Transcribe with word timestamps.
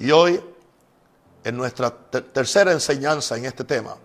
Y 0.00 0.10
hoy, 0.12 0.42
en 1.44 1.56
nuestra 1.58 1.90
tercera 1.90 2.72
enseñanza 2.72 3.36
en 3.36 3.44
este 3.44 3.64
tema, 3.64 3.98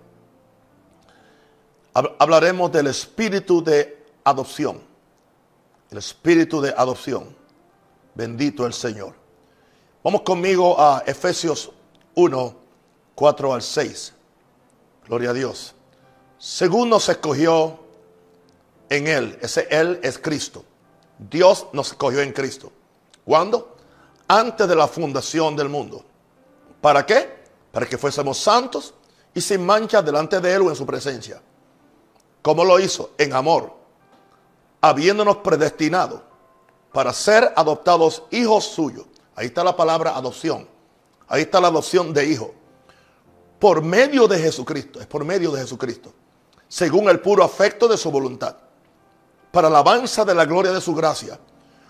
hablaremos 2.20 2.70
del 2.70 2.88
espíritu 2.88 3.64
de 3.64 4.06
adopción. 4.26 4.82
El 5.90 5.98
espíritu 5.98 6.60
de 6.60 6.74
adopción. 6.76 7.34
Bendito 8.14 8.66
el 8.66 8.74
Señor. 8.74 9.14
Vamos 10.04 10.24
conmigo 10.24 10.78
a 10.78 11.02
Efesios 11.08 11.72
1, 12.16 12.56
4 13.16 13.54
al 13.54 13.62
6. 13.62 14.14
Gloria 15.08 15.30
a 15.30 15.34
Dios. 15.34 15.76
Según 16.38 16.90
nos 16.90 17.08
escogió 17.08 17.80
en 18.90 19.08
Él, 19.08 19.40
ese 19.42 19.66
Él 19.72 20.02
es 20.04 20.20
Cristo. 20.20 20.66
Dios 21.18 21.68
nos 21.72 21.92
escogió 21.92 22.20
en 22.20 22.34
Cristo. 22.34 22.74
¿Cuándo? 23.24 23.75
Antes 24.28 24.68
de 24.68 24.76
la 24.76 24.88
fundación 24.88 25.56
del 25.56 25.70
mundo. 25.70 26.04
¿Para 26.82 27.06
qué? 27.06 27.44
Para 27.72 27.86
que 27.86 27.98
fuésemos 27.98 28.38
santos 28.38 28.94
y 29.34 29.42
sin 29.42 29.66
mancha 29.66 30.02
delante 30.02 30.40
de 30.40 30.54
Él 30.54 30.62
o 30.64 30.70
en 30.70 30.76
su 30.76 30.86
presencia. 30.86 31.42
¿Cómo 32.42 32.64
lo 32.64 32.80
hizo? 32.80 33.12
En 33.18 33.34
amor, 33.34 33.74
habiéndonos 34.82 35.38
predestinado 35.38 36.24
para 36.94 37.12
ser 37.12 37.52
adoptados 37.56 38.24
hijos 38.32 38.66
suyos. 38.66 39.06
Ahí 39.36 39.48
está 39.48 39.64
la 39.64 39.76
palabra 39.76 40.16
adopción. 40.16 40.68
Ahí 41.28 41.42
está 41.42 41.60
la 41.60 41.68
adopción 41.68 42.14
de 42.14 42.26
hijo. 42.26 42.54
Por 43.60 43.82
medio 43.82 44.28
de 44.28 44.40
Jesucristo, 44.40 45.02
es 45.02 45.08
por 45.08 45.26
medio 45.26 45.52
de 45.52 45.62
Jesucristo, 45.62 46.14
según 46.68 47.10
el 47.10 47.20
puro 47.20 47.44
afecto 47.44 47.88
de 47.88 47.98
su 47.98 48.12
voluntad, 48.12 48.56
para 49.52 49.70
la 49.70 49.80
alabanza 49.80 50.24
de 50.24 50.36
la 50.36 50.46
gloria 50.46 50.72
de 50.72 50.82
su 50.82 50.94
gracia, 50.94 51.40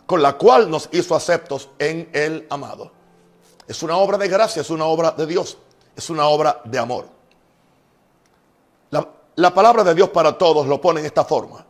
con 0.05 0.21
la 0.21 0.33
cual 0.33 0.69
nos 0.69 0.89
hizo 0.91 1.15
aceptos 1.15 1.69
en 1.79 2.09
el 2.13 2.45
amado. 2.49 2.91
Es 3.67 3.81
una 3.83 3.97
obra 3.97 4.17
de 4.17 4.27
gracia, 4.27 4.61
es 4.61 4.69
una 4.69 4.85
obra 4.85 5.11
de 5.11 5.25
Dios, 5.25 5.57
es 5.95 6.09
una 6.09 6.27
obra 6.27 6.61
de 6.65 6.77
amor. 6.77 7.07
La, 8.91 9.07
la 9.35 9.53
palabra 9.53 9.83
de 9.83 9.95
Dios 9.95 10.09
para 10.09 10.37
todos 10.37 10.67
lo 10.67 10.79
pone 10.79 10.99
en 10.99 11.07
esta 11.07 11.25
forma. 11.25 11.65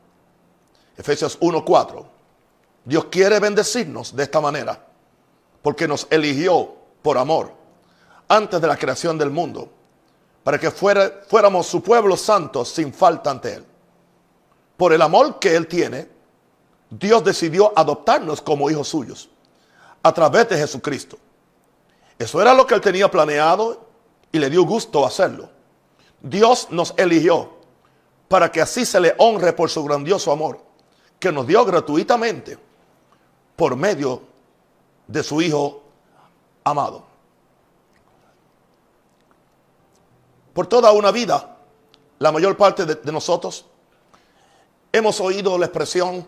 Efesios 0.98 1.40
1:4. 1.40 2.06
Dios 2.84 3.06
quiere 3.06 3.40
bendecirnos 3.40 4.16
de 4.16 4.24
esta 4.24 4.40
manera, 4.40 4.86
porque 5.62 5.88
nos 5.88 6.08
eligió 6.10 6.76
por 7.02 7.18
amor 7.18 7.52
antes 8.28 8.62
de 8.62 8.68
la 8.68 8.78
creación 8.78 9.18
del 9.18 9.30
mundo, 9.30 9.70
para 10.44 10.60
que 10.60 10.70
fuéramos 10.70 11.66
su 11.66 11.82
pueblo 11.82 12.16
santo 12.16 12.64
sin 12.64 12.94
falta 12.94 13.32
ante 13.32 13.56
Él. 13.56 13.66
Por 14.78 14.94
el 14.94 15.02
amor 15.02 15.40
que 15.40 15.56
Él 15.56 15.68
tiene, 15.68 16.15
Dios 16.90 17.24
decidió 17.24 17.74
adoptarnos 17.76 18.42
como 18.42 18.70
hijos 18.70 18.88
suyos 18.88 19.30
a 20.04 20.14
través 20.14 20.50
de 20.50 20.58
Jesucristo. 20.58 21.18
Eso 22.18 22.42
era 22.42 22.54
lo 22.54 22.66
que 22.66 22.76
Él 22.76 22.82
tenía 22.82 23.10
planeado 23.10 23.86
y 24.32 24.40
le 24.40 24.50
dio 24.50 24.64
gusto 24.64 25.06
hacerlo. 25.06 25.50
Dios 26.22 26.68
nos 26.72 26.94
eligió 26.98 27.56
para 28.28 28.52
que 28.52 28.62
así 28.62 28.86
se 28.86 29.00
le 29.00 29.16
honre 29.18 29.54
por 29.54 29.70
su 29.70 29.84
grandioso 29.84 30.32
amor, 30.32 30.60
que 31.20 31.32
nos 31.32 31.46
dio 31.46 31.64
gratuitamente 31.66 32.58
por 33.56 33.76
medio 33.76 34.22
de 35.08 35.24
su 35.24 35.42
Hijo 35.42 35.84
amado. 36.64 37.06
Por 40.54 40.68
toda 40.68 40.92
una 40.92 41.12
vida, 41.12 41.58
la 42.20 42.32
mayor 42.32 42.56
parte 42.56 42.86
de, 42.86 43.12
nosotros 43.12 43.66
hemos 44.92 45.20
oído 45.20 45.58
la 45.58 45.66
expresión, 45.66 46.26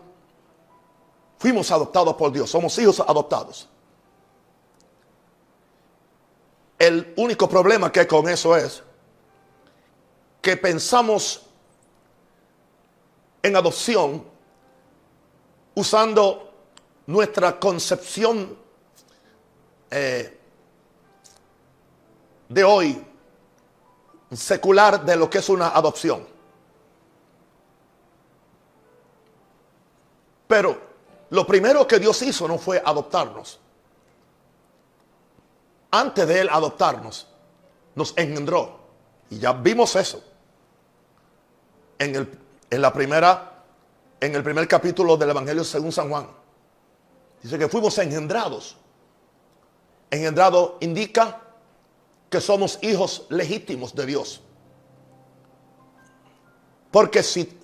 fuimos 1.38 1.70
adoptados 1.70 2.14
por 2.14 2.32
Dios, 2.32 2.50
somos 2.50 2.76
hijos 2.78 3.00
adoptados. 3.00 3.68
El 6.78 7.12
único 7.16 7.48
problema 7.48 7.90
que 7.90 8.00
hay 8.00 8.06
con 8.06 8.28
eso 8.28 8.56
es 8.56 8.82
que 10.40 10.56
pensamos 10.56 11.42
en 13.42 13.56
adopción 13.56 14.24
usando 15.74 16.52
nuestra 17.06 17.58
concepción 17.58 18.56
eh, 19.90 20.38
de 22.48 22.64
hoy 22.64 23.04
secular 24.32 25.04
de 25.04 25.16
lo 25.16 25.28
que 25.28 25.38
es 25.38 25.48
una 25.48 25.68
adopción. 25.68 26.26
Pero 30.46 30.87
lo 31.30 31.46
primero 31.46 31.86
que 31.86 31.98
Dios 31.98 32.20
hizo 32.22 32.48
no 32.48 32.58
fue 32.58 32.82
adoptarnos. 32.84 33.58
Antes 35.90 36.26
de 36.26 36.40
Él 36.40 36.48
adoptarnos, 36.50 37.26
nos 37.94 38.16
engendró. 38.16 38.78
Y 39.30 39.38
ya 39.38 39.52
vimos 39.52 39.96
eso. 39.96 40.22
En 41.98 42.14
el 42.14 42.38
en 42.70 42.82
la 42.82 42.92
primera, 42.92 43.64
en 44.20 44.34
el 44.34 44.42
primer 44.42 44.68
capítulo 44.68 45.16
del 45.16 45.30
Evangelio 45.30 45.64
según 45.64 45.92
San 45.92 46.08
Juan. 46.08 46.28
Dice 47.42 47.58
que 47.58 47.68
fuimos 47.68 47.96
engendrados. 47.98 48.76
Engendrado 50.10 50.76
indica 50.80 51.40
que 52.28 52.40
somos 52.40 52.78
hijos 52.82 53.26
legítimos 53.30 53.94
de 53.94 54.06
Dios. 54.06 54.40
Porque 56.90 57.22
si, 57.22 57.58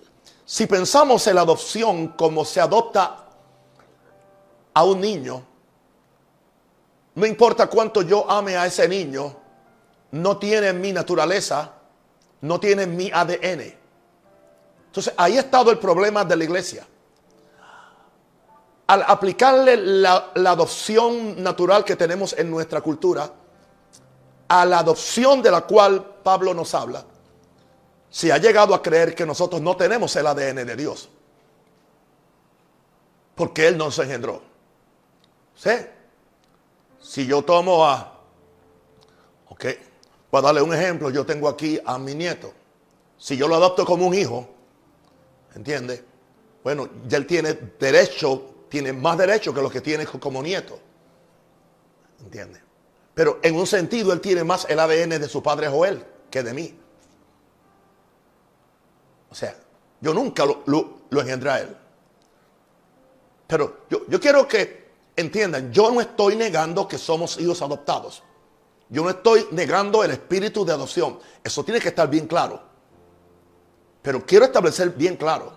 si 0.45 0.67
pensamos 0.67 1.27
en 1.27 1.35
la 1.35 1.43
adopción 1.43 2.09
como 2.09 2.45
se 2.45 2.61
adopta 2.61 3.24
a 4.75 4.85
un 4.85 5.01
niño, 5.01 5.45
no 7.15 7.27
importa 7.27 7.69
cuánto 7.69 8.03
yo 8.03 8.29
ame 8.29 8.57
a 8.57 8.67
ese 8.67 8.89
niño, 8.89 9.35
no 10.11 10.37
tiene 10.37 10.73
mi 10.73 10.93
naturaleza, 10.93 11.73
no 12.41 12.59
tiene 12.59 12.87
mi 12.87 13.11
ADN. 13.13 13.75
Entonces 14.87 15.15
ahí 15.17 15.37
ha 15.37 15.41
estado 15.41 15.71
el 15.71 15.79
problema 15.79 16.25
de 16.25 16.37
la 16.37 16.45
iglesia. 16.45 16.87
Al 18.87 19.03
aplicarle 19.07 19.77
la, 19.77 20.33
adopción 20.35 21.43
natural 21.43 21.85
que 21.85 21.97
tenemos 21.97 22.35
en 22.35 22.51
nuestra 22.51 22.81
cultura, 22.81 23.31
a 24.49 24.65
la 24.67 24.81
adopción 24.81 25.41
de 25.41 25.51
la 25.51 25.63
cual 25.63 26.05
Pablo 26.23 26.53
nos 26.53 26.75
habla, 26.75 27.05
se 28.11 28.33
ha 28.33 28.39
llegado 28.39 28.75
a 28.75 28.83
creer 28.83 29.15
que 29.15 29.25
nosotros 29.25 29.61
no 29.61 29.77
tenemos 29.77 30.15
el 30.17 30.27
ADN 30.27 30.67
de 30.67 30.77
Dios. 30.77 31.09
Porque 33.35 33.67
Él 33.67 33.79
nos 33.79 33.99
engendró. 33.99 34.54
¿Sí? 35.55 35.71
Si 37.01 37.27
yo 37.27 37.43
tomo 37.43 37.85
a... 37.87 38.21
Ok, 39.49 39.67
para 40.31 40.47
darle 40.47 40.63
un 40.63 40.75
ejemplo, 40.75 41.11
yo 41.11 41.25
tengo 41.25 41.49
aquí 41.49 41.81
a 41.85 41.99
mi 41.99 42.15
nieto. 42.15 42.53
Si 43.19 43.37
yo 43.37 43.47
lo 43.47 43.55
adopto 43.55 43.85
como 43.85 44.07
un 44.07 44.15
hijo, 44.15 44.55
¿Entiende? 45.55 46.05
Bueno, 46.63 46.89
ya 47.07 47.19
él 47.19 47.27
tiene 47.27 47.55
derecho, 47.79 48.67
tiene 48.69 48.93
más 48.93 49.17
derecho 49.17 49.55
que 49.55 49.63
los 49.63 49.71
que 49.71 49.81
tiene 49.81 50.07
como 50.07 50.43
nieto. 50.43 50.79
¿Entiende? 52.21 52.61
Pero 53.15 53.39
en 53.43 53.55
un 53.55 53.67
sentido 53.67 54.13
él 54.13 54.21
tiene 54.21 54.43
más 54.43 54.67
el 54.69 54.81
ADN 54.81 55.21
de 55.21 55.29
su 55.29 55.43
padre 55.43 55.69
Joel 55.69 56.05
que 56.31 56.43
de 56.43 56.53
mí. 56.53 56.77
O 59.31 59.35
sea, 59.35 59.57
yo 60.01 60.13
nunca 60.13 60.45
lo, 60.45 60.63
lo, 60.67 61.21
engendré 61.21 61.51
a 61.51 61.61
él. 61.61 61.77
Pero 63.47 63.85
yo, 63.91 64.07
yo 64.09 64.21
quiero 64.21 64.49
que 64.49 64.84
entiendan, 65.17 65.73
yo 65.73 65.91
no 65.91 66.01
estoy 66.01 66.37
negando 66.37 66.89
que 66.89 66.99
somos 66.99 67.39
hijos 67.39 67.63
adoptados. 67.63 68.23
Yo 68.89 69.03
no 69.03 69.11
estoy 69.11 69.47
negando 69.51 70.05
el 70.05 70.11
espíritu 70.11 70.65
de 70.65 70.73
adopción. 70.73 71.19
Eso 71.43 71.65
tiene 71.65 71.81
que 71.81 71.89
estar 71.89 72.09
bien 72.09 72.27
claro. 72.27 72.63
Pero 74.03 74.25
quiero 74.25 74.45
establecer 74.45 74.91
bien 74.91 75.17
claro, 75.17 75.57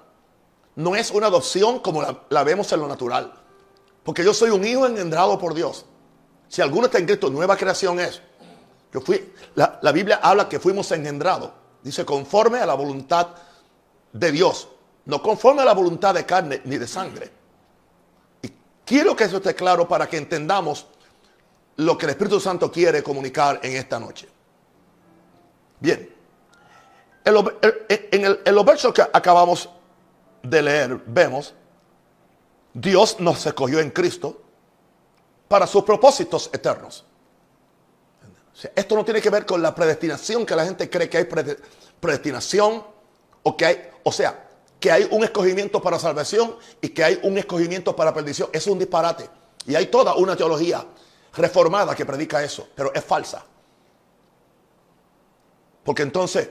no 0.75 0.95
es 0.95 1.11
una 1.11 1.27
adopción 1.27 1.79
como 1.79 2.01
la, 2.29 2.43
vemos 2.43 2.71
en 2.71 2.79
lo 2.79 2.87
natural. 2.87 3.33
Porque 4.03 4.23
yo 4.23 4.33
soy 4.33 4.51
un 4.51 4.65
hijo 4.65 4.85
engendrado 4.85 5.37
por 5.37 5.53
Dios. 5.53 5.85
Si 6.47 6.61
alguno 6.61 6.85
está 6.85 6.97
en 6.97 7.07
Cristo, 7.07 7.29
nueva 7.29 7.57
creación 7.57 7.99
es. 7.99 8.21
Yo 8.93 9.01
fui, 9.01 9.33
la, 9.55 9.79
la 9.81 9.91
Biblia 9.91 10.19
habla 10.23 10.47
que 10.47 10.59
fuimos 10.59 10.89
engendrados. 10.91 11.51
Dice 11.83 12.05
conforme 12.05 12.59
a 12.59 12.65
la 12.65 12.75
voluntad 12.75 13.27
de 14.13 14.31
Dios. 14.31 14.69
No 15.05 15.21
conforme 15.21 15.63
a 15.63 15.65
la 15.65 15.73
voluntad 15.73 16.13
de 16.13 16.25
carne 16.25 16.61
ni 16.63 16.77
de 16.77 16.87
sangre. 16.87 17.31
Quiero 18.87 19.17
que 19.17 19.25
eso 19.25 19.37
esté 19.37 19.53
claro 19.53 19.85
para 19.85 20.07
que 20.07 20.15
entendamos 20.15 20.87
lo 21.75 21.97
que 21.97 22.05
el 22.05 22.11
Espíritu 22.11 22.39
Santo 22.39 22.71
quiere 22.71 23.03
comunicar 23.03 23.59
en 23.61 23.75
esta 23.75 23.99
noche. 23.99 24.29
Bien. 25.81 26.15
En, 27.25 28.55
los 28.55 28.65
versos 28.65 28.93
que 28.93 29.01
acabamos 29.01 29.69
de 30.41 30.61
leer, 30.61 31.01
vemos, 31.05 31.53
Dios 32.73 33.19
nos 33.19 33.45
escogió 33.45 33.81
en 33.81 33.91
Cristo 33.91 34.41
para 35.49 35.67
sus 35.67 35.83
propósitos 35.83 36.49
eternos. 36.53 37.03
esto 38.73 38.95
no 38.95 39.03
tiene 39.03 39.21
que 39.21 39.29
ver 39.29 39.45
con 39.45 39.61
la 39.61 39.75
predestinación, 39.75 40.45
que 40.45 40.55
la 40.55 40.63
gente 40.63 40.89
cree 40.89 41.09
que 41.09 41.17
hay 41.17 41.27
predestinación, 41.99 42.85
o 43.43 43.57
que 43.57 43.65
hay, 43.65 43.91
o 44.03 44.13
sea, 44.13 44.46
que 44.79 44.91
hay 44.91 45.07
un 45.11 45.23
escogimiento 45.23 45.81
para 45.81 45.97
salvación 45.99 46.55
y 46.81 46.89
que 46.89 47.03
hay 47.03 47.19
un 47.23 47.37
escogimiento 47.37 47.95
para 47.95 48.13
perdición. 48.13 48.49
Es 48.53 48.67
un 48.67 48.77
disparate. 48.77 49.29
Y 49.65 49.75
hay 49.75 49.87
toda 49.87 50.15
una 50.15 50.35
teología 50.35 50.85
reformada 51.33 51.95
que 51.95 52.05
predica 52.05 52.43
eso, 52.43 52.67
pero 52.75 52.93
es 52.93 53.03
falsa. 53.03 53.43
Porque 55.83 56.03
entonces, 56.03 56.49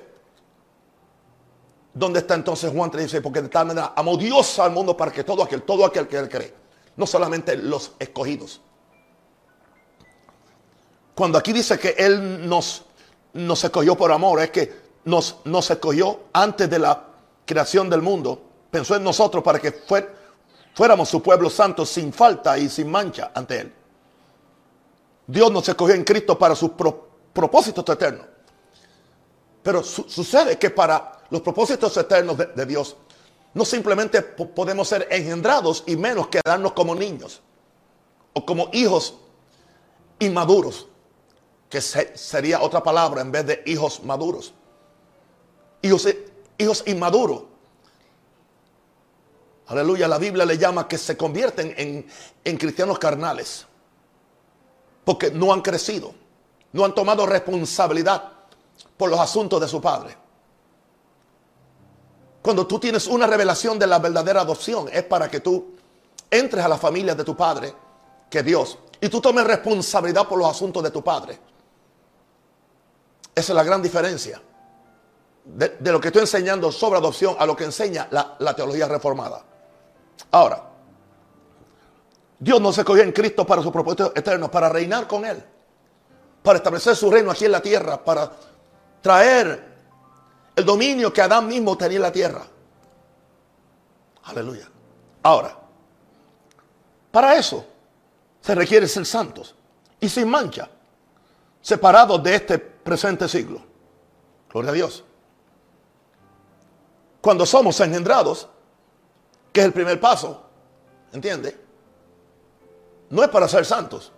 ¿dónde 1.93 2.21
está 2.21 2.35
entonces 2.35 2.71
Juan 2.73 2.91
3:16? 2.91 3.23
Porque 3.23 3.43
de 3.43 3.49
tal 3.49 3.67
manera 3.67 3.93
amó 3.97 4.17
Dios 4.17 4.59
al 4.59 4.73
mundo 4.73 4.97
para 4.97 5.13
que 5.13 5.25
todo 5.25 5.43
aquel, 5.43 5.63
todo 5.63 5.85
aquel 5.85 6.09
que 6.09 6.17
él 6.17 6.29
cree, 6.29 6.55
no 6.97 7.07
solamente 7.07 7.57
los 7.57 7.93
escogidos. 7.99 8.61
Cuando 11.17 11.39
aquí 11.39 11.55
dice 11.55 11.79
que 11.79 11.95
Él 11.97 12.47
nos, 12.47 12.85
nos 13.33 13.65
escogió 13.65 13.97
por 13.97 14.13
amor, 14.13 14.39
es 14.43 14.51
que 14.51 14.87
nos, 15.05 15.37
nos 15.45 15.71
escogió 15.71 16.21
antes 16.35 16.69
de 16.69 16.79
la 16.79 17.06
creación 17.47 17.89
del 17.89 18.03
mundo. 18.03 18.43
Pensó 18.71 18.97
en 18.97 19.05
nosotros 19.05 19.43
para 19.43 19.59
que 19.59 19.73
fuéramos 20.75 21.09
su 21.09 21.23
pueblo 21.23 21.49
santo 21.49 21.87
sin 21.87 22.13
falta 22.13 22.59
y 22.59 22.69
sin 22.69 22.91
mancha 22.91 23.31
ante 23.35 23.61
Él. 23.61 23.73
Dios 25.27 25.51
nos 25.51 25.69
escogió 25.69 25.95
en 25.95 26.05
Cristo 26.05 26.39
para 26.39 26.55
sus 26.55 26.73
propósitos 27.33 27.85
eternos. 27.89 28.27
Pero 29.63 29.83
sucede 29.83 30.59
que 30.59 30.71
para 30.71 31.25
los 31.31 31.41
propósitos 31.41 31.97
eternos 31.97 32.37
de, 32.37 32.67
Dios, 32.67 32.97
no 33.55 33.65
simplemente 33.65 34.23
podemos 34.23 34.87
ser 34.87 35.09
engendrados 35.11 35.83
y 35.87 35.97
menos 35.97 36.29
quedarnos 36.29 36.73
como 36.73 36.95
niños 36.95 37.41
o 38.33 38.47
como 38.47 38.69
hijos 38.73 39.17
inmaduros, 40.19 40.87
que 41.69 41.81
sería 41.81 42.61
otra 42.61 42.83
palabra 42.83 43.23
en 43.23 43.33
vez 43.33 43.47
de 43.47 43.63
hijos 43.67 44.05
maduros. 44.05 44.55
Hijos, 45.83 46.07
hijos 46.59 46.83
inmaduros. 46.87 47.43
Aleluya, 49.69 50.07
la 50.07 50.19
Biblia 50.19 50.45
le 50.45 50.59
llama 50.59 50.87
que 50.87 50.97
se 50.97 51.17
convierten 51.17 51.75
en, 51.77 52.07
en 52.45 52.57
cristianos 52.57 52.99
carnales 52.99 53.67
porque 55.05 55.31
no 55.31 55.53
han 55.53 55.61
crecido, 55.61 56.15
no 56.73 56.85
han 56.85 56.95
tomado 56.95 57.27
responsabilidad 57.27 58.33
por 58.97 59.11
los 59.11 59.19
asuntos 59.19 59.61
de 59.61 59.69
su 59.69 59.81
padre. 59.81 60.17
Cuando 62.43 62.67
tú 62.67 62.79
tienes 62.79 63.07
una 63.07 63.27
revelación 63.27 63.79
de 63.79 63.87
la 63.87 63.99
verdadera 63.99 64.43
adopción, 64.43 64.89
es 64.93 65.03
para 65.05 65.29
que 65.29 65.41
tú 65.41 65.75
entres 66.31 66.65
a 66.65 66.69
la 66.69 66.79
familia 66.79 67.15
de 67.15 67.25
tu 67.25 67.37
padre, 67.37 67.75
que 68.31 68.43
Dios, 68.43 68.79
y 69.01 69.09
tú 69.09 69.21
tomes 69.21 69.45
responsabilidad 69.45 70.29
por 70.29 70.39
los 70.39 70.49
asuntos 70.49 70.83
de 70.83 70.91
tu 70.91 71.03
padre. 71.03 71.39
Esa 73.35 73.53
es 73.53 73.57
la 73.57 73.65
gran 73.65 73.83
diferencia 73.83 74.41
de, 75.47 75.93
lo 75.93 76.01
que 76.01 76.09
estoy 76.09 76.23
enseñando 76.23 76.73
sobre 76.73 76.99
adopción 76.99 77.37
a 77.39 77.47
lo 77.47 77.55
que 77.55 77.65
enseña 77.65 78.09
la, 78.11 78.55
teología 78.55 78.89
reformada. 78.89 79.43
Ahora, 80.33 80.63
Dios 82.39 82.61
nos 82.61 82.77
escogió 82.77 83.03
en 83.03 83.13
Cristo 83.13 83.47
para 83.47 83.63
su 83.63 83.71
propósito 83.71 84.13
eterno, 84.15 84.51
para 84.51 84.69
reinar 84.69 85.07
con 85.07 85.25
Él, 85.25 85.43
para 86.43 86.59
establecer 86.59 86.97
su 86.97 87.11
reino 87.11 87.31
aquí 87.31 87.45
en 87.45 87.53
la 87.53 87.63
tierra, 87.63 88.03
para 88.03 88.31
traer 89.01 89.77
el 90.57 90.65
dominio 90.65 91.13
que 91.13 91.23
Adán 91.23 91.47
mismo 91.47 91.77
tenía 91.77 91.97
en 91.97 92.03
la 92.03 92.13
tierra. 92.13 92.43
Aleluya. 94.25 94.69
Ahora, 95.23 95.57
para 97.13 97.37
eso 97.37 97.65
se 98.41 98.55
requiere 98.55 98.89
ser 98.89 99.07
santos 99.07 99.55
y 100.01 100.09
sin 100.09 100.29
mancha, 100.29 100.69
separados 101.61 102.23
de 102.23 102.35
este 102.35 102.59
presente 102.59 103.29
siglo. 103.29 103.61
Gloria 104.51 104.71
a 104.71 104.75
Dios. 104.75 105.05
Cuando 107.21 107.45
somos 107.47 107.81
engendrados, 107.81 108.49
que 109.53 109.61
es 109.61 109.67
el 109.67 109.73
primer 109.73 110.01
paso, 110.01 110.43
¿entiende? 111.13 111.67
no 113.11 113.23
es 113.23 113.29
para 113.29 113.49
ser 113.49 113.65
santos, 113.65 114.13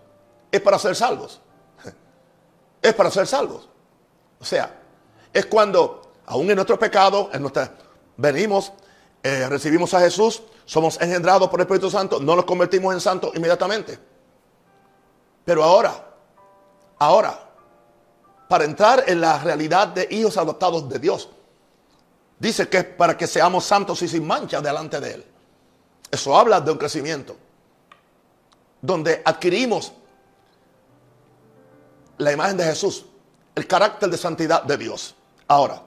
es 0.51 0.61
para 0.61 0.79
ser 0.79 0.95
salvos. 0.95 1.41
Es 2.81 2.95
para 2.95 3.11
ser 3.11 3.27
salvos. 3.27 3.69
O 4.41 4.45
sea, 4.45 4.81
es 5.33 5.47
cuando, 5.47 6.13
aún 6.27 6.49
en 6.49 6.55
nuestro 6.55 6.79
pecado, 6.79 7.29
en 7.33 7.43
nuestra, 7.43 7.75
venimos, 8.17 8.73
eh, 9.21 9.49
recibimos 9.49 9.93
a 9.95 10.01
Jesús, 10.01 10.45
somos 10.65 11.01
engendrados 11.01 11.49
por 11.49 11.59
el 11.59 11.65
Espíritu 11.65 11.91
Santo, 11.91 12.21
no 12.21 12.37
nos 12.37 12.45
convertimos 12.45 12.95
en 12.95 13.01
santos 13.01 13.33
inmediatamente. 13.35 13.99
Pero 15.45 15.65
ahora, 15.65 15.93
ahora, 17.01 17.37
para 18.49 18.65
entrar 18.65 19.03
en 19.09 19.21
la 19.21 19.41
realidad 19.41 19.89
de 19.89 20.07
hijos 20.13 20.37
adoptados 20.37 20.89
de 20.89 21.01
Dios, 21.01 21.31
dice 22.39 22.69
que 22.69 22.79
es 22.79 22.85
para 22.85 23.17
que 23.17 23.27
seamos 23.27 23.65
santos 23.65 24.03
y 24.03 24.09
sin 24.09 24.27
mancha 24.27 24.61
delante 24.61 25.01
de 25.01 25.15
Él. 25.15 25.25
Eso 26.11 26.37
habla 26.37 26.61
de 26.61 26.71
un 26.71 26.79
crecimiento 26.79 27.37
donde 28.81 29.23
adquirimos 29.25 29.93
la 32.19 32.33
imagen 32.33 32.57
de 32.57 32.65
Jesús, 32.65 33.07
el 33.55 33.67
carácter 33.67 34.09
de 34.09 34.17
santidad 34.17 34.63
de 34.63 34.77
Dios. 34.77 35.15
Ahora, 35.47 35.83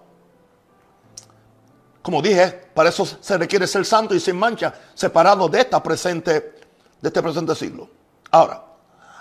como 2.02 2.22
dije, 2.22 2.70
para 2.74 2.90
eso 2.90 3.06
se 3.06 3.38
requiere 3.38 3.68
ser 3.68 3.86
santo 3.86 4.16
y 4.16 4.20
sin 4.20 4.36
mancha, 4.36 4.74
separado 4.94 5.48
de 5.48 5.62
esta 5.62 5.82
presente, 5.82 6.32
de 7.00 7.08
este 7.08 7.22
presente 7.22 7.56
siglo. 7.56 7.90
Ahora, 8.32 8.64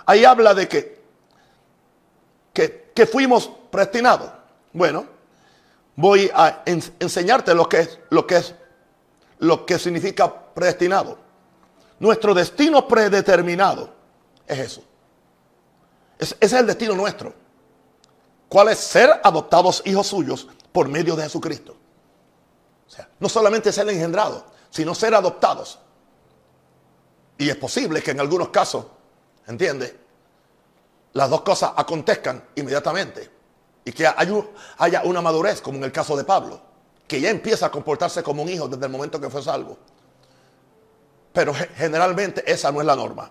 ahí 0.07 0.25
habla 0.25 0.55
de 0.55 0.67
que, 0.69 1.03
que, 2.53 2.93
que 2.95 3.07
fuimos 3.07 3.51
predestinados. 3.71 4.31
Bueno, 4.73 5.20
voy 6.01 6.31
a 6.35 6.63
enseñarte 6.65 7.55
lo 7.55 7.69
que 7.69 7.81
es, 7.81 7.99
lo 8.09 8.27
que 8.27 8.37
es, 8.37 8.55
lo 9.39 9.67
que 9.67 9.79
significa 9.79 10.33
predestinado. 10.55 11.19
Nuestro 11.99 12.33
destino 12.33 12.89
predeterminado 12.89 13.93
es 14.47 14.59
eso. 14.59 14.83
ese 16.19 16.37
es 16.41 16.53
el 16.53 16.67
destino 16.67 16.95
nuestro. 16.95 17.35
¿Cuál 18.49 18.69
es 18.69 18.79
ser 18.79 19.21
adoptados 19.23 19.83
hijos 19.85 20.07
suyos 20.07 20.49
por 20.73 20.89
medio 20.89 21.15
de 21.15 21.25
Jesucristo? 21.25 21.77
O 22.87 22.91
sea, 22.91 23.09
no 23.21 23.29
solamente 23.29 23.71
ser 23.71 23.89
engendrados, 23.89 24.43
sino 24.71 24.95
ser 24.95 25.15
adoptados. 25.15 25.79
Y 27.39 27.49
es 27.49 27.57
posible 27.57 28.03
que 28.03 28.11
en 28.11 28.21
algunos 28.21 28.49
casos, 28.49 28.87
¿entiende? 29.47 29.97
Las 31.13 31.31
dos 31.31 31.43
cosas 31.43 31.73
acontezcan 31.77 32.43
inmediatamente. 32.57 33.40
Y 33.85 33.93
que 33.93 34.07
haya 34.07 35.03
una 35.05 35.21
madurez, 35.21 35.61
como 35.61 35.79
en 35.79 35.85
el 35.85 35.93
caso 35.93 36.17
de 36.17 36.25
Pablo, 36.25 36.61
que 37.07 37.21
ya 37.21 37.31
empieza 37.31 37.67
a 37.67 37.71
comportarse 37.71 38.23
como 38.23 38.43
un 38.43 38.49
hijo 38.49 38.69
desde 38.69 38.87
el 38.87 38.93
momento 38.93 39.21
que 39.21 39.31
fue 39.31 39.43
salvo. 39.43 39.77
Pero 41.33 41.53
generalmente 41.77 42.43
esa 42.51 42.71
no 42.71 42.81
es 42.81 42.87
la 42.87 42.97
norma. 42.97 43.31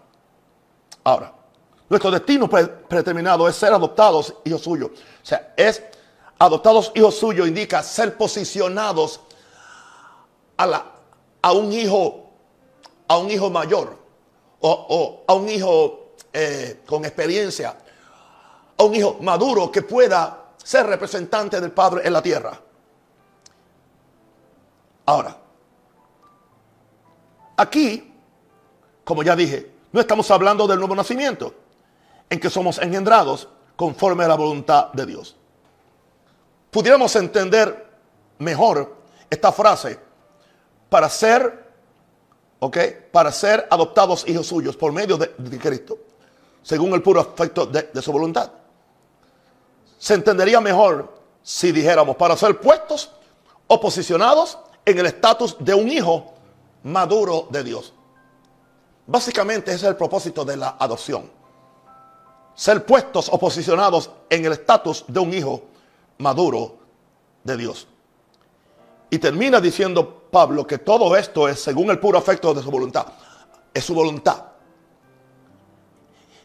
Ahora, 1.03 1.33
nuestro 1.89 2.11
destino 2.11 2.49
predeterminado 2.49 3.47
es 3.47 3.55
ser 3.55 3.73
adoptados 3.73 4.35
hijos 4.43 4.61
suyos. 4.61 4.91
O 4.91 5.25
sea, 5.25 5.53
es 5.55 5.81
adoptados 6.37 6.91
hijos 6.95 7.15
suyos 7.15 7.47
indica 7.47 7.81
ser 7.83 8.17
posicionados 8.17 9.21
a, 10.57 10.65
la, 10.65 10.85
a 11.41 11.51
un 11.51 11.71
hijo, 11.71 12.31
a 13.07 13.17
un 13.17 13.31
hijo 13.31 13.49
mayor 13.49 13.97
o, 14.61 15.23
a 15.27 15.33
un 15.33 15.49
hijo 15.49 16.15
eh, 16.33 16.81
con 16.85 17.05
experiencia, 17.05 17.77
a 18.79 18.83
un 18.83 18.95
hijo 18.95 19.17
maduro 19.21 19.71
que 19.71 19.83
pueda 19.83 20.53
ser 20.57 20.87
representante 20.87 21.61
del 21.61 21.71
Padre 21.71 22.01
en 22.03 22.13
la 22.13 22.21
tierra. 22.21 22.59
Ahora, 25.05 25.37
Aquí, 27.59 28.09
como 29.03 29.21
ya 29.21 29.35
dije, 29.35 29.69
no 29.91 29.99
estamos 29.99 30.31
hablando 30.31 30.65
del 30.65 30.79
nuevo 30.79 30.95
nacimiento, 30.95 31.53
en 32.29 32.39
que 32.39 32.49
somos 32.49 32.77
engendrados 32.77 33.49
conforme 33.75 34.23
a 34.23 34.29
la 34.29 34.35
voluntad 34.35 34.93
de 34.93 35.05
Dios. 35.05 35.35
Pudiéramos 36.71 37.13
entender 37.17 37.85
mejor 38.37 38.95
esta 39.29 39.51
frase 39.51 39.99
para 40.89 41.09
ser, 41.09 41.65
¿ok? 42.59 42.77
Para 43.11 43.29
ser 43.33 43.67
adoptados 43.69 44.25
hijos 44.29 44.47
suyos 44.47 44.77
por 44.77 44.93
medio 44.93 45.17
de, 45.17 45.59
Cristo, 45.59 45.97
según 46.63 46.93
el 46.93 47.01
puro 47.01 47.19
afecto 47.19 47.65
de, 47.65 47.89
de 47.93 48.01
su 48.01 48.13
voluntad. 48.13 48.49
Se 49.99 50.15
entendería 50.15 50.59
mejor 50.61 51.13
si 51.43 51.71
dijéramos 51.71 52.15
para 52.15 52.35
ser 52.35 52.59
puestos 52.59 53.11
o 53.67 53.79
posicionados 53.79 54.57
en 54.85 54.97
el 54.97 55.05
estatus 55.05 55.55
de 55.59 55.73
un 55.75 55.89
hijo 55.89 56.33
maduro 56.83 57.47
de 57.51 57.63
Dios. 57.63 57.93
Básicamente 59.05 59.71
ese 59.71 59.85
es 59.85 59.89
el 59.91 59.97
propósito 59.97 60.45
de 60.45 60.55
la 60.55 60.77
adopción. 60.79 61.29
Ser 62.55 62.85
puestos 62.85 63.29
o 63.31 63.37
posicionados 63.37 64.09
en 64.29 64.45
el 64.45 64.53
estatus 64.53 65.03
de 65.07 65.19
un 65.19 65.33
hijo 65.33 65.63
maduro 66.17 66.77
de 67.43 67.57
Dios. 67.57 67.87
Y 69.09 69.17
termina 69.17 69.59
diciendo 69.59 70.27
Pablo 70.31 70.65
que 70.65 70.77
todo 70.77 71.15
esto 71.15 71.47
es 71.49 71.59
según 71.61 71.89
el 71.89 71.99
puro 71.99 72.17
afecto 72.17 72.53
de 72.53 72.61
su 72.61 72.71
voluntad. 72.71 73.07
Es 73.73 73.83
su 73.83 73.93
voluntad. 73.93 74.45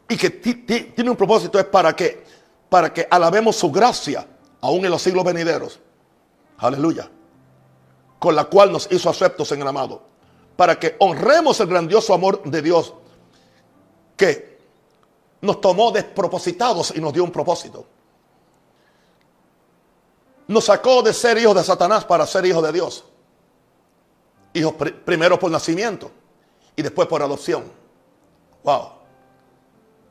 Y 0.08 0.16
que 0.16 0.30
tiene 0.30 1.10
un 1.10 1.16
propósito 1.16 1.58
es 1.58 1.66
para 1.66 1.94
que, 1.94 2.23
para 2.68 2.92
que 2.92 3.06
alabemos 3.10 3.56
su 3.56 3.70
gracia 3.70 4.26
aún 4.60 4.84
en 4.84 4.90
los 4.90 5.02
siglos 5.02 5.24
venideros. 5.24 5.80
Aleluya. 6.58 7.10
Con 8.18 8.34
la 8.34 8.44
cual 8.44 8.72
nos 8.72 8.90
hizo 8.90 9.10
aceptos 9.10 9.52
en 9.52 9.60
el 9.60 9.68
amado 9.68 10.14
para 10.56 10.78
que 10.78 10.96
honremos 11.00 11.58
el 11.60 11.66
grandioso 11.66 12.14
amor 12.14 12.42
de 12.44 12.62
Dios 12.62 12.94
que 14.16 14.58
nos 15.40 15.60
tomó 15.60 15.90
despropositados 15.90 16.92
y 16.96 17.00
nos 17.00 17.12
dio 17.12 17.24
un 17.24 17.32
propósito. 17.32 17.86
Nos 20.46 20.64
sacó 20.64 21.02
de 21.02 21.12
ser 21.12 21.38
hijos 21.38 21.54
de 21.54 21.64
Satanás 21.64 22.04
para 22.04 22.26
ser 22.26 22.46
hijos 22.46 22.62
de 22.62 22.72
Dios. 22.72 23.04
Hijos 24.52 24.74
primero 25.04 25.38
por 25.38 25.50
nacimiento 25.50 26.10
y 26.76 26.82
después 26.82 27.08
por 27.08 27.22
adopción. 27.22 27.64
Wow. 28.62 29.03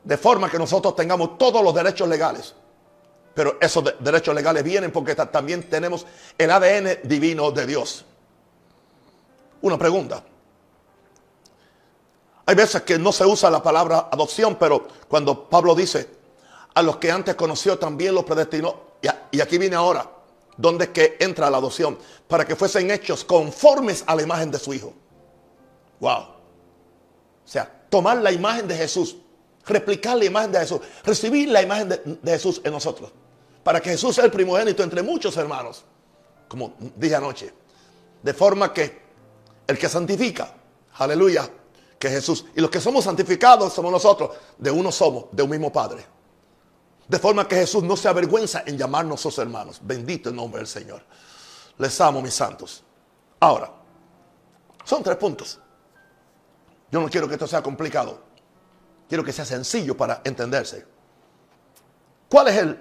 De 0.04 0.18
forma 0.18 0.50
que 0.50 0.58
nosotros 0.58 0.94
tengamos 0.94 1.38
todos 1.38 1.64
los 1.64 1.74
derechos 1.74 2.06
legales. 2.08 2.54
Pero 3.34 3.56
esos 3.60 3.84
derechos 3.98 4.34
legales 4.34 4.62
vienen 4.62 4.92
porque 4.92 5.14
también 5.14 5.68
tenemos 5.68 6.06
el 6.38 6.50
ADN 6.50 7.00
divino 7.02 7.50
de 7.50 7.66
Dios. 7.66 8.04
Una 9.62 9.76
pregunta. 9.78 10.22
Hay 12.46 12.54
veces 12.54 12.82
que 12.82 12.98
no 12.98 13.10
se 13.10 13.24
usa 13.24 13.50
la 13.50 13.62
palabra 13.62 14.08
adopción, 14.12 14.56
pero 14.56 14.86
cuando 15.08 15.48
Pablo 15.48 15.74
dice, 15.74 16.08
a 16.74 16.82
los 16.82 16.98
que 16.98 17.10
antes 17.10 17.34
conoció 17.34 17.78
también 17.78 18.14
los 18.14 18.24
predestinó, 18.24 18.94
y 19.30 19.40
aquí 19.40 19.58
viene 19.58 19.76
ahora, 19.76 20.08
donde 20.56 20.84
es 20.84 20.90
que 20.90 21.16
entra 21.18 21.50
la 21.50 21.56
adopción, 21.56 21.98
para 22.28 22.44
que 22.44 22.54
fuesen 22.54 22.90
hechos 22.90 23.24
conformes 23.24 24.04
a 24.06 24.14
la 24.14 24.22
imagen 24.22 24.50
de 24.50 24.58
su 24.58 24.74
Hijo. 24.74 24.92
Wow. 26.00 26.20
O 26.20 27.46
sea, 27.46 27.86
tomar 27.88 28.18
la 28.18 28.30
imagen 28.30 28.68
de 28.68 28.76
Jesús, 28.76 29.16
replicar 29.66 30.16
la 30.16 30.24
imagen 30.24 30.52
de 30.52 30.60
Jesús, 30.60 30.80
recibir 31.04 31.48
la 31.48 31.62
imagen 31.62 31.88
de, 31.88 32.18
Jesús 32.24 32.60
en 32.64 32.72
nosotros, 32.72 33.12
para 33.62 33.80
que 33.80 33.90
Jesús 33.90 34.14
sea 34.14 34.24
el 34.24 34.30
primogénito 34.30 34.82
entre 34.82 35.02
muchos 35.02 35.36
hermanos, 35.36 35.84
como 36.48 36.74
dije 36.96 37.14
anoche. 37.14 37.52
De 38.22 38.32
forma 38.32 38.72
que 38.72 39.02
el 39.66 39.78
que 39.78 39.88
santifica, 39.88 40.54
aleluya, 40.94 41.48
que 41.98 42.10
Jesús. 42.10 42.44
Y 42.54 42.60
los 42.60 42.70
que 42.70 42.80
somos 42.80 43.04
santificados 43.04 43.72
somos 43.72 43.90
nosotros. 43.90 44.30
De 44.58 44.70
uno 44.70 44.92
somos, 44.92 45.26
de 45.32 45.42
un 45.42 45.50
mismo 45.50 45.72
Padre. 45.72 46.04
De 47.08 47.18
forma 47.18 47.46
que 47.46 47.56
Jesús 47.56 47.82
no 47.82 47.96
se 47.96 48.08
avergüenza 48.08 48.62
en 48.66 48.78
llamarnos 48.78 49.20
sus 49.20 49.38
hermanos. 49.38 49.78
Bendito 49.82 50.30
el 50.30 50.36
nombre 50.36 50.58
del 50.58 50.66
Señor. 50.66 51.02
Les 51.78 52.00
amo, 52.00 52.22
mis 52.22 52.34
santos. 52.34 52.82
Ahora, 53.40 53.70
son 54.84 55.02
tres 55.02 55.16
puntos. 55.16 55.58
Yo 56.90 57.00
no 57.00 57.08
quiero 57.08 57.26
que 57.26 57.34
esto 57.34 57.46
sea 57.46 57.62
complicado. 57.62 58.22
Quiero 59.08 59.24
que 59.24 59.32
sea 59.32 59.44
sencillo 59.44 59.96
para 59.96 60.22
entenderse. 60.24 60.86
¿Cuál 62.28 62.48
es 62.48 62.56
el 62.56 62.78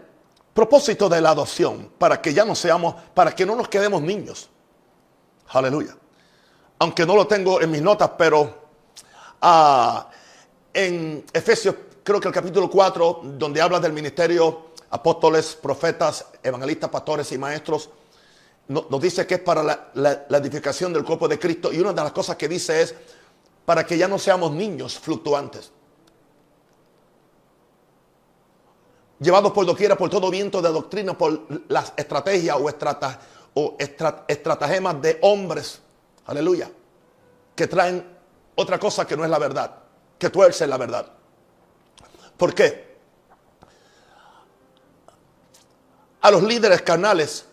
propósito 0.54 1.10
de 1.10 1.22
la 1.22 1.32
adopción? 1.32 1.92
Para 1.98 2.22
que 2.22 2.34
ya 2.34 2.46
no 2.46 2.56
seamos, 2.56 2.96
para 3.14 3.36
que 3.36 3.46
no 3.46 3.56
nos 3.56 3.68
quedemos 3.68 4.02
niños. 4.02 4.50
Aleluya. 5.50 5.96
Aunque 6.80 7.06
no 7.06 7.16
lo 7.16 7.28
tengo 7.28 7.62
en 7.62 7.72
mis 7.72 7.82
notas, 7.82 8.12
pero 8.18 8.64
en 10.74 11.26
Efesios, 11.32 11.76
creo 12.04 12.20
que 12.20 12.28
el 12.28 12.34
capítulo 12.34 12.70
4, 12.70 13.22
donde 13.24 13.62
habla 13.62 13.80
del 13.80 13.94
ministerio 13.94 14.74
apóstoles, 14.90 15.56
profetas, 15.56 16.26
evangelistas, 16.42 16.90
pastores 16.90 17.32
y 17.32 17.38
maestros, 17.38 17.90
nos 18.68 19.02
dice 19.02 19.28
que 19.28 19.36
es 19.36 19.40
para 19.42 19.64
la, 19.94 20.38
edificación 20.38 20.94
del 20.94 21.04
cuerpo 21.04 21.28
de 21.28 21.38
Cristo. 21.38 21.74
Y 21.74 21.80
una 21.80 21.92
de 21.94 22.02
las 22.02 22.12
cosas 22.12 22.38
que 22.38 22.48
dice 22.48 22.82
es 22.82 22.96
para 23.66 23.86
que 23.86 23.98
ya 23.98 24.08
no 24.08 24.18
seamos 24.18 24.52
niños 24.52 24.98
fluctuantes. 25.00 25.72
Llevados 29.24 29.54
por 29.54 29.66
doquiera, 29.66 29.96
por 29.96 30.10
todo 30.10 30.30
viento 30.30 30.62
de 30.62 30.70
doctrina, 30.70 31.18
por 31.18 31.48
las 31.70 31.94
estrategias 31.96 32.58
o, 32.58 32.70
o 33.54 33.78
estratagemas 34.28 35.02
de 35.02 35.18
hombres, 35.22 35.80
aleluya, 36.26 36.70
que 37.56 37.68
traen 37.68 38.06
otra 38.56 38.78
cosa 38.78 39.08
que 39.08 39.16
no 39.16 39.24
es 39.24 39.30
la 39.30 39.40
verdad, 39.40 39.76
que 40.20 40.30
tuerce 40.30 40.68
la 40.68 40.78
verdad. 40.78 41.08
¿Por 42.36 42.54
qué? 42.54 42.98
A 46.20 46.30
los 46.30 46.44
líderes 46.44 46.82
carnales 46.82 47.46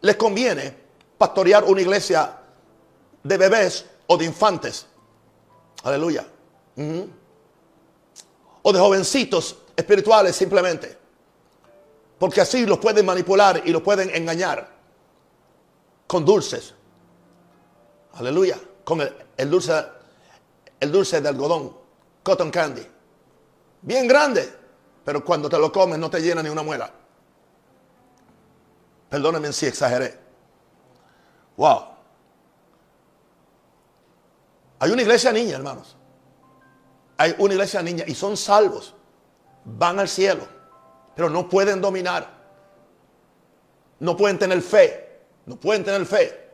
les 0.00 0.16
conviene 0.16 0.74
pastorear 1.18 1.62
una 1.64 1.82
iglesia 1.82 2.38
de 3.22 3.36
bebés 3.36 3.84
o 4.06 4.16
de 4.16 4.24
infantes. 4.24 4.86
Aleluya. 5.82 6.26
O 8.62 8.72
de 8.72 8.78
jovencitos 8.78 9.58
espirituales 9.76 10.36
simplemente. 10.36 10.98
Porque 12.18 12.40
así 12.40 12.66
los 12.66 12.78
pueden 12.78 13.04
manipular 13.04 13.62
y 13.64 13.70
los 13.70 13.82
pueden 13.82 14.10
engañar 14.14 14.68
con 16.06 16.24
dulces. 16.24 16.74
Aleluya 18.14 18.58
con 18.84 19.00
el, 19.00 19.50
dulce, 19.50 19.84
el 20.78 20.92
dulce 20.92 21.20
de 21.20 21.28
algodón, 21.28 21.74
cotton 22.22 22.50
candy. 22.50 22.86
Bien 23.82 24.06
grande, 24.06 24.48
pero 25.04 25.24
cuando 25.24 25.48
te 25.48 25.58
lo 25.58 25.72
comes 25.72 25.98
no 25.98 26.10
te 26.10 26.20
llena 26.20 26.42
ni 26.42 26.50
una 26.50 26.62
muela. 26.62 26.90
Perdónenme 29.08 29.52
si 29.52 29.66
exageré. 29.66 30.18
Wow. 31.56 31.84
Hay 34.80 34.90
una 34.90 35.02
iglesia 35.02 35.32
niña, 35.32 35.56
hermanos. 35.56 35.96
Hay 37.16 37.34
una 37.38 37.54
iglesia 37.54 37.80
niña 37.80 38.04
y 38.06 38.14
son 38.14 38.36
salvos. 38.36 38.94
Van 39.64 39.98
al 39.98 40.08
cielo, 40.08 40.46
pero 41.14 41.30
no 41.30 41.48
pueden 41.48 41.80
dominar. 41.80 42.28
No 44.00 44.16
pueden 44.16 44.38
tener 44.38 44.60
fe. 44.60 45.22
No 45.46 45.56
pueden 45.56 45.84
tener 45.84 46.06
fe. 46.06 46.50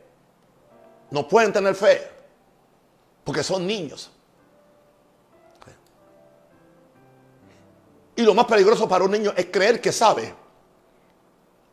No 1.09 1.27
pueden 1.27 1.51
tener 1.51 1.75
fe. 1.75 2.09
Porque 3.23 3.43
son 3.43 3.67
niños. 3.67 4.11
Y 8.15 8.23
lo 8.23 8.33
más 8.33 8.45
peligroso 8.45 8.87
para 8.87 9.03
un 9.03 9.11
niño 9.11 9.33
es 9.35 9.47
creer 9.47 9.81
que 9.81 9.91
sabe 9.91 10.41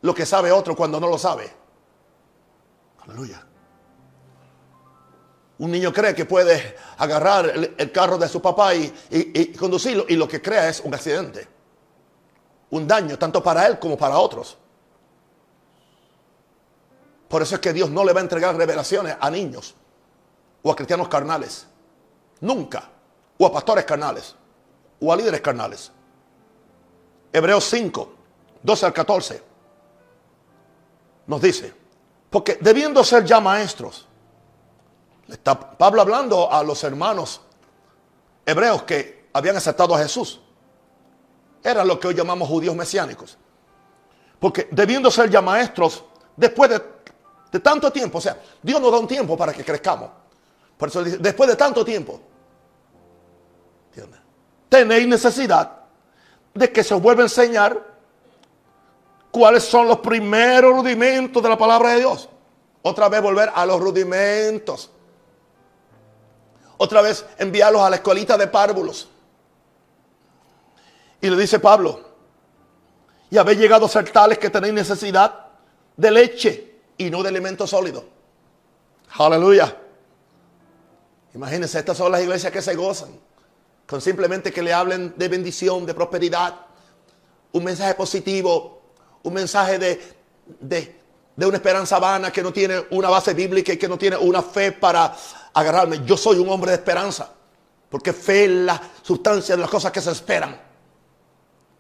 lo 0.01 0.15
que 0.15 0.25
sabe 0.25 0.53
otro 0.53 0.77
cuando 0.77 1.01
no 1.01 1.09
lo 1.09 1.19
sabe. 1.19 1.51
Aleluya. 3.01 3.45
Un 5.59 5.73
niño 5.73 5.93
cree 5.93 6.15
que 6.15 6.25
puede 6.25 6.77
agarrar 6.99 7.47
el, 7.77 7.93
carro 7.93 8.17
de 8.17 8.29
su 8.29 8.41
papá 8.41 8.75
y, 8.75 9.53
conducirlo 9.59 10.07
y 10.09 10.15
lo 10.15 10.29
que 10.29 10.41
crea 10.41 10.69
es 10.69 10.81
un 10.81 10.95
accidente. 10.95 11.49
Un 12.71 12.87
daño 12.87 13.19
tanto 13.19 13.43
para 13.43 13.67
él 13.67 13.79
como 13.79 13.97
para 13.97 14.19
otros. 14.19 14.57
Por 17.29 17.43
eso 17.43 17.57
es 17.57 17.61
que 17.61 17.73
Dios 17.73 17.91
no 17.91 18.05
le 18.05 18.13
va 18.13 18.21
a 18.21 18.23
entregar 18.23 18.57
revelaciones 18.57 19.17
a 19.21 19.31
niños 19.31 19.75
o 20.63 20.71
a 20.71 20.77
cristianos 20.77 21.09
carnales. 21.09 21.67
Nunca. 22.41 22.89
O 23.37 23.47
a 23.47 23.53
pastores 23.53 23.85
carnales. 23.85 24.35
O 25.01 25.13
a 25.13 25.17
líderes 25.17 25.41
carnales. 25.41 25.91
Hebreos 27.33 27.65
5, 27.65 28.13
12 28.63 28.87
al 28.87 28.93
14. 28.93 29.43
Nos 31.27 31.43
dice, 31.43 31.75
porque 32.31 32.59
debiendo 32.61 33.05
ser 33.05 33.25
ya 33.25 33.41
maestros, 33.41 34.08
está 35.29 35.59
Pablo 35.59 36.01
hablando 36.01 36.51
a 36.51 36.63
los 36.63 36.83
hermanos 36.85 37.41
hebreos 38.47 38.83
que 38.85 39.29
habían 39.33 39.57
aceptado 39.57 39.95
a 39.95 39.99
Jesús. 39.99 40.41
Eran 41.63 41.87
lo 41.87 41.99
que 42.01 42.09
hoy 42.09 42.15
llamamos 42.15 42.49
judíos 42.49 42.75
mesiánicos. 42.75 43.37
Porque 44.41 44.69
debiendo 44.71 45.11
ser 45.11 45.29
ya 45.29 45.43
maestros, 45.43 46.05
después 46.37 46.71
de, 46.71 47.61
tanto 47.61 47.91
tiempo, 47.91 48.19
o 48.19 48.21
sea, 48.21 48.41
Dios 48.63 48.81
nos 48.81 48.93
da 48.93 48.99
un 48.99 49.09
tiempo 49.09 49.37
para 49.37 49.53
que 49.53 49.65
crezcamos. 49.65 50.11
Por 50.77 50.89
eso 50.89 51.03
dice, 51.03 51.19
después 51.19 51.51
de 51.51 51.57
tanto 51.57 51.85
tiempo, 51.85 52.21
tenéis 54.69 55.09
necesidad 55.09 55.73
de 56.55 56.73
que 56.73 56.85
se 56.85 56.95
os 56.95 57.03
vuelva 57.03 57.23
a 57.23 57.27
enseñar 57.27 57.85
cuáles 59.31 59.65
son 59.65 59.89
los 59.89 59.99
primeros 59.99 60.73
rudimentos 60.73 61.43
de 61.43 61.49
la 61.49 61.59
palabra 61.59 61.91
de 61.91 61.99
Dios. 61.99 62.29
Otra 62.83 63.09
vez 63.09 63.21
volver 63.21 63.51
a 63.55 63.67
los 63.67 63.81
rudimentos. 63.81 64.91
Otra 66.79 67.03
vez 67.03 67.25
enviarlos 67.39 67.83
a 67.83 67.91
la 67.91 67.97
escuelita 67.97 68.39
de 68.39 68.47
párvulos. 68.47 69.09
Y 71.21 71.29
le 71.29 71.37
dice 71.37 71.59
Pablo, 71.59 72.09
y 73.31 73.37
habéis 73.37 73.59
llegado 73.59 73.87
a 73.87 73.89
ser 73.89 74.11
tales 74.11 74.39
que 74.39 74.49
tenéis 74.49 74.73
necesidad 74.73 75.47
de 75.97 76.11
leche 76.11 76.81
y 76.97 77.11
no 77.11 77.23
de 77.23 77.29
alimento 77.29 77.67
sólido. 77.67 78.05
Aleluya. 79.19 79.77
Imagínense, 81.35 81.79
estas 81.79 81.97
son 81.97 82.11
las 82.13 82.23
iglesias 82.23 82.53
que 82.53 82.63
se 82.63 82.75
gozan 82.75 83.11
con 83.89 84.03
simplemente 84.03 84.53
que 84.53 84.63
le 84.63 84.75
hablen 84.75 85.15
de 85.17 85.29
bendición, 85.29 85.87
de 85.87 85.95
prosperidad, 85.95 86.55
un 87.53 87.65
mensaje 87.65 87.95
positivo, 87.95 88.83
un 89.23 89.33
mensaje 89.33 89.79
de, 89.79 90.15
de, 90.61 90.98
una 91.47 91.57
esperanza 91.57 92.01
vana 92.01 92.33
que 92.33 92.43
no 92.43 92.53
tiene 92.53 92.85
una 92.91 93.09
base 93.09 93.33
bíblica 93.33 93.73
y 93.73 93.77
que 93.77 93.89
no 93.89 93.97
tiene 93.97 94.17
una 94.17 94.43
fe 94.43 94.73
para 94.73 95.15
agarrarme. 95.55 96.01
Yo 96.05 96.17
soy 96.17 96.39
un 96.39 96.49
hombre 96.49 96.73
de 96.73 96.79
esperanza, 96.79 97.33
porque 97.89 98.13
fe 98.13 98.47
es 98.47 98.51
la 98.51 98.83
sustancia 99.03 99.55
de 99.55 99.61
las 99.61 99.71
cosas 99.71 99.93
que 99.93 100.01
se 100.01 100.11
esperan. 100.11 100.61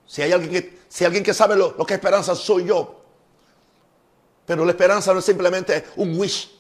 Si 0.06 0.22
hay 0.22 0.30
alguien 0.30 0.52
que, 0.52 0.78
si 0.88 1.04
alguien 1.04 1.24
que 1.24 1.34
sabe 1.34 1.56
lo, 1.56 1.74
lo 1.76 1.84
que 1.84 1.94
es 1.94 1.98
esperanza, 1.98 2.36
soy 2.36 2.66
yo. 2.66 3.02
Pero 4.46 4.64
la 4.64 4.70
esperanza 4.70 5.12
no 5.12 5.18
es 5.18 5.24
simplemente 5.24 5.86
un 5.96 6.18
wish, 6.18 6.50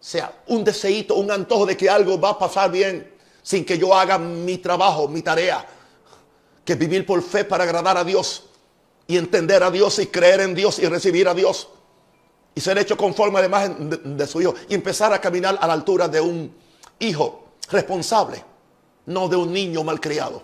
sea 0.00 0.42
un 0.48 0.64
deseito, 0.64 1.14
un 1.14 1.30
antojo 1.30 1.66
de 1.66 1.76
que 1.76 1.88
algo 1.88 2.20
va 2.20 2.30
a 2.30 2.38
pasar 2.38 2.70
bien 2.70 3.14
sin 3.42 3.64
que 3.64 3.78
yo 3.78 3.94
haga 3.94 4.18
mi 4.18 4.58
trabajo, 4.58 5.08
mi 5.08 5.22
tarea, 5.22 5.64
que 6.64 6.74
vivir 6.74 7.06
por 7.06 7.22
fe 7.22 7.44
para 7.44 7.64
agradar 7.64 7.96
a 7.96 8.04
Dios 8.04 8.44
y 9.06 9.16
entender 9.16 9.62
a 9.62 9.70
Dios 9.70 9.98
y 10.00 10.08
creer 10.08 10.40
en 10.40 10.54
Dios 10.54 10.78
y 10.78 10.86
recibir 10.86 11.28
a 11.28 11.34
Dios 11.34 11.68
y 12.54 12.60
ser 12.60 12.78
hecho 12.78 12.96
conforme 12.96 13.38
a 13.38 13.42
la 13.42 13.46
imagen 13.46 14.16
de, 14.16 14.26
su 14.26 14.40
hijo 14.40 14.54
y 14.68 14.74
empezar 14.74 15.12
a 15.12 15.20
caminar 15.20 15.58
a 15.60 15.66
la 15.66 15.72
altura 15.72 16.08
de 16.08 16.20
un 16.20 16.54
hijo 16.98 17.52
responsable, 17.70 18.44
no 19.06 19.28
de 19.28 19.36
un 19.36 19.52
niño 19.52 19.84
malcriado. 19.84 20.42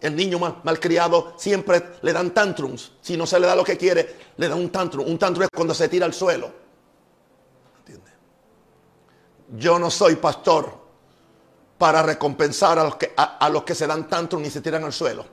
El 0.00 0.14
niño 0.14 0.38
mal, 0.38 0.60
malcriado 0.62 1.34
siempre 1.36 1.94
le 2.02 2.12
dan 2.12 2.32
tantrums. 2.32 2.92
Si 3.00 3.16
no 3.16 3.26
se 3.26 3.40
le 3.40 3.46
da 3.46 3.56
lo 3.56 3.64
que 3.64 3.76
quiere, 3.76 4.16
le 4.36 4.48
da 4.48 4.54
un 4.54 4.70
tantrum. 4.70 5.08
Un 5.08 5.18
tantrum 5.18 5.44
es 5.44 5.48
cuando 5.54 5.74
se 5.74 5.88
tira 5.88 6.06
al 6.06 6.14
suelo. 6.14 6.50
¿Entiende? 7.80 8.12
Yo 9.56 9.78
no 9.78 9.90
soy 9.90 10.16
pastor 10.16 10.72
para 11.78 12.02
recompensar 12.02 12.78
a 12.78 12.84
los, 12.84 12.96
que, 12.96 13.12
a, 13.16 13.38
a 13.38 13.48
los 13.48 13.64
que 13.64 13.74
se 13.74 13.86
dan 13.88 14.08
tantrum 14.08 14.44
y 14.44 14.50
se 14.50 14.60
tiran 14.60 14.84
al 14.84 14.92
suelo. 14.92 15.24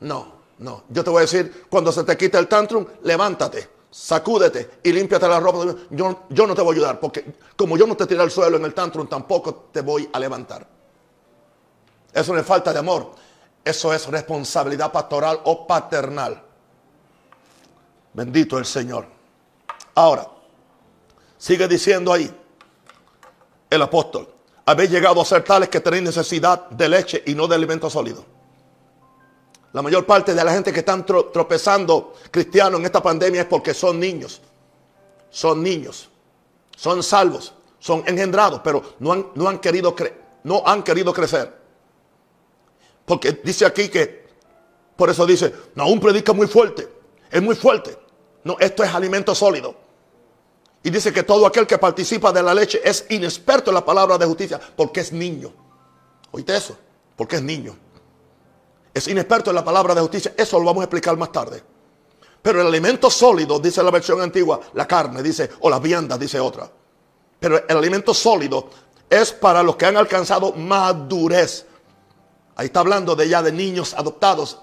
No, 0.00 0.32
no. 0.58 0.84
Yo 0.90 1.02
te 1.02 1.10
voy 1.10 1.18
a 1.18 1.22
decir, 1.22 1.64
cuando 1.70 1.90
se 1.90 2.04
te 2.04 2.16
quita 2.18 2.38
el 2.38 2.48
tantrum, 2.48 2.86
levántate, 3.02 3.75
sacúdete 3.90 4.78
y 4.82 4.92
límpiate 4.92 5.28
la 5.28 5.40
ropa. 5.40 5.74
Yo, 5.90 6.26
yo 6.28 6.46
no 6.46 6.54
te 6.54 6.62
voy 6.62 6.74
a 6.74 6.78
ayudar 6.78 7.00
porque 7.00 7.34
como 7.56 7.76
yo 7.76 7.86
no 7.86 7.96
te 7.96 8.06
tiré 8.06 8.22
al 8.22 8.30
suelo 8.30 8.56
en 8.56 8.64
el 8.64 8.74
tantrum, 8.74 9.06
tampoco 9.06 9.68
te 9.72 9.80
voy 9.80 10.08
a 10.12 10.18
levantar. 10.18 10.66
Eso 12.12 12.32
no 12.32 12.40
es 12.40 12.46
falta 12.46 12.72
de 12.72 12.78
amor. 12.78 13.12
Eso 13.64 13.92
es 13.92 14.06
responsabilidad 14.06 14.92
pastoral 14.92 15.40
o 15.44 15.66
paternal. 15.66 16.42
Bendito 18.12 18.58
el 18.58 18.64
Señor. 18.64 19.06
Ahora, 19.94 20.26
sigue 21.36 21.66
diciendo 21.66 22.12
ahí 22.12 22.34
el 23.68 23.82
apóstol. 23.82 24.28
Habéis 24.64 24.90
llegado 24.90 25.20
a 25.20 25.24
ser 25.24 25.44
tales 25.44 25.68
que 25.68 25.80
tenéis 25.80 26.02
necesidad 26.02 26.68
de 26.70 26.88
leche 26.88 27.22
y 27.26 27.34
no 27.34 27.46
de 27.46 27.54
alimento 27.54 27.90
sólido. 27.90 28.24
La 29.76 29.82
mayor 29.82 30.06
parte 30.06 30.32
de 30.32 30.42
la 30.42 30.52
gente 30.52 30.72
que 30.72 30.78
están 30.78 31.04
tro 31.04 31.26
tropezando 31.26 32.14
cristianos 32.30 32.80
en 32.80 32.86
esta 32.86 33.02
pandemia 33.02 33.42
es 33.42 33.46
porque 33.46 33.74
son 33.74 34.00
niños. 34.00 34.40
Son 35.28 35.62
niños. 35.62 36.08
Son 36.74 37.02
salvos. 37.02 37.52
Son 37.78 38.02
engendrados, 38.06 38.62
pero 38.64 38.82
no 39.00 39.12
han, 39.12 39.26
no 39.34 39.46
han, 39.46 39.58
querido, 39.58 39.94
no 40.44 40.62
han 40.64 40.82
querido 40.82 41.12
crecer. 41.12 41.54
Porque 43.04 43.32
dice 43.44 43.66
aquí 43.66 43.90
que, 43.90 44.26
por 44.96 45.10
eso 45.10 45.26
dice, 45.26 45.52
no, 45.74 45.82
aún 45.82 46.00
predica 46.00 46.32
muy 46.32 46.46
fuerte, 46.46 46.88
es 47.30 47.42
muy 47.42 47.54
fuerte. 47.54 47.98
No, 48.44 48.56
esto 48.58 48.82
es 48.82 48.94
alimento 48.94 49.34
sólido. 49.34 49.74
Y 50.82 50.88
dice 50.88 51.12
que 51.12 51.22
todo 51.22 51.44
aquel 51.44 51.66
que 51.66 51.76
participa 51.76 52.32
de 52.32 52.42
la 52.42 52.54
leche 52.54 52.80
es 52.82 53.04
inexperto 53.10 53.72
en 53.72 53.74
la 53.74 53.84
palabra 53.84 54.16
de 54.16 54.24
justicia 54.24 54.58
porque 54.74 55.00
es 55.00 55.12
niño. 55.12 55.52
¿Oíste 56.30 56.56
eso? 56.56 56.78
Porque 57.14 57.36
es 57.36 57.42
niño. 57.42 57.76
Es 58.96 59.08
inexperto 59.08 59.50
en 59.50 59.56
la 59.56 59.62
palabra 59.62 59.94
de 59.94 60.00
justicia. 60.00 60.32
Eso 60.38 60.58
lo 60.58 60.64
vamos 60.64 60.80
a 60.80 60.84
explicar 60.84 61.14
más 61.18 61.30
tarde. 61.30 61.62
Pero 62.40 62.62
el 62.62 62.66
alimento 62.66 63.10
sólido, 63.10 63.58
dice 63.58 63.82
la 63.82 63.90
versión 63.90 64.22
antigua, 64.22 64.58
la 64.72 64.88
carne, 64.88 65.22
dice, 65.22 65.50
o 65.60 65.68
las 65.68 65.82
viandas, 65.82 66.18
dice 66.18 66.40
otra. 66.40 66.66
Pero 67.38 67.68
el 67.68 67.76
alimento 67.76 68.14
sólido 68.14 68.70
es 69.10 69.34
para 69.34 69.62
los 69.62 69.76
que 69.76 69.84
han 69.84 69.98
alcanzado 69.98 70.52
madurez. 70.52 71.66
Ahí 72.56 72.68
está 72.68 72.80
hablando 72.80 73.14
de 73.14 73.28
ya 73.28 73.42
de 73.42 73.52
niños 73.52 73.92
adoptados, 73.92 74.60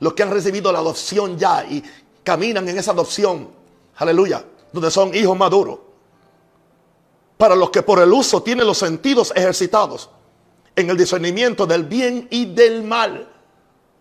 los 0.00 0.14
que 0.14 0.22
han 0.22 0.30
recibido 0.30 0.72
la 0.72 0.78
adopción 0.78 1.36
ya 1.36 1.62
y 1.66 1.84
caminan 2.24 2.66
en 2.70 2.78
esa 2.78 2.92
adopción. 2.92 3.50
Aleluya, 3.96 4.42
donde 4.72 4.90
son 4.90 5.14
hijos 5.14 5.36
maduros. 5.36 5.80
Para 7.36 7.54
los 7.54 7.68
que 7.68 7.82
por 7.82 7.98
el 7.98 8.10
uso 8.10 8.42
tienen 8.42 8.66
los 8.66 8.78
sentidos 8.78 9.34
ejercitados 9.36 10.08
en 10.74 10.88
el 10.88 10.96
discernimiento 10.96 11.66
del 11.66 11.84
bien 11.84 12.26
y 12.30 12.54
del 12.54 12.82
mal. 12.82 13.34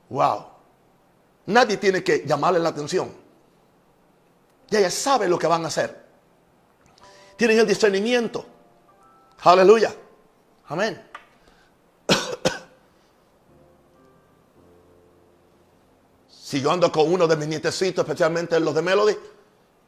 Wow. 0.10 0.46
Nadie 1.48 1.78
tiene 1.78 2.04
que 2.04 2.24
llamarle 2.26 2.60
la 2.60 2.70
atención. 2.70 3.12
Ya 4.70 4.80
ella 4.80 4.92
sabe 4.92 5.28
lo 5.28 5.38
que 5.38 5.48
van 5.48 5.64
a 5.64 5.68
hacer. 5.68 6.06
Tienen 7.38 7.60
el 7.60 7.68
discernimiento. 7.68 8.46
Aleluya. 9.44 9.94
Amén. 10.68 11.02
Si 16.30 16.62
yo 16.62 16.72
ando 16.72 16.92
con 16.92 17.12
uno 17.12 17.26
de 17.28 17.36
mis 17.36 17.48
nietecitos, 17.48 18.06
especialmente 18.06 18.60
los 18.60 18.76
de 18.76 18.84
Melody, 18.84 19.18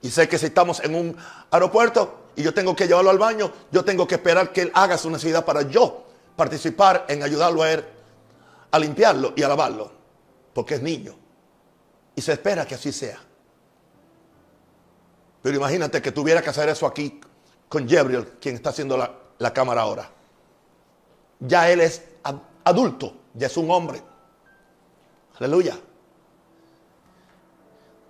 y 0.01 0.10
sé 0.10 0.27
que 0.27 0.39
si 0.39 0.47
estamos 0.47 0.80
en 0.80 0.95
un 0.95 1.15
aeropuerto 1.51 2.32
y 2.36 2.41
yo 2.41 2.51
tengo 2.51 2.75
que 2.75 2.88
llevarlo 2.88 3.12
al 3.12 3.19
baño, 3.19 3.51
yo 3.71 3.86
tengo 3.86 4.08
que 4.08 4.15
esperar 4.15 4.51
que 4.51 4.63
él 4.63 4.71
haga 4.73 4.97
su 4.97 5.08
necesidad 5.12 5.45
para 5.45 5.62
yo 5.62 6.03
participar 6.36 7.06
en 7.10 7.21
ayudarlo 7.21 7.62
a 7.62 7.71
él 7.71 7.86
a 8.71 8.80
limpiarlo 8.80 9.34
y 9.36 9.43
a 9.43 9.47
lavarlo, 9.47 9.91
porque 10.57 10.73
es 10.73 10.81
niño. 10.81 11.15
Y 12.15 12.21
se 12.23 12.33
espera 12.33 12.65
que 12.65 12.73
así 12.73 12.91
sea. 12.91 13.19
Pero 15.43 15.55
imagínate 15.55 16.01
que 16.01 16.11
tuviera 16.11 16.41
que 16.41 16.49
hacer 16.49 16.67
eso 16.67 16.87
aquí 16.87 17.21
con 17.69 17.85
Gabriel, 17.85 18.39
quien 18.41 18.55
está 18.55 18.71
haciendo 18.71 18.97
la, 18.97 19.13
la 19.37 19.53
cámara 19.53 19.83
ahora. 19.83 20.09
Ya 21.39 21.69
él 21.69 21.81
es 21.81 22.01
adulto, 22.63 23.13
ya 23.35 23.45
es 23.45 23.55
un 23.55 23.69
hombre. 23.69 24.01
Aleluya. 25.37 25.77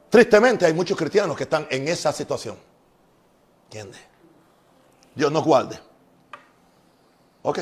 Tristemente 0.10 0.66
hay 0.66 0.74
muchos 0.74 0.98
cristianos 0.98 1.36
que 1.36 1.44
están 1.44 1.68
en 1.70 1.86
esa 1.90 2.14
situación. 2.14 2.56
¿Entiendes? 3.66 4.00
Dios 5.14 5.34
nos 5.34 5.44
guarde. 5.44 5.78
Ok. 7.42 7.60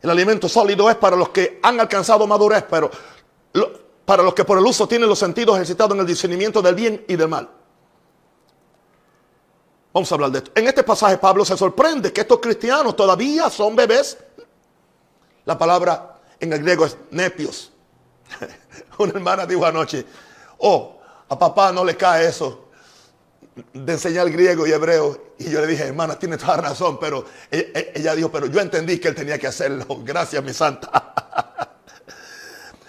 El 0.00 0.08
alimento 0.08 0.48
sólido 0.48 0.88
es 0.88 0.96
para 0.96 1.16
los 1.16 1.28
que 1.28 1.60
han 1.62 1.78
alcanzado 1.78 2.26
madurez, 2.26 2.64
pero 2.70 2.90
para 4.04 4.22
los 4.22 4.34
que 4.34 4.44
por 4.44 4.58
el 4.58 4.64
uso 4.64 4.86
tienen 4.86 5.08
los 5.08 5.18
sentidos 5.18 5.56
ejercitados 5.56 5.94
en 5.94 6.00
el 6.00 6.06
discernimiento 6.06 6.62
del 6.62 6.74
bien 6.74 7.04
y 7.08 7.16
del 7.16 7.28
mal. 7.28 7.48
Vamos 9.92 10.12
a 10.12 10.14
hablar 10.14 10.30
de 10.30 10.38
esto. 10.38 10.50
En 10.54 10.66
este 10.66 10.82
pasaje 10.82 11.18
Pablo 11.18 11.44
se 11.44 11.56
sorprende 11.56 12.12
que 12.12 12.20
estos 12.20 12.38
cristianos 12.38 12.94
todavía 12.94 13.48
son 13.50 13.74
bebés. 13.74 14.18
La 15.44 15.56
palabra 15.58 16.18
en 16.38 16.52
el 16.52 16.60
griego 16.60 16.84
es 16.84 16.96
nepios. 17.10 17.72
Una 18.98 19.12
hermana 19.12 19.46
dijo 19.46 19.64
anoche, 19.64 20.04
oh, 20.58 20.98
a 21.28 21.38
papá 21.38 21.72
no 21.72 21.84
le 21.84 21.96
cae 21.96 22.28
eso 22.28 22.66
de 23.72 23.92
enseñar 23.92 24.30
griego 24.30 24.66
y 24.66 24.72
hebreo. 24.72 25.34
Y 25.38 25.50
yo 25.50 25.60
le 25.60 25.66
dije, 25.66 25.84
hermana, 25.84 26.18
tiene 26.18 26.36
toda 26.36 26.56
razón, 26.58 26.98
pero 27.00 27.24
ella 27.50 28.14
dijo, 28.14 28.30
pero 28.30 28.46
yo 28.46 28.60
entendí 28.60 28.98
que 28.98 29.08
él 29.08 29.14
tenía 29.14 29.38
que 29.38 29.46
hacerlo. 29.46 29.86
Gracias, 30.04 30.42
mi 30.44 30.52
santa. 30.52 31.14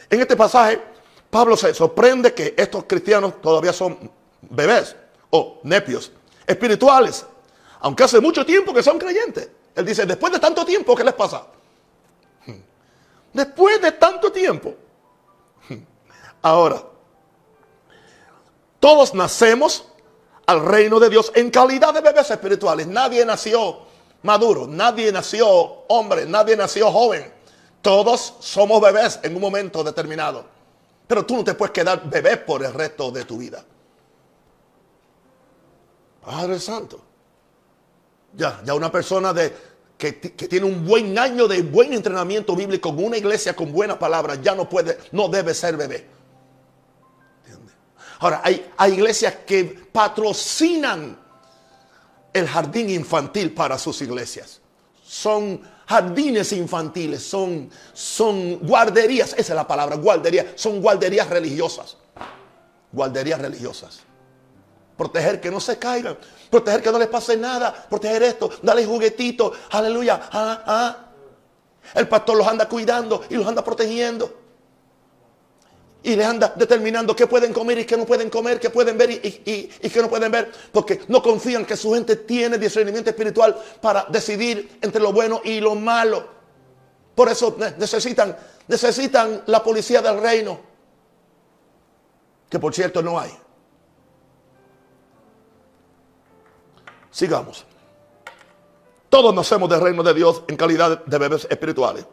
En 0.10 0.22
este 0.22 0.36
pasaje, 0.36 0.82
Pablo 1.30 1.58
se 1.58 1.74
sorprende 1.74 2.34
que 2.34 2.54
estos 2.58 2.86
cristianos 2.86 3.42
todavía 3.42 3.74
son 3.74 4.10
bebés 4.42 4.96
o 5.30 5.60
nepios 5.64 6.12
espirituales, 6.46 7.26
aunque 7.80 8.04
hace 8.04 8.20
mucho 8.20 8.46
tiempo 8.46 8.74
que 8.74 8.82
son 8.82 8.98
creyentes. 8.98 9.50
Él 9.76 9.86
dice, 9.86 10.06
después 10.06 10.32
de 10.34 10.40
tanto 10.40 10.66
tiempo, 10.66 10.96
¿qué 10.96 11.04
les 11.04 11.14
pasa? 11.14 11.46
Después 13.34 13.82
de 13.82 13.92
tanto 13.92 14.32
tiempo. 14.32 14.74
Ahora, 16.42 16.82
todos 18.80 19.14
nacemos 19.14 19.86
al 20.46 20.66
reino 20.66 21.00
de 21.00 21.10
Dios 21.10 21.32
en 21.36 21.52
calidad 21.52 21.94
de 21.94 22.02
bebés 22.02 22.32
espirituales. 22.32 22.88
Nadie 22.88 23.26
nació 23.26 23.80
maduro, 24.24 24.66
nadie 24.68 25.12
nació 25.12 25.48
hombre, 25.88 26.26
nadie 26.26 26.56
nació 26.56 26.92
joven. 26.92 27.37
Todos 27.82 28.36
somos 28.40 28.82
bebés 28.82 29.20
en 29.24 29.36
un 29.36 29.42
momento 29.42 29.84
determinado. 29.84 30.46
Pero 31.08 31.26
tú 31.26 31.38
no 31.38 31.44
te 31.44 31.54
puedes 31.54 31.72
quedar 31.72 32.10
bebé 32.10 32.38
por 32.38 32.64
el 32.64 32.74
resto 32.74 33.12
de 33.12 33.24
tu 33.24 33.38
vida. 33.38 33.64
Padre 36.26 36.60
Santo. 36.60 37.02
Ya, 38.34 38.62
ya 38.66 38.74
una 38.74 38.92
persona 38.92 39.34
que, 39.98 40.20
que, 40.20 40.48
tiene 40.48 40.66
un 40.66 40.86
buen 40.86 41.18
año 41.18 41.48
de 41.48 41.62
buen 41.62 41.94
entrenamiento 41.94 42.56
bíblico 42.56 42.90
en 42.90 43.06
una 43.06 43.18
iglesia 43.18 43.56
con 43.56 43.72
buenas 43.72 43.98
palabras, 43.98 44.40
ya 44.42 44.54
no 44.54 44.68
puede, 44.68 44.98
no 45.14 45.30
debe 45.30 45.54
ser 45.54 45.78
bebé. 45.78 46.06
Ahora, 48.20 48.42
hay, 48.44 48.70
hay 48.78 48.94
iglesias 48.94 49.36
que 49.46 49.64
patrocinan 49.92 51.18
el 52.34 52.48
jardín 52.48 52.90
infantil 52.90 53.54
para 53.54 53.78
sus 53.78 54.02
iglesias. 54.02 54.60
Son 55.04 55.62
jardines 55.88 56.52
infantiles, 56.54 57.24
son, 57.24 57.70
son 57.94 58.60
guarderías, 58.60 59.34
esa 59.34 59.54
es 59.54 59.56
la 59.56 59.68
palabra, 59.68 59.96
guardería, 59.96 60.54
son 60.56 60.82
guarderías 60.82 61.30
religiosas. 61.30 61.98
Guarderías 62.92 63.40
religiosas 63.42 64.02
proteger 64.98 65.40
que 65.40 65.52
no 65.52 65.60
se 65.60 65.78
caigan, 65.78 66.18
proteger 66.50 66.82
que 66.82 66.92
no 66.92 66.98
les 66.98 67.08
pase 67.08 67.38
nada, 67.38 67.72
proteger 67.88 68.24
esto, 68.24 68.50
darle 68.64 68.86
juguetitos, 68.86 69.56
aleluya. 69.70 70.28
Ah, 70.32 70.64
ah. 70.66 70.98
El 71.94 72.08
pastor 72.10 72.36
los 72.36 72.48
anda 72.48 72.68
cuidando 72.68 73.24
y 73.30 73.36
los 73.36 73.48
anda 73.48 73.64
protegiendo. 73.64 74.47
Y 76.08 76.16
les 76.16 76.26
anda 76.26 76.54
determinando 76.56 77.14
qué 77.14 77.28
pueden 77.28 77.52
comer 77.52 77.80
y 77.80 77.86
qué 77.86 77.98
no 77.98 78.06
pueden 78.06 78.30
comer, 78.30 78.62
qué 78.62 78.70
pueden 78.70 78.98
ver 78.98 79.12
y, 79.12 79.20
qué 79.68 80.02
no 80.02 80.08
pueden 80.08 80.32
ver. 80.32 80.50
Porque 80.72 81.02
no 81.10 81.22
confían 81.22 81.66
que 81.66 81.76
su 81.76 81.94
gente 81.94 82.16
tiene 82.16 82.58
discernimiento 82.58 83.10
espiritual 83.10 83.62
para 83.82 84.06
decidir 84.06 84.80
entre 84.82 85.02
lo 85.02 85.12
bueno 85.12 85.42
y 85.44 85.60
lo 85.60 85.76
malo. 85.76 86.26
Por 87.14 87.28
eso 87.28 87.58
necesitan, 87.78 88.38
necesitan 88.70 89.44
la 89.48 89.62
policía 89.62 90.02
del 90.02 90.22
reino. 90.22 90.62
Que 92.50 92.58
por 92.58 92.74
cierto 92.74 93.02
no 93.02 93.20
hay. 93.20 93.34
Sigamos. 97.12 97.66
Todos 99.10 99.36
nacemos 99.36 99.70
del 99.70 99.82
reino 99.82 100.04
de 100.04 100.14
Dios 100.14 100.44
en 100.48 100.56
calidad 100.56 101.04
de 101.04 101.18
bebés 101.18 101.46
espirituales. 101.50 102.06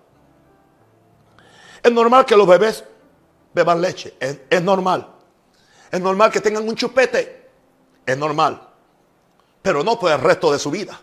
Es 1.80 1.92
normal 1.92 2.24
que 2.24 2.36
los 2.36 2.48
bebés 2.48 2.82
beban 3.54 3.80
leche. 3.80 4.14
Es, 4.20 4.62
normal. 4.62 5.08
Es 5.90 6.00
normal 6.00 6.30
que 6.30 6.40
tengan 6.40 6.68
un 6.68 6.74
chupete. 6.74 7.50
Es 8.04 8.18
normal. 8.18 8.68
Pero 9.62 9.82
no 9.82 9.98
por 9.98 10.12
el 10.12 10.20
resto 10.20 10.52
de 10.52 10.58
su 10.58 10.70
vida. 10.70 11.00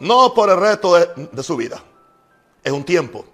No 0.00 0.34
por 0.34 0.50
el 0.50 0.58
resto 0.58 0.94
de, 0.94 1.42
su 1.42 1.56
vida. 1.56 1.82
Es 2.62 2.72
un 2.72 2.84
tiempo. 2.84 3.24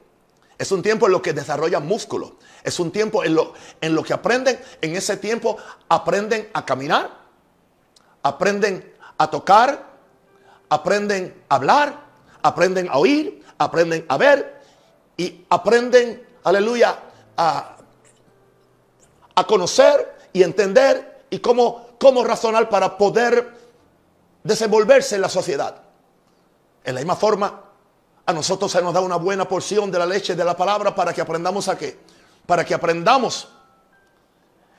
Es 0.56 0.70
un 0.70 0.82
tiempo 0.82 1.06
en 1.06 1.12
lo 1.12 1.22
que 1.22 1.32
desarrollan 1.32 1.86
músculos. 1.86 2.32
Es 2.62 2.78
un 2.78 2.92
tiempo 2.92 3.24
en 3.24 3.34
lo, 3.34 3.54
en 3.80 3.94
lo 3.94 4.02
que 4.02 4.12
aprenden. 4.12 4.60
En 4.80 4.94
ese 4.94 5.16
tiempo 5.16 5.56
aprenden 5.88 6.48
a 6.52 6.64
caminar. 6.64 7.10
Aprenden 8.22 8.94
a 9.18 9.30
tocar 9.30 9.94
aprenden 10.74 11.34
a 11.48 11.54
hablar, 11.54 12.04
aprenden 12.42 12.88
a 12.88 12.98
oír, 12.98 13.44
aprenden 13.58 14.04
a 14.08 14.16
ver 14.16 14.60
y 15.16 15.44
aprenden, 15.48 16.26
aleluya, 16.42 16.98
a, 17.36 17.73
a 19.34 19.46
conocer 19.46 20.16
y 20.32 20.42
entender 20.42 21.26
y 21.30 21.38
cómo, 21.38 21.88
cómo 21.98 22.24
razonar 22.24 22.68
para 22.68 22.96
poder 22.96 23.52
desenvolverse 24.42 25.16
en 25.16 25.20
la 25.20 25.28
sociedad. 25.28 25.82
En 26.84 26.94
la 26.94 27.00
misma 27.00 27.16
forma, 27.16 27.62
a 28.26 28.32
nosotros 28.32 28.70
se 28.70 28.82
nos 28.82 28.94
da 28.94 29.00
una 29.00 29.16
buena 29.16 29.48
porción 29.48 29.90
de 29.90 29.98
la 29.98 30.06
leche 30.06 30.34
de 30.34 30.44
la 30.44 30.56
palabra 30.56 30.94
para 30.94 31.12
que 31.12 31.20
aprendamos 31.20 31.68
a 31.68 31.76
qué? 31.76 31.98
Para 32.46 32.64
que 32.64 32.74
aprendamos. 32.74 33.48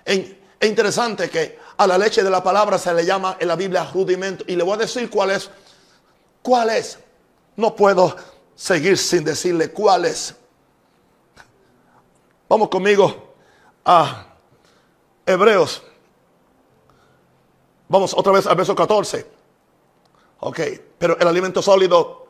es 0.05 0.35
interesante 0.61 1.29
que 1.29 1.59
a 1.77 1.87
la 1.87 1.97
leche 1.97 2.23
de 2.23 2.29
la 2.29 2.41
palabra 2.41 2.77
se 2.77 2.93
le 2.93 3.05
llama 3.05 3.37
en 3.39 3.47
la 3.47 3.55
Biblia 3.55 3.89
rudimento. 3.93 4.43
Y 4.47 4.55
le 4.55 4.63
voy 4.63 4.75
a 4.75 4.77
decir 4.77 5.09
cuál 5.09 5.31
es 5.31 5.49
¿Cuál 6.45 6.69
es? 6.69 6.99
No 7.55 7.75
puedo 7.75 8.15
seguir 8.55 8.99
sin 8.99 9.23
decirle 9.23 9.71
cuál 9.71 10.05
es. 10.05 10.35
Vamos 12.47 12.69
conmigo 12.69 13.33
a 13.83 14.24
Hebreos. 15.25 15.83
Vamos 17.88 18.13
otra 18.15 18.33
vez 18.33 18.47
al 18.47 18.55
verso 18.55 18.75
14. 18.75 19.25
Ok, 20.39 20.59
pero 20.97 21.17
el 21.17 21.27
alimento 21.27 21.61
sólido 21.61 22.27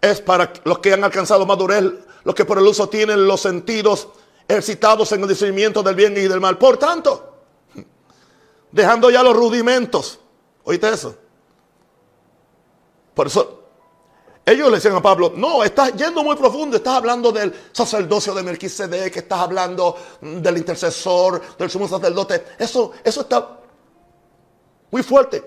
es 0.00 0.20
para 0.20 0.52
los 0.64 0.78
que 0.78 0.92
han 0.92 1.02
alcanzado 1.02 1.46
madurez, 1.46 1.84
los 2.24 2.34
que 2.34 2.44
por 2.44 2.58
el 2.58 2.66
uso 2.66 2.88
tienen 2.88 3.26
los 3.26 3.40
sentidos 3.40 4.08
excitados 4.46 5.12
en 5.12 5.22
el 5.22 5.28
discernimiento 5.28 5.82
del 5.82 5.94
bien 5.94 6.16
y 6.16 6.28
del 6.28 6.40
mal. 6.40 6.58
Por 6.58 6.76
tanto, 6.76 7.36
dejando 8.70 9.10
ya 9.10 9.22
los 9.22 9.36
rudimentos. 9.36 10.20
¿Oíste 10.64 10.88
eso? 10.88 11.16
Por 13.14 13.26
eso, 13.26 13.57
ellos 14.50 14.68
le 14.68 14.76
decían 14.76 14.94
a 14.94 15.02
Pablo, 15.02 15.32
no, 15.34 15.62
estás 15.62 15.94
yendo 15.94 16.22
muy 16.22 16.36
profundo, 16.36 16.76
estás 16.76 16.94
hablando 16.94 17.32
del 17.32 17.52
sacerdocio 17.72 18.34
de 18.34 18.42
Melquisedec, 18.42 19.16
estás 19.16 19.40
hablando 19.40 19.96
del 20.20 20.56
intercesor, 20.56 21.56
del 21.56 21.70
sumo 21.70 21.88
sacerdote. 21.88 22.44
Eso, 22.58 22.92
eso 23.02 23.20
está 23.22 23.58
muy 24.90 25.02
fuerte. 25.02 25.44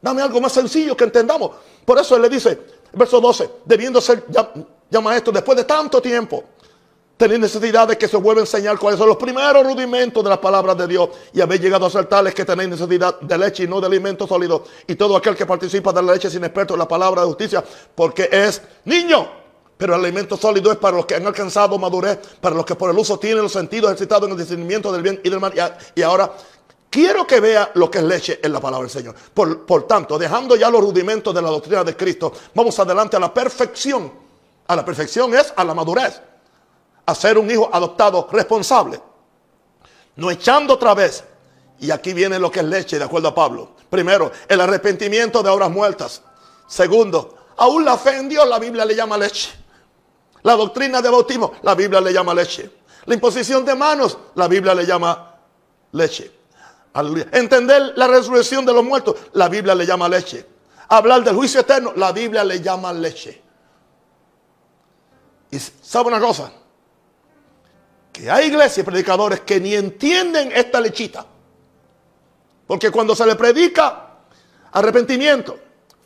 Dame 0.00 0.22
algo 0.22 0.40
más 0.40 0.52
sencillo 0.52 0.96
que 0.96 1.04
entendamos. 1.04 1.52
Por 1.84 1.98
eso 1.98 2.16
él 2.16 2.22
le 2.22 2.28
dice, 2.28 2.58
verso 2.92 3.20
12, 3.20 3.50
debiendo 3.64 4.00
ser 4.00 4.24
ya, 4.28 4.52
ya 4.88 5.00
maestro 5.00 5.32
después 5.32 5.56
de 5.56 5.64
tanto 5.64 6.00
tiempo 6.00 6.44
Tenéis 7.20 7.38
necesidad 7.38 7.86
de 7.86 7.98
que 7.98 8.08
se 8.08 8.16
vuelva 8.16 8.40
a 8.40 8.44
enseñar 8.44 8.78
cuáles 8.78 8.98
son 8.98 9.06
los 9.06 9.18
primeros 9.18 9.62
rudimentos 9.62 10.24
de 10.24 10.30
las 10.30 10.38
palabras 10.38 10.74
de 10.78 10.86
Dios. 10.86 11.10
Y 11.34 11.42
habéis 11.42 11.60
llegado 11.60 11.84
a 11.84 11.90
ser 11.90 12.06
tales 12.06 12.32
que 12.34 12.46
tenéis 12.46 12.70
necesidad 12.70 13.20
de 13.20 13.36
leche 13.36 13.64
y 13.64 13.68
no 13.68 13.78
de 13.78 13.88
alimento 13.88 14.26
sólido. 14.26 14.64
Y 14.86 14.94
todo 14.94 15.14
aquel 15.18 15.36
que 15.36 15.44
participa 15.44 15.92
de 15.92 16.02
la 16.02 16.14
leche 16.14 16.30
sin 16.30 16.42
experto 16.44 16.72
en 16.72 16.78
la 16.78 16.88
palabra 16.88 17.20
de 17.20 17.26
justicia, 17.26 17.62
porque 17.94 18.30
es 18.32 18.62
niño. 18.86 19.28
Pero 19.76 19.96
el 19.96 20.02
alimento 20.02 20.38
sólido 20.38 20.72
es 20.72 20.78
para 20.78 20.96
los 20.96 21.04
que 21.04 21.16
han 21.16 21.26
alcanzado 21.26 21.78
madurez, 21.78 22.20
para 22.40 22.56
los 22.56 22.64
que 22.64 22.74
por 22.74 22.88
el 22.88 22.96
uso 22.96 23.18
tienen 23.18 23.42
los 23.42 23.52
sentidos 23.52 23.90
ejercitados 23.90 24.24
en 24.24 24.32
el 24.32 24.38
discernimiento 24.38 24.90
del 24.90 25.02
bien 25.02 25.20
y 25.22 25.28
del 25.28 25.40
mal. 25.40 25.52
Y 25.94 26.00
ahora 26.00 26.32
quiero 26.88 27.26
que 27.26 27.38
vea 27.38 27.70
lo 27.74 27.90
que 27.90 27.98
es 27.98 28.04
leche 28.04 28.40
en 28.42 28.50
la 28.50 28.60
palabra 28.60 28.88
del 28.88 28.90
Señor. 28.90 29.14
Por 29.34 29.86
tanto, 29.86 30.18
dejando 30.18 30.56
ya 30.56 30.70
los 30.70 30.80
rudimentos 30.80 31.34
de 31.34 31.42
la 31.42 31.50
doctrina 31.50 31.84
de 31.84 31.94
Cristo, 31.94 32.32
vamos 32.54 32.78
adelante 32.78 33.18
a 33.18 33.20
la 33.20 33.34
perfección. 33.34 34.10
A 34.68 34.74
la 34.74 34.86
perfección 34.86 35.34
es 35.34 35.52
a 35.54 35.62
la 35.64 35.74
madurez 35.74 36.29
a 37.06 37.14
ser 37.14 37.38
un 37.38 37.50
hijo 37.50 37.68
adoptado 37.72 38.28
responsable. 38.30 39.00
No 40.16 40.30
echando 40.30 40.74
otra 40.74 40.94
vez. 40.94 41.24
Y 41.78 41.90
aquí 41.90 42.12
viene 42.12 42.38
lo 42.38 42.50
que 42.50 42.60
es 42.60 42.66
leche, 42.66 42.98
de 42.98 43.04
acuerdo 43.04 43.28
a 43.28 43.34
Pablo. 43.34 43.70
Primero, 43.88 44.30
el 44.48 44.60
arrepentimiento 44.60 45.42
de 45.42 45.48
obras 45.48 45.70
muertas. 45.70 46.22
Segundo, 46.66 47.36
aún 47.56 47.84
la 47.84 47.96
fe 47.96 48.18
en 48.18 48.28
Dios, 48.28 48.46
la 48.46 48.58
Biblia 48.58 48.84
le 48.84 48.94
llama 48.94 49.16
leche. 49.16 49.50
La 50.42 50.54
doctrina 50.54 51.02
de 51.02 51.10
bautismo, 51.10 51.52
la 51.62 51.74
Biblia 51.74 52.00
le 52.00 52.12
llama 52.12 52.34
leche. 52.34 52.70
La 53.06 53.14
imposición 53.14 53.64
de 53.64 53.74
manos, 53.74 54.18
la 54.34 54.46
Biblia 54.46 54.74
le 54.74 54.86
llama 54.86 55.36
leche. 55.92 56.38
Entender 57.32 57.92
la 57.96 58.06
resurrección 58.06 58.64
de 58.66 58.72
los 58.72 58.84
muertos, 58.84 59.16
la 59.32 59.48
Biblia 59.48 59.74
le 59.74 59.86
llama 59.86 60.08
leche. 60.08 60.46
Hablar 60.88 61.22
del 61.22 61.36
juicio 61.36 61.60
eterno, 61.60 61.92
la 61.96 62.12
Biblia 62.12 62.44
le 62.44 62.60
llama 62.60 62.92
leche. 62.92 63.42
Y 65.50 65.58
sabe 65.58 66.08
una 66.08 66.20
cosa, 66.20 66.52
que 68.20 68.30
hay 68.30 68.48
iglesias 68.48 68.78
y 68.78 68.82
predicadores 68.82 69.40
que 69.40 69.58
ni 69.58 69.74
entienden 69.74 70.52
esta 70.52 70.78
lechita. 70.78 71.24
Porque 72.66 72.90
cuando 72.90 73.16
se 73.16 73.24
le 73.24 73.34
predica 73.34 74.10
arrepentimiento, 74.72 75.58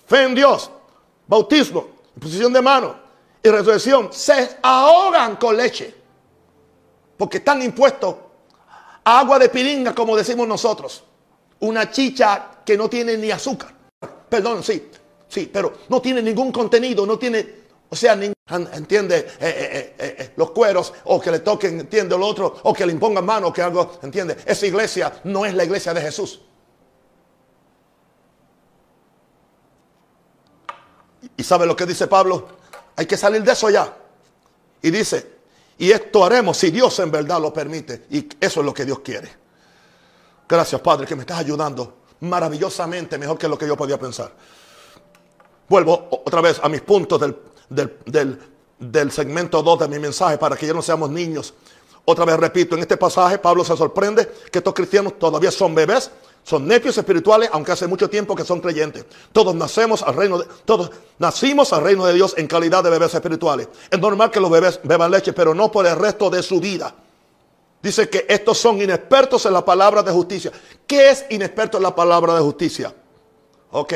fe 0.07 0.23
en 0.23 0.35
Dios, 0.35 0.71
bautismo, 1.27 1.89
imposición 2.15 2.53
de 2.53 2.63
mano 2.63 2.97
y 3.43 3.49
resurrección, 3.49 4.13
se 4.13 4.59
ahogan 4.63 5.37
con 5.37 5.57
leche. 5.57 5.93
Porque 7.17 7.39
están 7.39 7.61
impuestos 7.63 8.15
agua 9.03 9.39
de 9.41 9.49
piringa, 9.49 9.93
como 9.93 10.17
decimos 10.17 10.47
nosotros. 10.47 11.03
Una 11.61 11.91
chicha 11.91 12.61
que 12.65 12.77
no 12.77 12.89
tiene 12.89 13.17
ni 13.17 13.33
azúcar. 13.33 13.75
Perdón, 14.29 14.63
sí, 14.63 14.89
sí, 15.29 15.51
pero 15.53 15.79
no 15.89 16.01
tiene 16.01 16.23
ningún 16.23 16.53
contenido, 16.53 17.05
no 17.07 17.19
tiene 17.19 17.64
o 17.95 17.97
sea, 17.97 18.15
entiende 18.15 19.19
eh, 19.19 19.25
eh, 19.39 19.95
eh, 19.97 20.33
los 20.35 20.51
cueros 20.51 20.93
o 21.05 21.21
que 21.21 21.31
le 21.31 21.39
toquen, 21.39 21.79
entiende 21.79 22.19
lo 22.19 22.27
otro, 22.27 22.57
o 22.65 22.75
que 22.75 22.85
le 22.85 22.93
impongan 22.93 23.25
mano, 23.25 23.47
o 23.47 23.53
que 23.53 23.63
algo, 23.63 24.01
entiende. 24.03 24.37
Esa 24.45 24.67
iglesia 24.67 25.21
no 25.23 25.47
es 25.47 25.55
la 25.55 25.63
iglesia 25.63 25.95
de 25.95 26.01
Jesús. 26.01 26.41
¿Y 31.37 31.45
sabe 31.45 31.67
lo 31.67 31.77
que 31.77 31.87
dice 31.87 32.09
Pablo? 32.09 32.49
Hay 32.97 33.07
que 33.07 33.17
salir 33.17 33.45
de 33.45 33.53
eso 33.53 33.71
ya. 33.71 33.97
Y 34.83 34.91
dice, 34.91 35.35
y 35.79 35.93
esto 35.93 36.25
haremos 36.25 36.57
si 36.57 36.73
Dios 36.73 36.99
en 36.99 37.13
verdad 37.13 37.41
lo 37.41 37.53
permite. 37.53 38.07
Y 38.11 38.29
eso 38.41 38.59
es 38.59 38.67
lo 38.67 38.75
que 38.75 38.85
Dios 38.85 38.99
quiere. 39.05 39.31
Gracias 40.49 40.81
Padre 40.81 41.07
que 41.07 41.15
me 41.15 41.23
estás 41.23 41.39
ayudando 41.39 41.99
maravillosamente 42.21 43.19
mejor 43.19 43.39
que 43.39 43.47
lo 43.47 43.57
que 43.57 43.69
yo 43.69 43.77
podía 43.77 44.01
pensar. 44.01 44.33
Vuelvo 45.69 46.09
otra 46.11 46.41
vez 46.41 46.59
a 46.61 46.69
mis 46.69 46.83
puntos 46.83 47.21
del 47.21 47.54
del, 47.69 49.11
segmento 49.11 49.63
2 49.63 49.81
de 49.81 49.89
mi 49.89 49.99
mensaje 49.99 50.39
para 50.39 50.57
que 50.57 50.67
ya 50.67 50.75
no 50.75 50.83
seamos 50.83 51.11
niños. 51.11 51.55
Otra 52.05 52.25
vez 52.25 52.37
repito, 52.37 52.75
en 52.75 52.83
este 52.83 52.97
pasaje 52.97 53.39
Pablo 53.39 53.65
se 53.65 53.77
sorprende 53.77 54.31
que 54.51 54.59
estos 54.59 54.75
cristianos 54.75 55.19
todavía 55.19 55.51
son 55.51 55.75
bebés, 55.75 56.11
son 56.43 56.69
nepios 56.69 56.99
espirituales, 56.99 57.49
aunque 57.53 57.73
hace 57.73 57.87
mucho 57.87 58.11
tiempo 58.11 58.35
que 58.35 58.45
son 58.45 58.61
creyentes. 58.61 59.07
Todos 59.33 59.55
nacemos 59.55 60.03
al 60.03 60.15
reino 60.15 60.39
de, 60.39 60.47
todos 60.67 60.91
nacimos 61.19 61.73
al 61.73 61.83
reino 61.83 62.05
de 62.05 62.13
Dios 62.13 62.35
en 62.37 62.47
calidad 62.47 62.85
de 62.85 62.91
bebés 62.91 63.15
espirituales. 63.15 63.69
Es 63.91 63.99
normal 63.99 64.31
que 64.31 64.41
los 64.41 64.51
bebés 64.51 64.79
beban 64.83 65.11
leche, 65.11 65.33
pero 65.33 65.55
no 65.55 65.73
por 65.73 65.87
el 65.87 65.97
resto 65.97 66.29
de 66.29 66.43
su 66.43 66.61
vida. 66.61 66.95
Dice 67.83 68.09
que 68.09 68.27
estos 68.29 68.59
son 68.59 68.81
inexpertos 68.81 69.45
en 69.47 69.55
la 69.55 69.65
palabra 69.65 70.03
de 70.03 70.11
justicia. 70.11 70.51
¿Qué 70.87 71.11
es 71.11 71.25
inexperto 71.31 71.79
en 71.79 71.83
la 71.83 71.95
palabra 71.95 72.35
de 72.35 72.41
justicia? 72.41 72.95
Ok. 73.73 73.95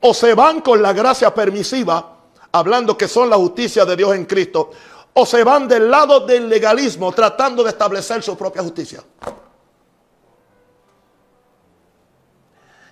O 0.00 0.14
se 0.14 0.34
van 0.34 0.60
con 0.60 0.80
la 0.80 0.92
gracia 0.92 1.32
permisiva 1.32 2.19
hablando 2.52 2.96
que 2.96 3.08
son 3.08 3.30
la 3.30 3.36
justicia 3.36 3.84
de 3.84 3.96
Dios 3.96 4.14
en 4.14 4.24
Cristo, 4.24 4.70
o 5.12 5.26
se 5.26 5.42
van 5.44 5.66
del 5.66 5.90
lado 5.90 6.20
del 6.20 6.48
legalismo 6.48 7.12
tratando 7.12 7.62
de 7.62 7.70
establecer 7.70 8.22
su 8.22 8.36
propia 8.36 8.62
justicia. 8.62 9.02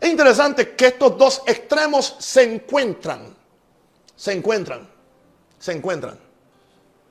Es 0.00 0.08
interesante 0.08 0.74
que 0.76 0.86
estos 0.86 1.18
dos 1.18 1.42
extremos 1.46 2.16
se 2.18 2.42
encuentran, 2.42 3.34
se 4.14 4.32
encuentran, 4.32 4.88
se 5.58 5.72
encuentran. 5.72 6.18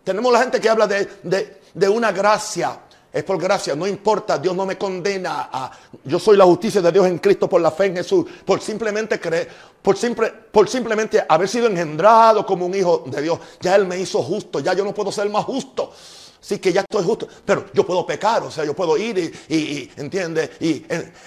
Tenemos 0.03 0.31
la 0.31 0.39
gente 0.39 0.61
que 0.61 0.69
habla 0.69 0.87
de, 0.87 1.89
una 1.89 2.13
gracia 2.13 2.79
Es 3.11 3.23
por 3.23 3.41
gracia, 3.41 3.75
no 3.75 3.87
importa, 3.87 4.37
Dios 4.37 4.55
no 4.55 4.65
me 4.65 4.77
condena 4.77 5.49
a... 5.51 5.71
Yo 6.03 6.19
soy 6.19 6.35
la 6.37 6.43
justicia 6.43 6.81
de 6.81 6.91
Dios 6.91 7.07
en 7.07 7.19
Cristo 7.19 7.49
por 7.49 7.61
la 7.61 7.71
fe 7.71 7.85
en 7.85 7.95
Jesús, 7.95 8.25
por 8.45 8.61
simplemente 8.61 9.19
creer, 9.19 9.49
por, 9.81 9.97
simple, 9.97 10.31
por 10.51 10.67
simplemente 10.67 11.23
haber 11.27 11.47
sido 11.47 11.67
engendrado 11.67 12.45
como 12.45 12.65
un 12.65 12.75
hijo 12.75 13.05
de 13.07 13.21
Dios. 13.21 13.39
Ya 13.61 13.75
Él 13.75 13.87
me 13.87 13.97
hizo 13.97 14.21
justo, 14.21 14.59
ya 14.59 14.73
yo 14.73 14.83
no 14.83 14.93
puedo 14.93 15.11
ser 15.11 15.29
más 15.29 15.45
justo. 15.45 15.91
Sí 16.39 16.59
que 16.59 16.71
ya 16.71 16.81
estoy 16.81 17.03
justo, 17.03 17.27
pero 17.43 17.65
yo 17.73 17.85
puedo 17.85 18.05
pecar, 18.05 18.43
o 18.43 18.51
sea, 18.51 18.63
yo 18.63 18.75
puedo 18.75 18.95
ir 18.95 19.17
y, 19.17 19.55
y, 19.55 19.91
¿entiende? 19.97 20.51
Y 20.59 20.85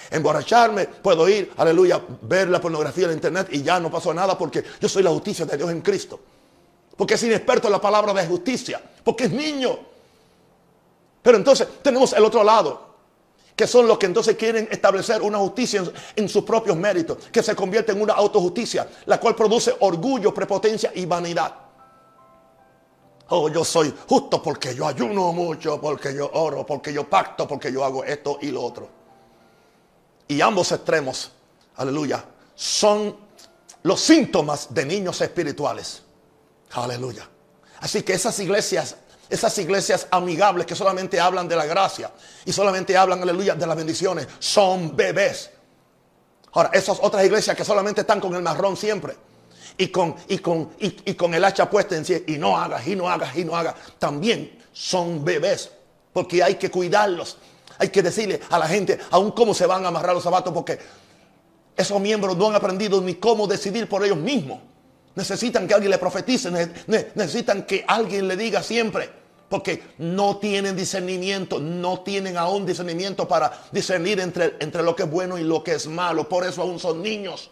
emborracharme, 0.09 0.85
puedo 0.85 1.27
ir, 1.27 1.51
aleluya, 1.57 2.01
ver 2.21 2.47
la 2.47 2.61
pornografía 2.61 3.05
en 3.07 3.13
internet 3.13 3.49
y 3.51 3.61
ya 3.61 3.79
no 3.79 3.91
pasó 3.91 4.13
nada 4.13 4.37
porque 4.37 4.63
yo 4.79 4.87
soy 4.87 5.03
la 5.03 5.09
justicia 5.09 5.45
de 5.45 5.57
Dios 5.57 5.69
en 5.69 5.81
Cristo. 5.81 6.19
Porque 6.95 7.15
es 7.15 7.23
inexperto 7.23 7.67
en 7.67 7.73
la 7.73 7.81
palabra 7.81 8.13
de 8.13 8.25
justicia, 8.25 8.81
porque 9.03 9.25
es 9.25 9.31
niño. 9.31 9.90
Pero 11.21 11.37
entonces 11.37 11.67
tenemos 11.81 12.13
el 12.13 12.23
otro 12.23 12.43
lado, 12.43 12.91
que 13.55 13.67
son 13.67 13.87
los 13.87 13.97
que 13.97 14.07
entonces 14.07 14.35
quieren 14.35 14.67
establecer 14.71 15.21
una 15.21 15.37
justicia 15.37 15.83
en, 16.15 16.27
sus 16.27 16.43
propios 16.43 16.75
méritos, 16.75 17.17
que 17.31 17.43
se 17.43 17.55
convierte 17.55 17.91
en 17.91 18.01
una 18.01 18.13
autojusticia, 18.13 18.89
la 19.05 19.19
cual 19.19 19.35
produce 19.35 19.75
orgullo, 19.81 20.33
prepotencia 20.33 20.91
y 20.95 21.05
vanidad. 21.05 21.53
Oh, 23.29 23.47
yo 23.49 23.63
soy 23.63 23.93
justo 24.07 24.41
porque 24.41 24.75
yo 24.75 24.87
ayuno 24.87 25.31
mucho, 25.31 25.79
porque 25.79 26.13
yo 26.13 26.29
oro, 26.33 26.65
porque 26.65 26.91
yo 26.91 27.07
pacto, 27.07 27.47
porque 27.47 27.71
yo 27.71 27.85
hago 27.85 28.03
esto 28.03 28.39
y 28.41 28.47
lo 28.47 28.61
otro. 28.61 28.89
Y 30.27 30.41
ambos 30.41 30.71
extremos, 30.71 31.31
aleluya, 31.75 32.25
son 32.55 33.15
los 33.83 33.99
síntomas 34.01 34.73
de 34.73 34.85
niños 34.85 35.21
espirituales. 35.21 36.03
Aleluya. 36.71 37.27
Así 37.79 38.03
que 38.03 38.13
esas 38.13 38.39
iglesias, 38.39 38.95
esas 39.31 39.57
iglesias 39.57 40.07
amigables 40.11 40.65
que 40.65 40.75
solamente 40.75 41.19
hablan 41.19 41.47
de 41.47 41.55
la 41.55 41.65
gracia 41.65 42.11
y 42.45 42.51
solamente 42.51 42.97
hablan, 42.97 43.21
aleluya, 43.21 43.55
de 43.55 43.65
las 43.65 43.77
bendiciones, 43.77 44.27
son 44.39 44.95
bebés. 44.95 45.49
Ahora, 46.53 46.69
esas 46.73 46.99
otras 47.01 47.23
iglesias 47.23 47.55
que 47.55 47.63
solamente 47.63 48.01
están 48.01 48.19
con 48.19 48.35
el 48.35 48.41
marrón 48.41 48.75
siempre 48.75 49.15
y 49.77 49.87
con, 49.87 50.15
y 50.27 50.39
con, 50.39 50.71
y, 50.79 51.13
con 51.13 51.33
el 51.33 51.45
hacha 51.45 51.69
puesta 51.69 51.95
en 51.95 52.03
sí, 52.03 52.23
y 52.27 52.37
no 52.37 52.57
hagas, 52.57 52.85
y 52.85 52.95
no 52.95 53.09
hagas, 53.09 53.35
y 53.37 53.45
no 53.45 53.55
hagas, 53.55 53.75
también 53.97 54.59
son 54.73 55.23
bebés, 55.23 55.71
porque 56.11 56.43
hay 56.43 56.55
que 56.55 56.69
cuidarlos. 56.69 57.37
Hay 57.77 57.89
que 57.89 58.03
decirle 58.03 58.39
a 58.49 58.59
la 58.59 58.67
gente 58.67 58.99
aún 59.09 59.31
cómo 59.31 59.55
se 59.55 59.65
van 59.65 59.85
a 59.85 59.87
amarrar 59.87 60.13
los 60.13 60.23
zapatos, 60.23 60.53
porque 60.53 60.77
esos 61.75 61.99
miembros 61.99 62.37
no 62.37 62.49
han 62.49 62.55
aprendido 62.55 63.01
ni 63.01 63.15
cómo 63.15 63.47
decidir 63.47 63.87
por 63.87 64.03
ellos 64.03 64.17
mismos. 64.17 64.59
Necesitan 65.15 65.67
que 65.67 65.73
alguien 65.73 65.89
le 65.89 65.97
profetice, 65.97 66.51
necesitan 67.15 67.63
que 67.63 67.83
alguien 67.87 68.27
le 68.27 68.37
diga 68.37 68.61
siempre, 68.61 69.20
porque 69.51 69.83
no 69.97 70.37
tienen 70.37 70.77
discernimiento, 70.77 71.59
no 71.59 71.99
tienen 71.99 72.37
aún 72.37 72.65
discernimiento 72.65 73.27
para 73.27 73.51
discernir 73.69 74.21
entre, 74.21 74.55
entre 74.61 74.81
lo 74.81 74.95
que 74.95 75.03
es 75.03 75.11
bueno 75.11 75.37
y 75.37 75.43
lo 75.43 75.61
que 75.61 75.73
es 75.73 75.87
malo. 75.87 76.29
Por 76.29 76.45
eso 76.45 76.61
aún 76.61 76.79
son 76.79 77.03
niños. 77.03 77.51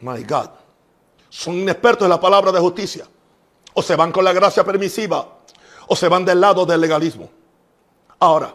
My 0.00 0.24
God. 0.24 0.50
Son 1.30 1.54
inexpertos 1.54 2.06
en 2.06 2.10
la 2.10 2.20
palabra 2.20 2.50
de 2.50 2.58
justicia. 2.58 3.06
O 3.72 3.80
se 3.80 3.94
van 3.94 4.10
con 4.10 4.24
la 4.24 4.32
gracia 4.32 4.64
permisiva 4.64 5.38
o 5.86 5.94
se 5.94 6.08
van 6.08 6.24
del 6.24 6.40
lado 6.40 6.66
del 6.66 6.80
legalismo. 6.80 7.30
Ahora, 8.18 8.52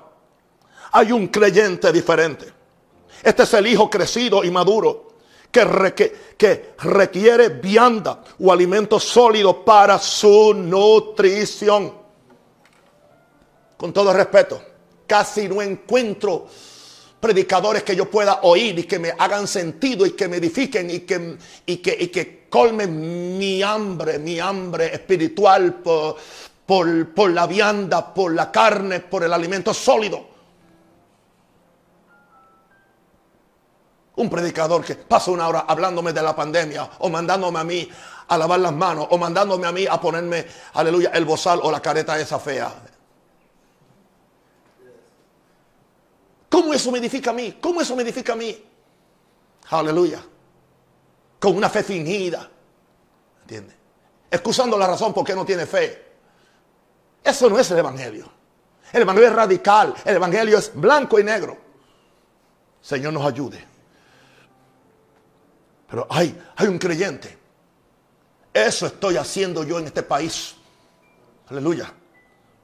hay 0.92 1.13
un 1.13 1.30
creyente 1.30 1.94
diferente. 1.94 2.52
Este 3.24 3.44
es 3.44 3.54
el 3.54 3.65
hijo 3.65 3.89
crecido 3.89 4.44
y 4.44 4.52
maduro 4.52 5.09
que, 5.51 6.73
requiere 6.79 7.49
vianda 7.49 8.23
o 8.39 8.51
alimento 8.51 8.99
sólido 8.99 9.63
para 9.63 9.97
su 9.97 10.53
nutrición. 10.53 11.93
Con 13.77 13.93
todo 13.93 14.13
respeto, 14.13 14.62
casi 15.07 15.47
no 15.47 15.62
encuentro 15.62 16.47
predicadores 17.19 17.83
que 17.83 17.95
yo 17.95 18.09
pueda 18.09 18.39
oír 18.43 18.79
y 18.79 18.83
que 18.83 18.99
me 18.99 19.13
hagan 19.17 19.47
sentido 19.47 20.05
y 20.05 20.12
que 20.12 20.27
me 20.27 20.38
edifiquen 20.38 20.89
y 20.89 20.99
que, 20.99 21.38
y 21.65 21.77
que, 21.77 21.97
y 21.99 22.07
que 22.07 22.47
colmen 22.49 23.38
mi 23.38 23.62
hambre, 23.62 24.19
mi 24.19 24.39
hambre 24.39 24.93
espiritual 24.93 25.75
por, 25.75 26.15
por, 27.13 27.29
la 27.31 27.47
vianda, 27.47 28.13
por 28.13 28.33
la 28.33 28.51
carne, 28.51 28.99
por 28.99 29.23
el 29.23 29.33
alimento 29.33 29.73
sólido. 29.73 30.38
Un 34.19 34.29
predicador 34.29 34.84
que 34.84 34.95
pasa 34.95 35.32
una 35.32 35.47
hora 35.47 35.62
hablándome 35.62 36.12
de 36.12 36.21
la 36.21 36.36
pandemia 36.36 36.89
o 36.99 37.08
mandándome 37.08 37.58
a 37.58 37.63
mí 37.63 37.89
a 38.27 38.38
lavar 38.38 38.60
las 38.60 38.73
manos 38.73 39.08
o 39.12 39.17
mandándome 39.17 39.65
a 39.65 39.71
mí 39.71 39.88
a 39.88 39.99
ponerme, 39.99 40.45
aleluya, 40.73 41.12
el 41.13 41.23
bozal 41.23 41.62
o 41.63 41.71
la 41.71 41.82
careta 41.82 42.19
esa 42.19 42.38
fea. 42.38 42.69
¿Cómo 46.49 46.73
eso 46.73 46.91
me 46.91 46.97
edifica 46.97 47.29
a 47.29 47.34
mí? 47.34 47.60
¿Cómo 47.62 47.79
eso 47.79 47.95
me 47.95 48.03
edifica 48.03 48.34
a 48.34 48.36
mí? 48.36 48.62
Aleluya. 49.69 50.21
Con 51.39 51.55
una 51.55 51.69
fe 51.69 51.82
fingida. 51.82 52.45
¿Entiendes? 53.43 53.77
Excusando 54.29 54.77
la 54.77 54.88
razón 54.88 55.13
por 55.13 55.23
qué 55.23 55.34
no 55.34 55.45
tiene 55.45 55.65
fe. 55.65 56.08
Eso 57.23 57.49
no 57.49 57.58
es 57.58 57.71
el 57.71 57.77
Evangelio. 57.77 58.29
El 58.91 59.03
Evangelio 59.03 59.29
es 59.29 59.36
radical. 59.36 59.93
El 60.03 60.17
Evangelio 60.17 60.58
es 60.58 60.73
blanco 60.75 61.17
y 61.17 61.23
negro. 61.23 61.58
Señor 62.82 63.13
nos 63.13 63.25
ayude. 63.25 63.79
Pero 65.89 66.08
hay, 66.10 66.39
hay 66.56 66.67
un 66.67 66.78
creyente. 66.78 67.38
Eso 68.54 68.88
estoy 68.88 69.17
haciendo 69.17 69.63
yo 69.63 69.80
en 69.80 69.88
este 69.88 70.04
país. 70.04 70.56
Aleluya. 71.49 71.91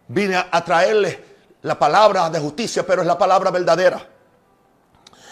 Vine 0.08 0.36
a, 0.36 0.50
a 0.52 0.64
traerle 0.64 1.24
la 1.64 1.78
palabra 1.78 2.30
de 2.30 2.40
justicia, 2.40 2.86
pero 2.86 3.02
es 3.02 3.08
la 3.08 3.18
palabra 3.18 3.52
verdadera. 3.52 4.10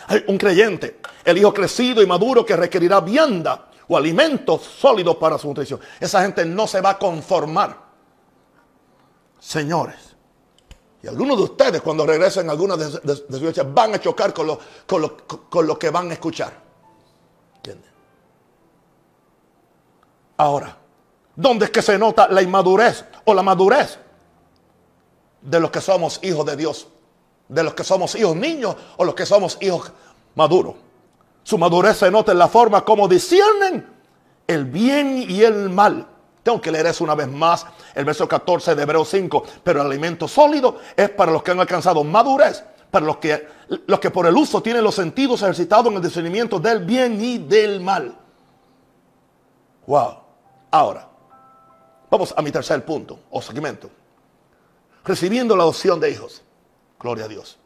Hay 0.08 0.24
un 0.28 0.38
creyente, 0.38 1.00
el 1.24 1.38
hijo 1.38 1.54
crecido 1.54 2.02
y 2.02 2.08
maduro 2.08 2.46
que 2.46 2.56
requerirá 2.56 3.00
vianda 3.00 3.70
o 3.88 3.98
alimentos 3.98 4.64
sólidos 4.64 5.16
para 5.18 5.38
su 5.38 5.48
nutrición. 5.48 5.80
Esa 6.00 6.22
gente 6.24 6.46
no 6.46 6.68
se 6.68 6.82
va 6.82 6.92
a 6.92 6.98
conformar. 6.98 7.78
Señores, 9.40 10.16
y 11.02 11.08
algunos 11.08 11.38
de 11.38 11.44
ustedes 11.44 11.82
cuando 11.82 12.06
regresen 12.06 12.48
a 12.48 12.54
alguna 12.54 12.78
de, 12.78 12.90
sus 12.90 13.26
iglesias 13.30 13.68
van 13.74 13.94
a 13.94 14.00
chocar 14.00 14.34
con 14.34 14.48
lo, 14.48 14.60
con, 14.88 15.68
lo, 15.68 15.78
que 15.78 15.90
van 15.90 16.10
a 16.10 16.14
escuchar. 16.14 16.63
Ahora, 20.44 20.76
¿dónde 21.38 21.64
es 21.64 21.72
que 21.72 21.82
se 21.82 21.98
nota 21.98 22.28
la 22.28 22.42
inmadurez 22.42 23.06
o 23.24 23.34
la 23.34 23.42
madurez 23.42 23.98
de 25.42 25.58
los 25.58 25.72
que 25.72 25.80
somos 25.80 26.20
hijos 26.22 26.46
de 26.46 26.58
Dios, 26.58 26.86
de 27.48 27.64
los 27.64 27.74
que 27.74 27.86
somos 27.86 28.14
hijos 28.16 28.36
niños 28.36 28.76
o 28.98 29.06
los 29.06 29.16
que 29.16 29.26
somos 29.26 29.58
hijos 29.62 29.94
maduros. 30.36 30.76
Su 31.44 31.58
madurez 31.58 31.96
se 31.96 32.12
nota 32.12 32.34
en 32.34 32.40
la 32.40 32.50
forma 32.50 32.84
como 32.84 33.08
disciernen 33.08 33.88
el 34.46 34.66
bien 34.66 35.26
y 35.30 35.44
el 35.44 35.70
mal. 35.70 36.08
Tengo 36.44 36.60
que 36.60 36.74
leer 36.74 36.88
eso 36.88 37.06
una 37.06 37.16
vez 37.16 37.30
más, 37.30 37.66
el 37.96 38.04
verso 38.04 38.28
14 38.28 38.76
de 38.76 38.84
Hebreos 38.84 39.08
5. 39.08 39.44
Pero 39.64 39.80
el 39.80 39.88
alimento 39.88 40.28
sólido 40.28 40.78
es 40.94 41.10
para 41.12 41.32
los 41.32 41.42
que 41.42 41.52
han 41.52 41.62
alcanzado 41.62 42.04
madurez, 42.04 42.66
para 42.92 43.06
los 43.06 43.16
que, 43.16 43.48
los 43.88 43.98
que 43.98 44.12
por 44.12 44.28
el 44.28 44.36
uso 44.36 44.62
tienen 44.62 44.84
los 44.84 44.96
sentidos 44.96 45.42
ejercitados 45.42 45.88
en 45.88 45.94
el 45.94 46.02
discernimiento 46.02 46.60
del 46.60 46.84
bien 46.84 47.24
y 47.24 47.38
del 47.38 47.80
mal. 47.80 48.18
Wow. 49.88 50.23
Ahora, 50.74 51.08
vamos 52.10 52.34
a 52.36 52.42
mi 52.42 52.52
tercer 52.52 52.84
punto 52.84 53.20
o 53.30 53.40
segmento 53.44 53.92
recibiendo 55.06 55.56
la 55.56 55.62
adopción 55.62 56.00
de 56.00 56.10
hijos. 56.10 56.42
Gloria 57.00 57.26
a 57.26 57.28
Dios. 57.28 57.60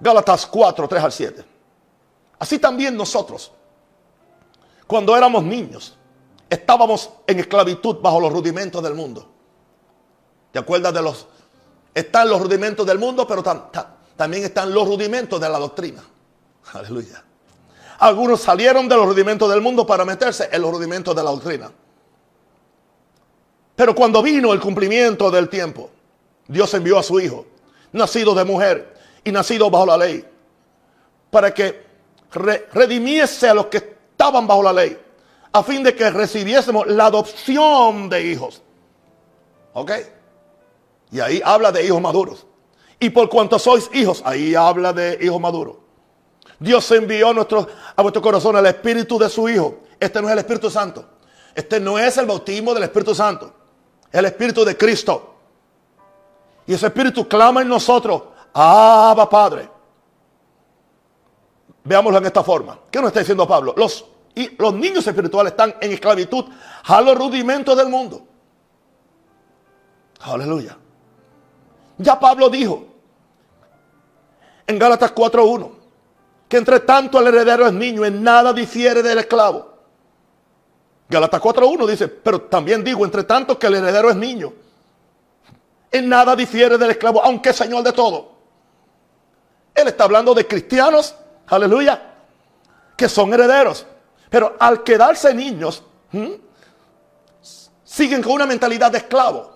Gálatas 0.00 0.44
4, 0.44 0.88
3 0.88 1.04
al 1.04 1.12
7. 1.12 1.44
Así 2.40 2.58
también 2.58 2.96
nosotros, 2.96 3.52
cuando 4.88 5.16
éramos 5.16 5.44
niños, 5.44 5.96
estábamos 6.48 7.10
en 7.28 7.38
esclavitud 7.38 7.98
bajo 8.02 8.18
los 8.18 8.32
rudimentos 8.32 8.82
del 8.82 8.94
mundo. 8.94 9.30
¿Te 10.50 10.58
acuerdas 10.58 10.92
de 10.92 11.02
los... 11.02 11.28
Están 11.94 12.28
los 12.28 12.40
rudimentos 12.42 12.84
del 12.84 12.98
mundo, 12.98 13.24
pero 13.24 13.44
también 14.16 14.42
están 14.42 14.74
los 14.74 14.88
rudimentos 14.88 15.40
de 15.40 15.48
la 15.48 15.60
doctrina. 15.60 16.02
Aleluya. 16.72 17.22
Algunos 18.00 18.40
salieron 18.40 18.88
de 18.88 18.96
los 18.96 19.06
rudimentos 19.06 19.48
del 19.48 19.60
mundo 19.60 19.86
para 19.86 20.04
meterse 20.04 20.48
en 20.50 20.60
los 20.60 20.72
rudimentos 20.72 21.14
de 21.14 21.22
la 21.22 21.30
doctrina. 21.30 21.70
Pero 23.80 23.94
cuando 23.94 24.22
vino 24.22 24.52
el 24.52 24.60
cumplimiento 24.60 25.30
del 25.30 25.48
tiempo, 25.48 25.88
Dios 26.46 26.74
envió 26.74 26.98
a 26.98 27.02
su 27.02 27.18
Hijo, 27.18 27.46
nacido 27.92 28.34
de 28.34 28.44
mujer 28.44 28.94
y 29.24 29.32
nacido 29.32 29.70
bajo 29.70 29.86
la 29.86 29.96
ley, 29.96 30.22
para 31.30 31.54
que 31.54 31.86
redimiese 32.74 33.48
a 33.48 33.54
los 33.54 33.68
que 33.68 33.78
estaban 33.78 34.46
bajo 34.46 34.62
la 34.64 34.74
ley, 34.74 35.00
a 35.50 35.62
fin 35.62 35.82
de 35.82 35.94
que 35.94 36.10
recibiésemos 36.10 36.88
la 36.88 37.06
adopción 37.06 38.10
de 38.10 38.22
hijos. 38.22 38.60
¿Ok? 39.72 39.92
Y 41.10 41.20
ahí 41.20 41.40
habla 41.42 41.72
de 41.72 41.82
hijos 41.82 42.02
maduros. 42.02 42.46
Y 42.98 43.08
por 43.08 43.30
cuanto 43.30 43.58
sois 43.58 43.88
hijos, 43.94 44.20
ahí 44.26 44.54
habla 44.54 44.92
de 44.92 45.16
hijos 45.22 45.40
maduros. 45.40 45.76
Dios 46.58 46.90
envió 46.90 47.30
a, 47.30 47.66
a 47.96 48.02
vuestro 48.02 48.20
corazón 48.20 48.58
el 48.58 48.66
Espíritu 48.66 49.18
de 49.18 49.30
su 49.30 49.48
Hijo. 49.48 49.78
Este 49.98 50.20
no 50.20 50.28
es 50.28 50.34
el 50.34 50.40
Espíritu 50.40 50.68
Santo. 50.68 51.06
Este 51.54 51.80
no 51.80 51.98
es 51.98 52.18
el 52.18 52.26
bautismo 52.26 52.74
del 52.74 52.82
Espíritu 52.82 53.14
Santo. 53.14 53.54
El 54.12 54.24
Espíritu 54.24 54.64
de 54.64 54.76
Cristo 54.76 55.36
Y 56.66 56.74
ese 56.74 56.86
espíritu 56.86 57.26
clama 57.28 57.62
en 57.62 57.68
nosotros, 57.68 58.22
Abba 58.52 59.28
Padre. 59.28 59.68
Veámoslo 61.84 62.18
en 62.18 62.26
esta 62.26 62.44
forma. 62.44 62.78
¿Qué 62.90 63.00
nos 63.00 63.08
está 63.08 63.20
diciendo 63.20 63.46
Pablo? 63.46 63.74
Los, 63.76 64.04
y 64.34 64.56
los 64.56 64.74
niños 64.74 65.06
espirituales 65.06 65.52
están 65.52 65.74
en 65.80 65.92
esclavitud 65.92 66.44
a 66.84 67.00
los 67.00 67.16
rudimentos 67.16 67.76
del 67.76 67.88
mundo. 67.88 68.26
Aleluya. 70.20 70.76
Ya 71.98 72.18
Pablo 72.18 72.48
dijo 72.48 72.84
en 74.66 74.78
Gálatas 74.78 75.14
4.1 75.14 75.70
que 76.48 76.56
entre 76.56 76.80
tanto 76.80 77.18
el 77.20 77.28
heredero 77.28 77.66
es 77.66 77.72
niño, 77.72 78.04
en 78.04 78.22
nada 78.22 78.52
difiere 78.52 79.02
del 79.02 79.18
esclavo. 79.18 79.69
Gálatas 81.10 81.40
4.1 81.40 81.86
dice, 81.86 82.08
pero 82.08 82.42
también 82.42 82.84
digo, 82.84 83.04
entre 83.04 83.24
tanto 83.24 83.58
que 83.58 83.66
el 83.66 83.74
heredero 83.74 84.10
es 84.10 84.16
niño, 84.16 84.52
en 85.90 86.08
nada 86.08 86.36
difiere 86.36 86.78
del 86.78 86.90
esclavo, 86.90 87.22
aunque 87.22 87.50
es 87.50 87.56
señor 87.56 87.82
de 87.82 87.92
todo. 87.92 88.32
Él 89.74 89.88
está 89.88 90.04
hablando 90.04 90.32
de 90.34 90.46
cristianos, 90.46 91.14
aleluya, 91.48 92.14
que 92.96 93.08
son 93.08 93.34
herederos. 93.34 93.86
Pero 94.28 94.56
al 94.60 94.84
quedarse 94.84 95.34
niños, 95.34 95.82
siguen 97.82 98.22
con 98.22 98.32
una 98.32 98.46
mentalidad 98.46 98.92
de 98.92 98.98
esclavo. 98.98 99.50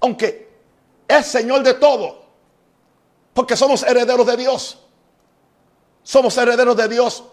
Aunque 0.00 0.52
es 1.08 1.26
Señor 1.26 1.62
de 1.62 1.74
todo. 1.74 2.22
Porque 3.32 3.56
somos 3.56 3.82
herederos 3.82 4.26
de 4.26 4.36
Dios. 4.36 4.78
Somos 6.02 6.36
herederos 6.36 6.76
de 6.76 6.88
Dios. 6.88 7.24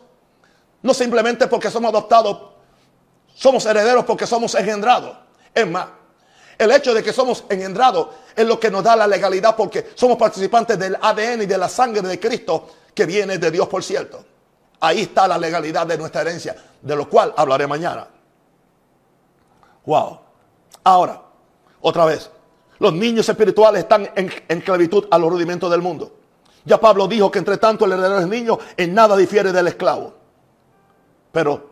No 0.82 0.94
simplemente 0.94 1.48
porque 1.48 1.70
somos 1.70 1.90
adoptados. 1.90 2.52
Somos 3.36 3.66
herederos 3.66 4.06
porque 4.06 4.28
somos 4.28 4.56
engendrados. 4.56 5.16
Es 5.54 5.68
más, 5.68 5.88
el 6.58 6.72
hecho 6.72 6.94
de 6.94 7.02
que 7.02 7.14
somos 7.14 7.46
engendrados 7.50 8.08
es 8.36 8.46
lo 8.46 8.60
que 8.60 8.70
nos 8.70 8.84
da 8.84 8.96
la 8.96 9.08
legalidad 9.08 9.56
porque 9.56 9.92
somos 9.96 10.18
participantes 10.18 10.78
del 10.78 10.98
ADN 11.02 11.44
y 11.44 11.46
de 11.46 11.58
la 11.58 11.70
sangre 11.70 12.02
de 12.02 12.20
Cristo 12.20 12.68
que 12.94 13.06
viene 13.06 13.38
de 13.38 13.50
Dios, 13.50 13.68
por 13.68 13.84
cierto. 13.84 14.26
Ahí 14.82 15.02
está 15.02 15.28
la 15.28 15.38
legalidad 15.38 15.88
de 15.88 15.98
nuestra 15.98 16.22
herencia, 16.22 16.56
de 16.82 16.96
lo 16.96 17.10
cual 17.10 17.34
hablaré 17.36 17.66
mañana. 17.66 18.08
Wow. 19.86 20.20
Ahora, 20.84 21.22
otra 21.82 22.06
vez, 22.06 22.30
los 22.80 22.94
niños 22.94 23.28
espirituales 23.28 23.84
están 23.84 24.10
en, 24.16 24.32
esclavitud 24.48 25.08
a 25.12 25.18
los 25.18 25.30
rudimentos 25.30 25.72
del 25.72 25.82
mundo. 25.82 26.12
Ya 26.66 26.80
Pablo 26.80 27.08
dijo 27.08 27.32
que 27.32 27.40
entre 27.40 27.58
tanto 27.58 27.86
el 27.86 27.94
heredero 27.94 28.20
es 28.20 28.28
niño, 28.28 28.60
en 28.76 28.94
nada 28.94 29.16
difiere 29.16 29.52
del 29.52 29.68
esclavo. 29.68 30.14
Pero, 31.32 31.70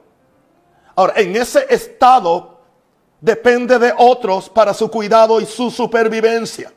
ahora, 0.96 1.14
en 1.18 1.36
ese 1.36 1.66
estado 1.70 2.58
depende 3.20 3.80
de 3.80 3.94
otros 3.98 4.50
para 4.50 4.74
su 4.74 4.90
cuidado 4.90 5.40
y 5.42 5.46
su 5.46 5.72
supervivencia. 5.72 6.72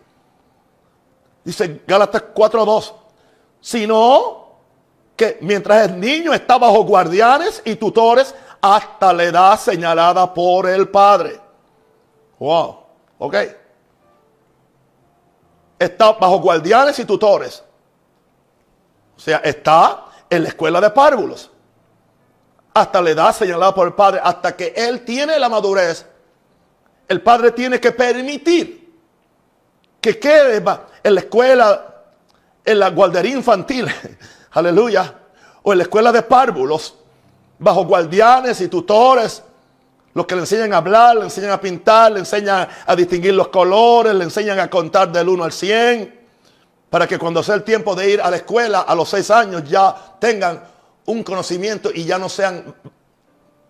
Dice 1.45 1.83
Gálatas 1.87 2.25
4.2. 2.35 2.95
Sino 3.61 4.49
que 5.17 5.39
mientras 5.43 5.89
el 5.89 6.01
niño 6.01 6.33
está 6.33 6.57
bajo 6.57 6.83
guardianes 6.85 7.63
y 7.65 7.77
tutores 7.77 8.35
hasta 8.61 9.13
la 9.13 9.25
edad 9.25 9.59
señalada 9.59 10.33
por 10.33 10.69
el 10.69 10.89
padre. 10.89 11.39
Wow. 12.39 12.79
Ok 13.19 13.37
está 15.81 16.13
bajo 16.13 16.39
guardianes 16.39 16.99
y 16.99 17.05
tutores. 17.07 17.65
O 19.17 19.19
sea, 19.19 19.39
está 19.39 20.05
en 20.29 20.43
la 20.43 20.51
escuela 20.51 20.81
de 20.81 20.91
párvulos. 20.91 21.51
Hasta 22.81 23.03
la 23.03 23.11
edad 23.11 23.37
señalada 23.37 23.75
por 23.75 23.87
el 23.87 23.93
padre, 23.93 24.23
hasta 24.25 24.57
que 24.57 24.73
él 24.75 25.05
tiene 25.05 25.39
la 25.39 25.51
madurez, 25.51 26.07
el 27.07 27.21
padre 27.21 27.51
tiene 27.51 27.79
que 27.79 27.93
permitir 27.93 28.91
que 30.01 30.19
quede 30.19 30.65
en 31.05 31.15
la 31.15 31.21
escuela, 31.21 32.05
en 32.65 32.79
la 32.79 32.89
guardería 32.89 33.37
infantil, 33.37 33.87
aleluya, 34.53 35.15
o 35.63 35.73
en 35.73 35.79
la 35.79 35.85
escuela 35.85 36.11
de 36.11 36.23
párvulos, 36.23 36.95
bajo 37.59 37.85
guardianes 37.85 38.59
y 38.63 38.69
tutores 38.69 39.43
los 40.15 40.25
que 40.25 40.35
le 40.35 40.41
enseñan 40.41 40.73
a 40.73 40.79
hablar, 40.79 41.17
le 41.17 41.25
enseñan 41.25 41.51
a 41.51 41.61
pintar, 41.61 42.13
le 42.13 42.21
enseñan 42.21 42.67
a 42.87 42.97
distinguir 42.97 43.35
los 43.35 43.49
colores, 43.49 44.15
le 44.15 44.25
enseñan 44.25 44.59
a 44.59 44.71
contar 44.71 45.13
del 45.13 45.29
1 45.29 45.45
al 45.45 45.53
100. 45.53 46.19
Para 46.89 47.07
que 47.07 47.19
cuando 47.19 47.43
sea 47.43 47.57
el 47.57 47.63
tiempo 47.63 47.95
de 47.95 48.11
ir 48.11 48.23
a 48.23 48.31
la 48.31 48.37
escuela 48.39 48.81
a 48.81 48.95
los 48.95 49.11
6 49.11 49.31
años 49.31 49.65
ya 49.69 49.95
tengan 50.19 50.63
un 51.07 51.23
conocimiento 51.23 51.91
y 51.95 52.05
ya 52.05 52.19
no 52.19 52.29
sean 52.29 52.75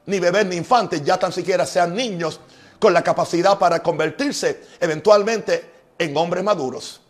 ni 0.07 0.19
bebés 0.19 0.47
ni 0.47 0.57
infantes, 0.57 1.03
ya 1.05 1.19
tan 1.19 1.33
siquiera 1.33 1.65
sean 1.67 1.95
niños 1.95 2.41
con 2.79 2.93
la 2.93 3.03
capacidad 3.03 3.59
para 3.59 3.83
convertirse 3.83 4.65
eventualmente 4.81 5.71
en 5.99 6.17
hombres 6.17 6.43
maduros. 6.43 7.01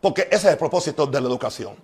Porque 0.00 0.22
ese 0.22 0.48
es 0.48 0.52
el 0.52 0.58
propósito 0.58 1.06
de 1.06 1.20
la 1.20 1.28
educación. 1.28 1.76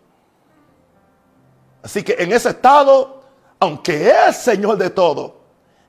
Así 1.83 2.03
que 2.03 2.17
en 2.19 2.33
ese 2.33 2.51
estado, 2.51 3.23
aunque 3.61 4.13
es 4.29 4.37
Señor 4.37 4.77
de 4.77 4.91
todo, 4.91 5.41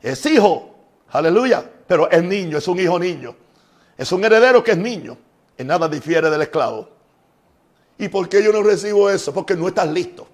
es 0.02 0.24
hijo 0.26 0.70
Aleluya. 1.12 1.64
Pero 1.88 2.10
es 2.10 2.24
niño, 2.24 2.58
es 2.58 2.68
un 2.68 2.80
hijo 2.80 3.00
niño. 3.00 3.36
Es 3.98 4.12
un 4.12 4.24
heredero 4.24 4.64
que 4.64 4.72
es 4.72 4.78
niño. 4.78 5.18
En 5.58 5.68
nada 5.68 5.90
difiere 5.90 6.30
del 6.30 6.42
esclavo. 6.42 6.90
¿Y 7.98 8.08
por 8.08 8.30
qué 8.30 8.44
yo 8.44 8.54
no 8.54 8.64
recibo 8.64 9.10
eso? 9.10 9.34
Porque 9.34 9.56
no 9.56 9.68
estás 9.68 9.90
listo. 9.90 10.28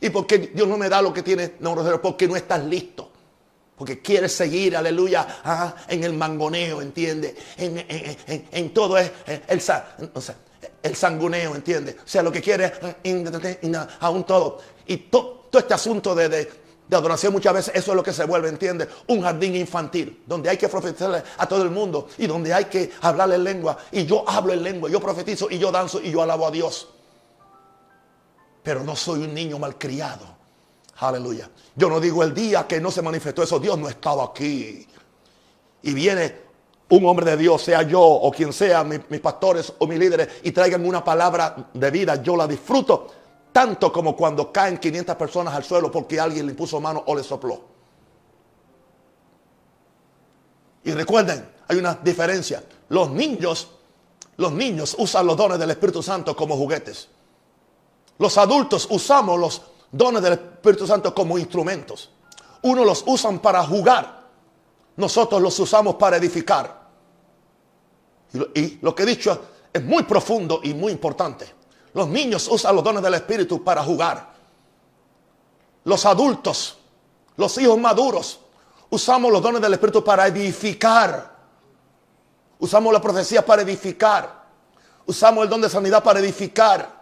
¿Y 0.00 0.10
por 0.10 0.26
qué 0.26 0.38
Dios 0.38 0.68
no 0.68 0.76
me 0.76 0.88
da 0.88 1.00
lo 1.00 1.12
que 1.12 1.22
tiene? 1.22 1.54
No, 1.60 1.74
porque 2.00 2.28
no 2.28 2.36
estás 2.36 2.64
listo. 2.64 3.10
Porque 3.76 4.00
quieres 4.00 4.32
seguir, 4.32 4.76
aleluya, 4.76 5.26
en 5.88 6.04
el 6.04 6.12
mangoneo, 6.12 6.80
¿entiendes? 6.80 7.34
En, 7.56 8.72
todo 8.72 8.98
es 8.98 9.10
el, 9.26 9.60
el 10.82 10.96
sanguneo, 10.96 11.56
¿entiendes? 11.56 11.96
O 11.96 12.06
sea, 12.06 12.22
lo 12.22 12.30
que 12.30 12.40
quieres, 12.40 12.72
aún 14.00 14.24
todo. 14.24 14.60
Y 14.86 14.98
todo 14.98 15.48
este 15.52 15.74
asunto 15.74 16.14
de, 16.14 16.28
de 16.88 16.96
adoración 16.96 17.32
muchas 17.32 17.54
veces 17.54 17.74
eso 17.74 17.92
es 17.92 17.96
lo 17.96 18.02
que 18.02 18.12
se 18.12 18.24
vuelve, 18.24 18.48
¿entiende? 18.48 18.88
Un 19.08 19.22
jardín 19.22 19.56
infantil, 19.56 20.22
donde 20.26 20.50
hay 20.50 20.56
que 20.56 20.68
profetizarle 20.68 21.22
a 21.38 21.48
todo 21.48 21.62
el 21.62 21.70
mundo 21.70 22.08
y 22.18 22.26
donde 22.26 22.52
hay 22.52 22.66
que 22.66 22.92
hablarle 23.00 23.36
en 23.36 23.44
lengua. 23.44 23.78
Y 23.90 24.04
yo 24.04 24.24
hablo 24.28 24.52
en 24.52 24.62
lengua, 24.62 24.88
yo 24.88 25.00
profetizo 25.00 25.48
y 25.50 25.58
yo 25.58 25.72
danzo 25.72 26.00
y 26.00 26.12
yo 26.12 26.22
alabo 26.22 26.46
a 26.46 26.50
Dios. 26.50 26.93
Pero 28.64 28.82
no 28.82 28.96
soy 28.96 29.20
un 29.20 29.32
niño 29.32 29.60
malcriado. 29.60 30.26
Aleluya. 30.96 31.48
Yo 31.76 31.88
no 31.88 32.00
digo 32.00 32.24
el 32.24 32.34
día 32.34 32.66
que 32.66 32.80
no 32.80 32.90
se 32.90 33.02
manifestó 33.02 33.42
eso, 33.42 33.60
Dios 33.60 33.78
no 33.78 33.88
estaba 33.88 34.24
aquí. 34.24 34.86
Y 35.82 35.92
viene 35.92 36.42
un 36.88 37.06
hombre 37.06 37.26
de 37.26 37.36
Dios, 37.36 37.62
sea 37.62 37.82
yo 37.82 38.00
o 38.00 38.30
quien 38.30 38.52
sea, 38.52 38.82
mis, 38.84 39.20
pastores 39.20 39.72
o 39.78 39.86
mis 39.86 39.98
líderes, 39.98 40.28
y 40.42 40.52
traigan 40.52 40.84
una 40.84 41.04
palabra 41.04 41.68
de 41.72 41.90
vida, 41.90 42.22
yo 42.22 42.36
la 42.36 42.46
disfruto 42.46 43.12
tanto 43.52 43.92
como 43.92 44.16
cuando 44.16 44.50
caen 44.50 44.78
500 44.78 45.14
personas 45.14 45.54
al 45.54 45.62
suelo 45.62 45.90
porque 45.90 46.18
alguien 46.18 46.46
le 46.46 46.54
puso 46.54 46.80
mano 46.80 47.04
o 47.06 47.14
le 47.14 47.22
sopló. 47.22 47.60
Y 50.82 50.90
recuerden, 50.92 51.48
hay 51.68 51.76
una 51.78 51.94
diferencia. 51.94 52.64
Los 52.88 53.10
niños, 53.10 53.68
los 54.36 54.52
niños 54.52 54.96
usan 54.98 55.26
los 55.26 55.36
dones 55.36 55.58
del 55.58 55.70
Espíritu 55.70 56.02
Santo 56.02 56.34
como 56.34 56.56
juguetes. 56.56 57.08
Los 58.18 58.38
adultos 58.38 58.86
usamos 58.90 59.38
los 59.38 59.62
dones 59.90 60.22
del 60.22 60.34
Espíritu 60.34 60.86
Santo 60.86 61.14
como 61.14 61.38
instrumentos. 61.38 62.10
Unos 62.62 62.86
los 62.86 63.04
usan 63.06 63.38
para 63.40 63.64
jugar. 63.64 64.24
Nosotros 64.96 65.42
los 65.42 65.58
usamos 65.58 65.96
para 65.96 66.16
edificar. 66.16 66.84
Y 68.54 68.78
lo 68.80 68.94
que 68.94 69.02
he 69.02 69.06
dicho 69.06 69.40
es 69.72 69.82
muy 69.84 70.04
profundo 70.04 70.60
y 70.62 70.74
muy 70.74 70.92
importante. 70.92 71.52
Los 71.92 72.08
niños 72.08 72.48
usan 72.48 72.74
los 72.74 72.84
dones 72.84 73.02
del 73.02 73.14
Espíritu 73.14 73.62
para 73.62 73.82
jugar. 73.82 74.34
Los 75.84 76.06
adultos, 76.06 76.78
los 77.36 77.56
hijos 77.58 77.78
maduros, 77.78 78.40
usamos 78.90 79.30
los 79.30 79.42
dones 79.42 79.60
del 79.60 79.74
Espíritu 79.74 80.02
para 80.02 80.26
edificar. 80.26 81.34
Usamos 82.58 82.92
la 82.92 83.00
profecía 83.00 83.44
para 83.44 83.62
edificar. 83.62 84.44
Usamos 85.06 85.44
el 85.44 85.50
don 85.50 85.60
de 85.60 85.68
sanidad 85.68 86.02
para 86.02 86.20
edificar. 86.20 86.93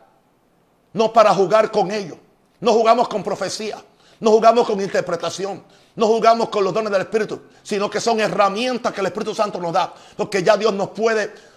No 0.92 1.12
para 1.12 1.35
jugar 1.35 1.70
con 1.70 1.90
ellos. 1.90 2.18
No 2.61 2.72
jugamos 2.72 3.09
con 3.09 3.22
profecía. 3.22 3.83
No 4.21 4.31
jugamos 4.31 4.67
con 4.67 4.81
interpretación. 4.81 5.64
No 5.96 6.06
jugamos 6.06 6.48
con 6.48 6.64
los 6.64 6.73
dones 6.73 6.92
del 6.92 7.02
Espíritu. 7.02 7.40
Sino 7.62 7.90
que 7.90 8.00
son 8.00 8.21
herramientas 8.21 8.92
que 8.92 9.00
el 9.00 9.06
Espíritu 9.06 9.35
Santo 9.35 9.58
nos 9.58 9.73
da. 9.73 9.92
Porque 10.17 10.42
ya 10.42 10.56
Dios 10.56 10.73
nos 10.73 10.90
puede 10.90 11.52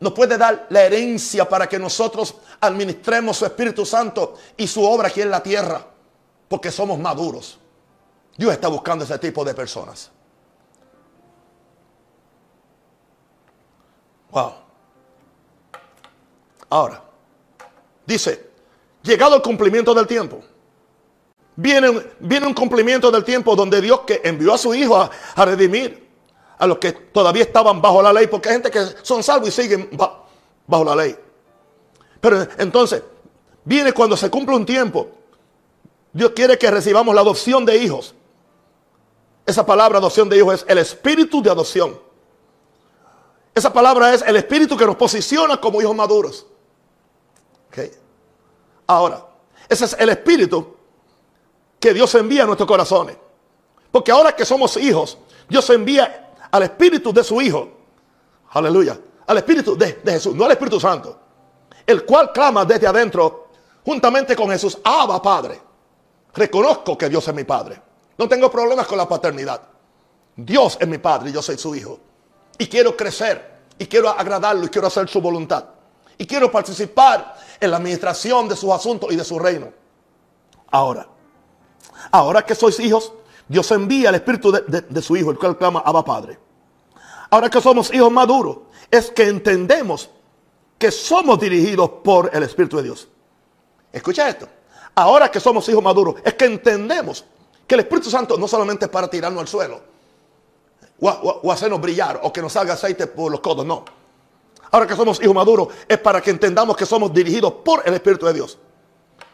nos 0.00 0.12
puede 0.12 0.38
dar 0.38 0.66
la 0.70 0.84
herencia 0.84 1.48
para 1.48 1.68
que 1.68 1.78
nosotros 1.78 2.36
administremos 2.60 3.36
su 3.36 3.46
Espíritu 3.46 3.84
Santo 3.84 4.36
y 4.56 4.66
su 4.66 4.84
obra 4.84 5.08
aquí 5.08 5.20
en 5.22 5.30
la 5.30 5.42
tierra, 5.42 5.84
porque 6.48 6.70
somos 6.70 6.98
maduros. 6.98 7.58
Dios 8.36 8.52
está 8.52 8.68
buscando 8.68 9.04
ese 9.04 9.18
tipo 9.18 9.44
de 9.44 9.54
personas. 9.54 10.10
Wow. 14.30 14.52
Ahora, 16.70 17.02
dice, 18.06 18.47
llegado 19.02 19.36
el 19.36 19.42
cumplimiento 19.42 19.94
del 19.94 20.06
tiempo. 20.06 20.40
Viene, 21.56 21.88
un 21.90 22.54
cumplimiento 22.54 23.10
del 23.10 23.24
tiempo 23.24 23.56
donde 23.56 23.80
Dios 23.80 24.00
que 24.06 24.20
envió 24.22 24.54
a 24.54 24.58
su 24.58 24.74
Hijo 24.74 24.96
a 24.96 25.44
redimir 25.44 26.08
a 26.58 26.66
los 26.66 26.78
que 26.78 26.92
todavía 26.92 27.42
estaban 27.42 27.80
bajo 27.80 28.02
la 28.02 28.12
ley, 28.12 28.26
porque 28.26 28.48
hay 28.48 28.56
gente 28.56 28.70
que 28.70 28.80
son 29.02 29.22
salvos 29.22 29.48
y 29.48 29.52
siguen 29.52 29.90
bajo 29.92 30.84
la 30.84 30.94
ley. 30.94 31.16
Pero 32.20 32.46
entonces, 32.58 33.02
viene 33.64 33.92
cuando 33.92 34.16
se 34.16 34.28
cumple 34.28 34.56
un 34.56 34.66
tiempo. 34.66 35.08
Dios 36.12 36.32
quiere 36.34 36.58
que 36.58 36.70
recibamos 36.70 37.14
la 37.14 37.20
adopción 37.20 37.64
de 37.64 37.76
hijos. 37.76 38.14
Esa 39.46 39.64
palabra 39.64 39.98
adopción 39.98 40.28
de 40.28 40.38
hijos 40.38 40.54
es 40.54 40.64
el 40.68 40.78
espíritu 40.78 41.40
de 41.40 41.50
adopción. 41.50 41.98
Esa 43.54 43.72
palabra 43.72 44.14
es 44.14 44.22
el 44.22 44.36
espíritu 44.36 44.76
que 44.76 44.86
nos 44.86 44.96
posiciona 44.96 45.60
como 45.60 45.80
hijos 45.80 45.94
maduros. 45.94 46.46
Ahora, 48.88 49.24
ese 49.68 49.84
es 49.84 49.96
el 49.98 50.08
espíritu 50.08 50.76
que 51.78 51.94
Dios 51.94 52.12
envía 52.14 52.42
a 52.42 52.46
nuestros 52.46 52.66
corazones. 52.66 53.16
Porque 53.92 54.10
ahora 54.10 54.34
que 54.34 54.44
somos 54.44 54.76
hijos, 54.76 55.18
Dios 55.48 55.68
envía 55.70 56.32
al 56.50 56.62
espíritu 56.62 57.12
de 57.12 57.22
su 57.22 57.40
Hijo. 57.40 57.68
Aleluya. 58.50 58.98
Al 59.26 59.38
espíritu 59.38 59.76
de, 59.76 60.00
Jesús, 60.04 60.34
no 60.34 60.46
al 60.46 60.52
Espíritu 60.52 60.80
Santo. 60.80 61.18
El 61.86 62.04
cual 62.04 62.32
clama 62.32 62.64
desde 62.64 62.86
adentro, 62.86 63.48
juntamente 63.84 64.34
con 64.34 64.48
Jesús, 64.50 64.78
Abba 64.82 65.20
Padre. 65.20 65.60
Reconozco 66.34 66.96
que 66.96 67.08
Dios 67.08 67.26
es 67.28 67.34
mi 67.34 67.44
Padre. 67.44 67.80
No 68.16 68.26
tengo 68.26 68.50
problemas 68.50 68.86
con 68.86 68.96
la 68.96 69.06
paternidad. 69.06 69.60
Dios 70.34 70.78
es 70.80 70.88
mi 70.88 70.98
Padre 70.98 71.30
y 71.30 71.32
yo 71.34 71.42
soy 71.42 71.58
su 71.58 71.74
Hijo. 71.74 71.98
Y 72.56 72.66
quiero 72.68 72.96
crecer. 72.96 73.58
Y 73.78 73.86
quiero 73.86 74.08
agradarlo 74.08 74.64
y 74.64 74.68
quiero 74.68 74.88
hacer 74.88 75.08
su 75.08 75.20
voluntad. 75.20 75.64
Y 76.18 76.26
quiero 76.26 76.50
participar 76.50 77.36
en 77.60 77.70
la 77.70 77.76
administración 77.76 78.48
de 78.48 78.56
sus 78.56 78.70
asuntos 78.70 79.12
y 79.12 79.16
de 79.16 79.24
su 79.24 79.38
reino. 79.38 79.72
Ahora, 80.70 81.08
ahora 82.10 82.44
que 82.44 82.54
sois 82.54 82.78
hijos, 82.80 83.12
Dios 83.46 83.70
envía 83.70 84.10
el 84.10 84.16
espíritu 84.16 84.52
de, 84.52 85.02
su 85.02 85.16
hijo, 85.16 85.30
el 85.30 85.38
cual 85.38 85.56
clama 85.56 85.82
Abba 85.84 86.04
Padre. 86.04 86.38
Ahora 87.30 87.48
que 87.48 87.60
somos 87.60 87.92
hijos 87.94 88.10
maduros, 88.10 88.58
es 88.90 89.10
que 89.10 89.28
entendemos 89.28 90.10
que 90.78 90.90
somos 90.90 91.38
dirigidos 91.40 91.90
por 92.02 92.30
el 92.32 92.42
Espíritu 92.42 92.76
de 92.78 92.84
Dios. 92.84 93.08
Escucha 93.92 94.28
esto. 94.28 94.48
Ahora 94.94 95.30
que 95.30 95.40
somos 95.40 95.68
hijos 95.68 95.82
maduros, 95.82 96.16
es 96.24 96.34
que 96.34 96.44
entendemos 96.46 97.24
que 97.66 97.74
el 97.74 97.80
Espíritu 97.80 98.10
Santo 98.10 98.36
no 98.38 98.48
solamente 98.48 98.86
es 98.86 98.90
para 98.90 99.08
tirarnos 99.08 99.40
al 99.40 99.48
suelo 99.48 99.80
o, 101.00 101.08
o 101.08 101.52
hacernos 101.52 101.80
brillar 101.80 102.20
o 102.22 102.32
que 102.32 102.40
nos 102.40 102.52
salga 102.52 102.74
aceite 102.74 103.06
por 103.06 103.30
los 103.30 103.40
codos, 103.40 103.66
no. 103.66 103.84
Ahora 104.70 104.86
que 104.86 104.96
somos 104.96 105.22
hijos 105.22 105.34
maduros, 105.34 105.68
es 105.86 105.98
para 105.98 106.20
que 106.20 106.30
entendamos 106.30 106.76
que 106.76 106.84
somos 106.84 107.12
dirigidos 107.12 107.52
por 107.64 107.82
el 107.86 107.94
Espíritu 107.94 108.26
de 108.26 108.34
Dios. 108.34 108.58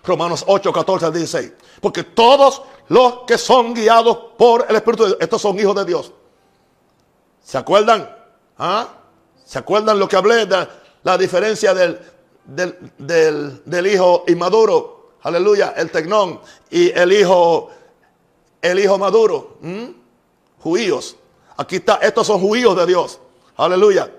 Romanos 0.05 0.45
8, 0.47 0.73
14 0.73 1.07
al 1.07 1.13
16. 1.13 1.53
Porque 1.81 2.05
todos 2.05 2.63
los 2.89 3.21
que 3.27 3.39
son 3.39 3.75
guiados 3.75 4.19
por 4.37 4.67
el 4.69 4.77
Espíritu 4.77 5.05
de 5.05 5.09
Dios, 5.11 5.19
estos 5.21 5.43
son 5.43 5.59
hijos 5.59 5.75
de 5.75 5.85
Dios. 5.85 6.13
¿Se 7.43 7.59
acuerdan? 7.59 8.15
¿Ah? 8.59 8.89
¿Se 9.45 9.59
acuerdan 9.59 9.99
lo 9.99 10.09
que 10.09 10.17
hablé 10.17 10.47
de 10.47 10.69
la 11.03 11.19
diferencia 11.19 11.75
del, 11.75 11.99
del, 12.47 13.87
hijo 13.87 14.25
inmaduro? 14.29 15.15
Aleluya, 15.23 15.75
el 15.77 15.91
tecnón 15.91 16.41
y 16.71 16.91
el 16.91 17.13
hijo, 17.13 17.71
el 18.63 18.79
hijo 18.79 18.99
maduro. 18.99 19.57
¿Mm? 19.61 19.85
Judíos. 20.61 21.17
Aquí 21.57 21.77
está, 21.77 21.97
estos 21.97 22.27
son 22.27 22.41
judíos 22.41 22.77
de 22.77 22.87
Dios. 22.87 23.19
Aleluya. 23.57 24.11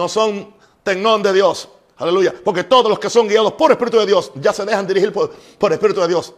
No 0.00 0.08
son 0.08 0.54
tecnón 0.82 1.22
de 1.22 1.30
Dios. 1.30 1.68
Aleluya. 1.98 2.34
Porque 2.42 2.64
todos 2.64 2.88
los 2.88 2.98
que 2.98 3.10
son 3.10 3.28
guiados 3.28 3.52
por 3.52 3.70
el 3.70 3.72
Espíritu 3.72 3.98
de 3.98 4.06
Dios 4.06 4.32
ya 4.34 4.50
se 4.50 4.64
dejan 4.64 4.86
dirigir 4.86 5.12
por, 5.12 5.30
el 5.60 5.72
Espíritu 5.74 6.00
de 6.00 6.08
Dios. 6.08 6.32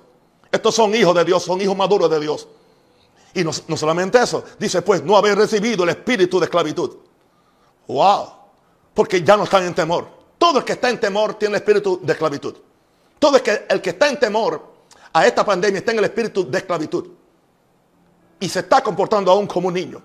Estos 0.51 0.75
son 0.75 0.93
hijos 0.97 1.15
de 1.15 1.25
Dios, 1.25 1.45
son 1.45 1.61
hijos 1.61 1.77
maduros 1.77 2.11
de 2.11 2.19
Dios. 2.19 2.49
Y 3.35 3.45
no, 3.45 3.53
solamente 3.53 4.21
eso, 4.21 4.43
dice 4.59 4.83
pues, 4.83 5.05
no 5.05 5.17
haber 5.17 5.39
recibido 5.39 5.85
el 5.85 5.91
espíritu 5.91 6.41
de 6.41 6.47
esclavitud. 6.47 6.97
Wow. 7.87 8.33
Porque 8.95 9.23
ya 9.23 9.37
no 9.37 9.45
están 9.45 9.65
en 9.65 9.75
temor. 9.75 10.09
Todo 10.39 10.59
el 10.59 10.65
que 10.65 10.73
está 10.73 10.91
en 10.91 10.99
temor 10.99 11.35
tiene 11.35 11.55
el 11.55 11.63
espíritu 11.63 12.01
de 12.03 12.13
esclavitud. 12.15 12.57
Todo 13.21 13.37
el 13.37 13.43
que, 13.43 13.65
el 13.69 13.81
que 13.81 13.91
está 13.91 14.09
en 14.09 14.19
temor 14.19 14.61
a 15.13 15.25
esta 15.25 15.45
pandemia 15.45 15.79
está 15.79 15.93
en 15.93 15.99
el 15.99 16.05
espíritu 16.05 16.51
de 16.51 16.59
esclavitud. 16.59 17.11
Y 18.41 18.49
se 18.49 18.59
está 18.59 18.83
comportando 18.83 19.31
aún 19.31 19.47
como 19.47 19.69
un 19.69 19.75
niño. 19.75 20.03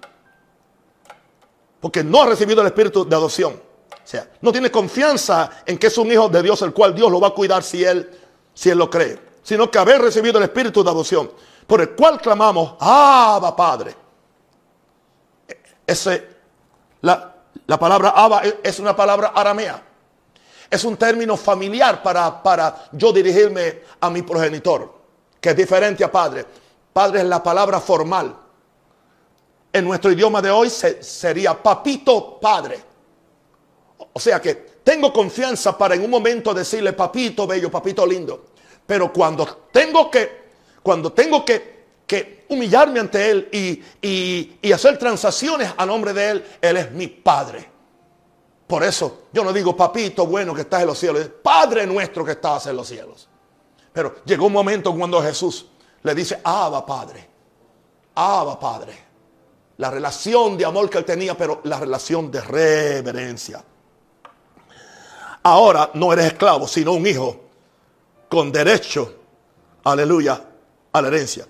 Porque 1.79 2.03
no 2.03 2.21
ha 2.21 2.25
recibido 2.25 2.61
el 2.61 2.67
espíritu 2.67 3.07
de 3.07 3.15
adopción. 3.15 3.53
O 3.53 4.09
sea, 4.09 4.29
no 4.41 4.51
tiene 4.51 4.71
confianza 4.71 5.63
en 5.65 5.77
que 5.77 5.87
es 5.87 5.97
un 5.97 6.11
hijo 6.11 6.29
de 6.29 6.41
Dios, 6.41 6.61
el 6.61 6.73
cual 6.73 6.95
Dios 6.95 7.11
lo 7.11 7.19
va 7.19 7.27
a 7.27 7.33
cuidar 7.33 7.61
si 7.61 7.83
él, 7.83 8.09
si 8.53 8.69
él 8.69 8.77
lo 8.77 8.89
cree. 8.89 9.19
Sino 9.43 9.69
que 9.69 9.77
haber 9.77 10.01
recibido 10.01 10.37
el 10.37 10.45
espíritu 10.45 10.83
de 10.83 10.89
adopción, 10.89 11.29
por 11.65 11.81
el 11.81 11.91
cual 11.91 12.19
clamamos, 12.21 12.75
Abba 12.79 13.55
Padre. 13.55 13.95
Ese, 15.85 16.27
la, 17.01 17.35
la 17.65 17.79
palabra 17.79 18.09
Abba 18.09 18.43
es 18.63 18.79
una 18.79 18.95
palabra 18.95 19.33
aramea. 19.35 19.83
Es 20.69 20.83
un 20.83 20.97
término 20.97 21.37
familiar 21.37 22.03
para, 22.03 22.41
para 22.43 22.89
yo 22.91 23.13
dirigirme 23.13 23.83
a 23.99 24.09
mi 24.09 24.21
progenitor, 24.21 24.93
que 25.39 25.49
es 25.49 25.55
diferente 25.55 26.03
a 26.03 26.11
padre. 26.11 26.45
Padre 26.91 27.19
es 27.19 27.25
la 27.25 27.41
palabra 27.41 27.79
formal. 27.79 28.35
En 29.71 29.85
nuestro 29.85 30.11
idioma 30.11 30.41
de 30.41 30.49
hoy 30.49 30.69
sería 30.69 31.61
papito 31.61 32.39
padre. 32.39 32.79
O 34.13 34.19
sea 34.19 34.41
que 34.41 34.55
tengo 34.83 35.11
confianza 35.11 35.77
para 35.77 35.95
en 35.95 36.03
un 36.03 36.09
momento 36.09 36.53
decirle, 36.53 36.93
papito 36.93 37.45
bello, 37.45 37.69
papito 37.69 38.05
lindo. 38.05 38.47
Pero 38.85 39.11
cuando 39.11 39.45
tengo 39.71 40.09
que, 40.09 40.47
cuando 40.81 41.11
tengo 41.11 41.43
que, 41.43 41.85
que 42.07 42.45
humillarme 42.49 43.01
ante 43.01 43.29
Él 43.29 43.49
y, 43.51 43.83
y, 44.61 44.71
hacer 44.71 44.97
transacciones 44.97 45.73
a 45.75 45.85
nombre 45.85 46.13
de 46.13 46.29
Él, 46.29 46.45
Él 46.61 46.77
es 46.77 46.91
mi 46.91 47.07
Padre. 47.07 47.69
Por 48.65 48.83
eso 48.83 49.23
yo 49.33 49.43
no 49.43 49.51
digo, 49.51 49.75
papito 49.75 50.25
bueno 50.25 50.53
que 50.53 50.61
estás 50.61 50.81
en 50.81 50.87
los 50.87 50.97
cielos, 50.97 51.21
es 51.21 51.29
Padre 51.29 51.85
nuestro 51.85 52.23
que 52.23 52.31
estás 52.31 52.67
en 52.67 52.77
los 52.77 52.87
cielos. 52.87 53.27
Pero 53.91 54.15
llegó 54.25 54.47
un 54.47 54.53
momento 54.53 54.95
cuando 54.95 55.21
Jesús 55.21 55.65
le 56.03 56.15
dice, 56.15 56.39
Abba 56.43 56.85
Padre, 56.85 57.27
Abba 58.15 58.59
Padre. 58.59 59.06
La 59.77 59.91
relación 59.91 60.57
de 60.57 60.65
amor 60.65 60.89
que 60.89 60.97
él 60.97 61.05
tenía, 61.05 61.37
pero 61.37 61.61
la 61.63 61.79
relación 61.79 62.31
de 62.31 62.41
reverencia. 62.41 63.63
Ahora 65.43 65.91
no 65.93 66.11
eres 66.11 66.25
esclavo, 66.27 66.67
sino 66.67 66.93
un 66.93 67.05
hijo 67.05 67.39
con 68.27 68.51
derecho, 68.51 69.13
aleluya, 69.83 70.41
a 70.91 71.01
la 71.01 71.07
herencia. 71.07 71.47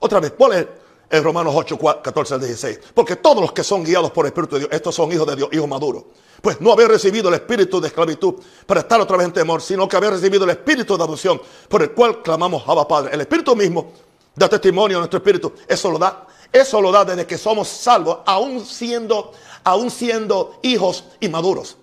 Otra 0.00 0.20
vez, 0.20 0.32
ponle 0.32 0.68
en 1.12 1.22
Romanos 1.22 1.54
8, 1.54 1.78
14 2.02 2.34
al 2.34 2.40
16. 2.40 2.80
Porque 2.94 3.16
todos 3.16 3.40
los 3.40 3.52
que 3.52 3.62
son 3.62 3.84
guiados 3.84 4.10
por 4.10 4.24
el 4.24 4.30
Espíritu 4.30 4.56
de 4.56 4.60
Dios, 4.60 4.72
estos 4.72 4.94
son 4.94 5.12
hijos 5.12 5.26
de 5.26 5.36
Dios, 5.36 5.48
hijos 5.52 5.68
maduros. 5.68 6.04
Pues 6.40 6.60
no 6.60 6.72
haber 6.72 6.88
recibido 6.88 7.28
el 7.28 7.34
espíritu 7.34 7.80
de 7.80 7.88
esclavitud 7.88 8.34
para 8.66 8.80
estar 8.80 9.00
otra 9.00 9.16
vez 9.16 9.26
en 9.26 9.32
temor, 9.32 9.62
sino 9.62 9.86
que 9.86 9.96
haber 9.96 10.10
recibido 10.10 10.44
el 10.44 10.50
espíritu 10.50 10.96
de 10.96 11.04
adopción 11.04 11.40
por 11.68 11.82
el 11.82 11.92
cual 11.92 12.20
clamamos 12.22 12.64
Abba 12.66 12.88
Padre. 12.88 13.14
El 13.14 13.20
espíritu 13.20 13.54
mismo 13.54 13.92
da 14.34 14.48
testimonio 14.48 14.96
a 14.96 15.00
nuestro 15.00 15.18
espíritu. 15.18 15.52
Eso 15.68 15.90
lo 15.90 15.98
da. 15.98 16.26
Eso 16.52 16.80
lo 16.80 16.92
da 16.92 17.04
desde 17.04 17.26
que 17.26 17.38
somos 17.38 17.68
salvos, 17.68 18.18
aún 18.26 18.64
siendo, 18.64 19.32
aún 19.64 19.90
siendo 19.90 20.58
hijos 20.62 21.04
inmaduros 21.20 21.78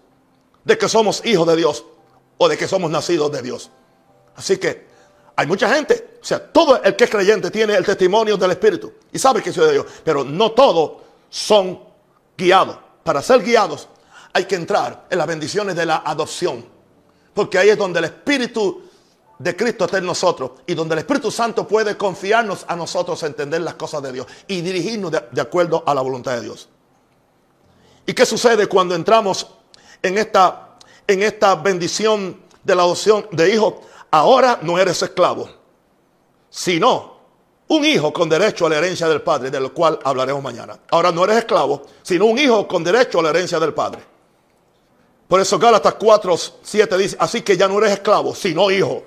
de 0.63 0.77
que 0.77 0.87
somos 0.87 1.25
hijos 1.25 1.47
de 1.47 1.55
Dios 1.55 1.83
o 2.37 2.47
de 2.47 2.57
que 2.57 2.67
somos 2.67 2.91
nacidos 2.91 3.31
de 3.31 3.41
Dios. 3.41 3.71
Así 4.35 4.57
que 4.57 4.87
hay 5.35 5.47
mucha 5.47 5.73
gente, 5.73 6.17
o 6.21 6.25
sea, 6.25 6.51
todo 6.51 6.81
el 6.83 6.95
que 6.95 7.05
es 7.05 7.09
creyente 7.09 7.49
tiene 7.49 7.73
el 7.75 7.85
testimonio 7.85 8.37
del 8.37 8.51
Espíritu 8.51 8.93
y 9.11 9.17
sabe 9.17 9.41
que 9.41 9.49
es 9.49 9.55
de 9.55 9.71
Dios, 9.71 9.85
pero 10.03 10.23
no 10.23 10.51
todos 10.51 11.01
son 11.29 11.81
guiados. 12.37 12.77
Para 13.03 13.21
ser 13.21 13.41
guiados 13.41 13.87
hay 14.33 14.45
que 14.45 14.55
entrar 14.55 15.07
en 15.09 15.17
las 15.17 15.27
bendiciones 15.27 15.75
de 15.75 15.85
la 15.85 16.03
adopción, 16.05 16.63
porque 17.33 17.57
ahí 17.57 17.69
es 17.69 17.77
donde 17.77 17.99
el 17.99 18.05
Espíritu 18.05 18.88
de 19.39 19.55
Cristo 19.55 19.85
está 19.85 19.97
en 19.97 20.05
nosotros 20.05 20.51
y 20.67 20.73
donde 20.73 20.93
el 20.93 20.99
Espíritu 20.99 21.31
Santo 21.31 21.65
puede 21.65 21.95
confiarnos 21.95 22.65
a 22.67 22.75
nosotros 22.75 23.23
a 23.23 23.27
entender 23.27 23.61
las 23.61 23.75
cosas 23.75 24.03
de 24.03 24.11
Dios 24.11 24.27
y 24.47 24.61
dirigirnos 24.61 25.11
de, 25.11 25.41
acuerdo 25.41 25.81
a 25.85 25.95
la 25.95 26.01
voluntad 26.01 26.33
de 26.33 26.41
Dios. 26.41 26.67
¿Y 28.05 28.13
qué 28.13 28.25
sucede 28.25 28.67
cuando 28.67 28.95
entramos 28.95 29.47
en 30.03 30.17
esta, 30.17 30.77
en 31.07 31.23
esta 31.23 31.55
bendición 31.55 32.41
de 32.63 32.75
la 32.75 32.83
adopción 32.83 33.27
de 33.31 33.53
hijo, 33.53 33.81
ahora 34.11 34.59
no 34.61 34.77
eres 34.77 35.01
esclavo, 35.01 35.49
sino 36.49 37.17
un 37.69 37.85
hijo 37.85 38.11
con 38.11 38.27
derecho 38.27 38.65
a 38.65 38.69
la 38.69 38.77
herencia 38.77 39.07
del 39.07 39.21
Padre, 39.21 39.49
de 39.49 39.59
lo 39.59 39.73
cual 39.73 39.99
hablaremos 40.03 40.43
mañana. 40.43 40.77
Ahora 40.91 41.11
no 41.11 41.23
eres 41.23 41.37
esclavo, 41.37 41.83
sino 42.01 42.25
un 42.25 42.37
hijo 42.37 42.67
con 42.67 42.83
derecho 42.83 43.19
a 43.19 43.23
la 43.23 43.29
herencia 43.29 43.59
del 43.59 43.73
Padre. 43.73 44.03
Por 45.29 45.39
eso 45.39 45.57
Gálatas 45.59 45.93
4, 45.93 46.35
7 46.63 46.97
dice, 46.97 47.15
así 47.19 47.41
que 47.41 47.55
ya 47.55 47.67
no 47.67 47.77
eres 47.77 47.91
esclavo, 47.91 48.35
sino 48.35 48.69
hijo. 48.69 49.03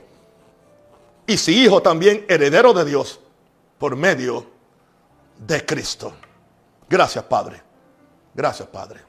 Y 1.27 1.37
si 1.37 1.65
hijo 1.65 1.81
también 1.81 2.25
heredero 2.29 2.73
de 2.73 2.85
Dios 2.85 3.21
por 3.79 3.97
medio 3.97 4.47
de 5.39 5.65
Cristo. 5.65 6.13
Gracias 6.89 7.25
Padre. 7.25 7.63
Gracias 8.35 8.69
Padre. 8.69 9.01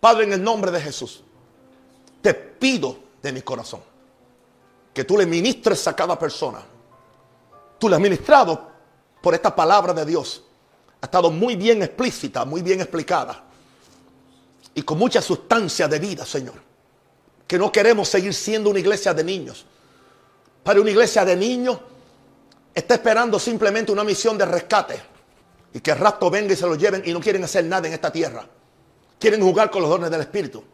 Padre, 0.00 0.24
en 0.24 0.32
el 0.34 0.42
nombre 0.42 0.70
de 0.70 0.80
Jesús, 0.80 1.22
te 2.22 2.34
pido 2.34 2.96
de 3.22 3.32
mi 3.32 3.42
corazón 3.42 3.80
que 4.92 5.04
tú 5.04 5.18
le 5.18 5.26
ministres 5.26 5.86
a 5.88 5.94
cada 5.94 6.18
persona. 6.18 6.62
Tú 7.78 7.88
le 7.88 7.96
has 7.96 8.00
ministrado 8.00 8.70
por 9.20 9.34
esta 9.34 9.54
palabra 9.54 9.92
de 9.92 10.06
Dios 10.06 10.42
ha 11.00 11.06
estado 11.06 11.30
muy 11.30 11.56
bien 11.56 11.82
explícita, 11.82 12.44
muy 12.44 12.62
bien 12.62 12.80
explicada. 12.80 13.44
Y 14.74 14.82
con 14.82 14.98
mucha 14.98 15.20
sustancia 15.20 15.88
de 15.88 15.98
vida, 15.98 16.24
Señor. 16.24 16.54
Que 17.46 17.58
no 17.58 17.70
queremos 17.70 18.08
seguir 18.08 18.34
siendo 18.34 18.70
una 18.70 18.78
iglesia 18.78 19.14
de 19.14 19.22
niños. 19.22 19.66
Para 20.66 20.80
una 20.80 20.90
iglesia 20.90 21.24
de 21.24 21.36
niños 21.36 21.78
está 22.74 22.94
esperando 22.94 23.38
simplemente 23.38 23.92
una 23.92 24.02
misión 24.02 24.36
de 24.36 24.44
rescate. 24.44 25.00
Y 25.72 25.78
que 25.78 25.92
el 25.92 25.98
rapto 25.98 26.28
venga 26.28 26.54
y 26.54 26.56
se 26.56 26.66
lo 26.66 26.74
lleven 26.74 27.04
y 27.04 27.12
no 27.12 27.20
quieren 27.20 27.44
hacer 27.44 27.64
nada 27.66 27.86
en 27.86 27.94
esta 27.94 28.10
tierra. 28.10 28.44
Quieren 29.16 29.40
jugar 29.42 29.70
con 29.70 29.82
los 29.82 29.88
dones 29.88 30.10
del 30.10 30.22
Espíritu. 30.22 30.64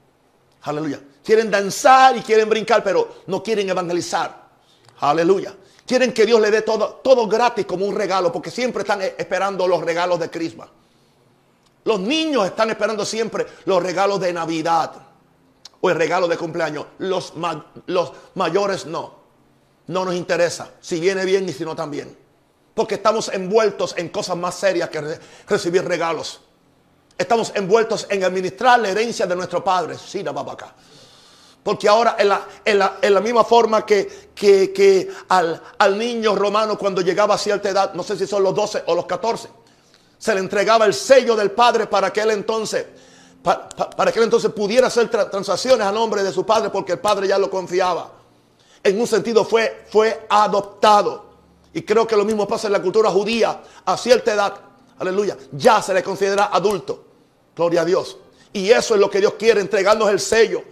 Aleluya. 0.63 0.99
Quieren 1.23 1.51
danzar 1.51 2.17
y 2.17 2.23
quieren 2.23 2.49
brincar, 2.49 2.83
pero 2.83 3.17
no 3.27 3.43
quieren 3.43 3.69
evangelizar. 3.69 4.49
Aleluya. 5.01 5.55
Quieren 5.87 6.15
que 6.15 6.25
Dios 6.25 6.41
le 6.41 6.51
dé 6.51 6.63
todo, 6.63 7.01
todo 7.05 7.29
gratis 7.29 7.67
como 7.67 7.85
un 7.85 7.95
regalo, 7.95 8.33
porque 8.33 8.51
siempre 8.51 8.85
están 8.85 9.03
esperando 9.03 9.69
los 9.69 9.83
regalos 9.83 10.19
de 10.19 10.31
Crisma. 10.31 10.71
Los 11.85 12.01
niños 12.01 12.47
están 12.47 12.71
esperando 12.71 13.05
siempre 13.05 13.47
los 13.67 13.83
regalos 13.83 14.19
de 14.21 14.33
Navidad 14.33 14.95
o 15.83 15.91
el 15.91 15.97
regalo 15.97 16.29
de 16.29 16.39
cumpleaños. 16.39 16.87
Los 16.97 17.35
mayores 18.35 18.87
no. 18.87 19.21
No 19.89 20.05
nos 20.05 20.15
interesa 20.15 20.71
si 20.81 21.01
viene 21.01 21.25
bien 21.25 21.49
y 21.49 21.53
si 21.53 21.65
no 21.65 21.75
también. 21.75 22.17
Porque 22.75 22.95
estamos 22.95 23.29
envueltos 23.29 23.95
en 23.99 24.09
cosas 24.09 24.37
más 24.37 24.55
serias 24.55 24.89
que 24.89 25.19
recibir 25.47 25.85
regalos. 25.85 26.41
Estamos 27.19 27.53
envueltos 27.55 28.07
en 28.09 28.25
administrar 28.25 28.81
la 28.81 28.89
herencia 28.89 29.27
de 29.27 29.37
nuestro 29.37 29.63
Padre. 29.63 29.97
Sí, 29.99 30.23
la 30.23 30.31
acá. 30.31 30.75
Porque 31.63 31.89
ahora 31.89 32.17
en 32.19 32.29
la, 32.29 32.47
en 32.65 33.15
la, 33.15 33.21
misma 33.21 33.45
forma 33.45 33.87
que, 33.87 34.31
que, 34.35 35.09
al, 35.29 35.63
al, 35.79 35.99
niño 35.99 36.35
romano 36.35 36.77
cuando 36.77 37.03
llegaba 37.03 37.37
a 37.37 37.39
cierta 37.39 37.69
edad, 37.69 37.95
no 37.95 38.03
sé 38.03 38.17
si 38.17 38.27
son 38.27 38.43
los 38.43 38.53
12 38.53 38.83
o 38.87 38.95
los 38.97 39.07
14, 39.07 39.49
se 40.19 40.35
le 40.35 40.41
entregaba 40.41 40.87
el 40.87 40.95
sello 40.95 41.37
del 41.37 41.53
Padre 41.53 41.87
para 41.87 42.13
que 42.13 42.21
él 42.21 42.31
entonces, 42.31 42.87
para, 43.43 44.13
que 44.13 44.19
él 44.19 44.25
entonces 44.25 44.51
pudiera 44.51 44.89
hacer 44.89 45.09
transacciones 45.09 45.87
a 45.87 45.93
nombre 45.93 46.25
de 46.25 46.33
su 46.33 46.45
Padre 46.45 46.71
porque 46.71 46.93
el 46.93 46.99
Padre 46.99 47.29
ya 47.29 47.39
lo 47.39 47.49
confiaba. 47.49 48.11
En 48.85 49.01
un 49.01 49.07
sentido 49.07 49.45
fue, 49.45 49.85
fue 49.91 50.27
adoptado. 50.29 51.33
Y 51.73 51.83
creo 51.83 52.07
que 52.07 52.17
lo 52.17 52.25
mismo 52.25 52.47
pasa 52.47 52.67
en 52.67 52.73
la 52.73 52.83
cultura 52.83 53.11
judía 53.11 53.63
a 53.85 53.97
cierta 53.97 54.35
edad. 54.35 54.55
Aleluya. 54.99 55.37
Ya 55.53 55.81
se 55.81 55.95
le 55.95 56.03
considera 56.03 56.47
adulto. 56.53 57.05
Gloria 57.57 57.83
a 57.83 57.85
Dios. 57.85 58.19
Y 58.53 58.71
eso 58.71 58.95
es 58.95 59.01
lo 59.01 59.09
que 59.09 59.21
Dios 59.21 59.35
quiere, 59.35 59.61
entregarnos 59.61 60.11
el 60.11 60.21
sello 60.21 60.63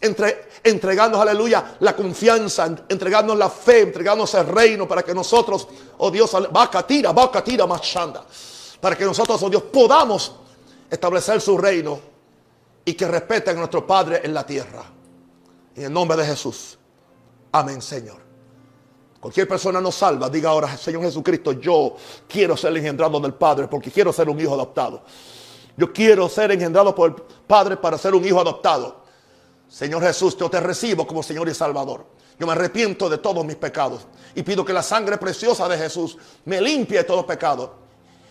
entre, 0.00 0.48
entregarnos, 0.62 1.20
aleluya, 1.20 1.76
la 1.80 1.94
confianza, 1.94 2.76
entregarnos 2.88 3.36
la 3.36 3.48
fe, 3.48 3.80
entregarnos 3.80 4.32
el 4.34 4.46
reino 4.46 4.86
para 4.86 5.02
que 5.02 5.12
nosotros, 5.12 5.66
oh 5.98 6.10
Dios, 6.10 6.30
vaca 6.52 6.86
tira, 6.86 7.12
vaca 7.12 7.42
tira, 7.42 7.66
machanda, 7.66 8.24
para 8.80 8.96
que 8.96 9.04
nosotros, 9.04 9.42
oh 9.42 9.50
Dios, 9.50 9.64
podamos 9.64 10.36
establecer 10.88 11.40
su 11.40 11.58
reino 11.58 11.98
y 12.84 12.94
que 12.94 13.08
respeten 13.08 13.56
a 13.56 13.58
nuestro 13.58 13.86
Padre 13.86 14.20
en 14.22 14.32
la 14.32 14.46
tierra. 14.46 14.84
En 15.74 15.84
el 15.84 15.92
nombre 15.92 16.16
de 16.16 16.24
Jesús. 16.24 16.78
Amén, 17.52 17.80
Señor. 17.80 18.28
Cualquier 19.20 19.48
persona 19.48 19.80
nos 19.80 19.96
salva, 19.96 20.30
diga 20.30 20.50
ahora, 20.50 20.76
Señor 20.76 21.02
Jesucristo, 21.02 21.52
yo 21.52 21.96
quiero 22.28 22.56
ser 22.56 22.76
engendrado 22.76 23.18
del 23.18 23.34
Padre 23.34 23.66
porque 23.66 23.90
quiero 23.90 24.12
ser 24.12 24.28
un 24.28 24.38
hijo 24.40 24.54
adoptado. 24.54 25.02
Yo 25.76 25.92
quiero 25.92 26.28
ser 26.28 26.52
engendrado 26.52 26.94
por 26.94 27.10
el 27.10 27.16
Padre 27.46 27.76
para 27.76 27.98
ser 27.98 28.14
un 28.14 28.24
hijo 28.24 28.40
adoptado. 28.40 29.02
Señor 29.68 30.02
Jesús, 30.02 30.36
yo 30.36 30.48
te 30.48 30.60
recibo 30.60 31.06
como 31.06 31.22
Señor 31.22 31.48
y 31.48 31.54
Salvador. 31.54 32.06
Yo 32.38 32.46
me 32.46 32.52
arrepiento 32.52 33.08
de 33.08 33.18
todos 33.18 33.44
mis 33.44 33.56
pecados 33.56 34.06
y 34.34 34.42
pido 34.42 34.64
que 34.64 34.72
la 34.72 34.82
sangre 34.82 35.18
preciosa 35.18 35.68
de 35.68 35.76
Jesús 35.76 36.16
me 36.44 36.60
limpie 36.60 36.98
de 36.98 37.04
todo 37.04 37.26
pecado 37.26 37.74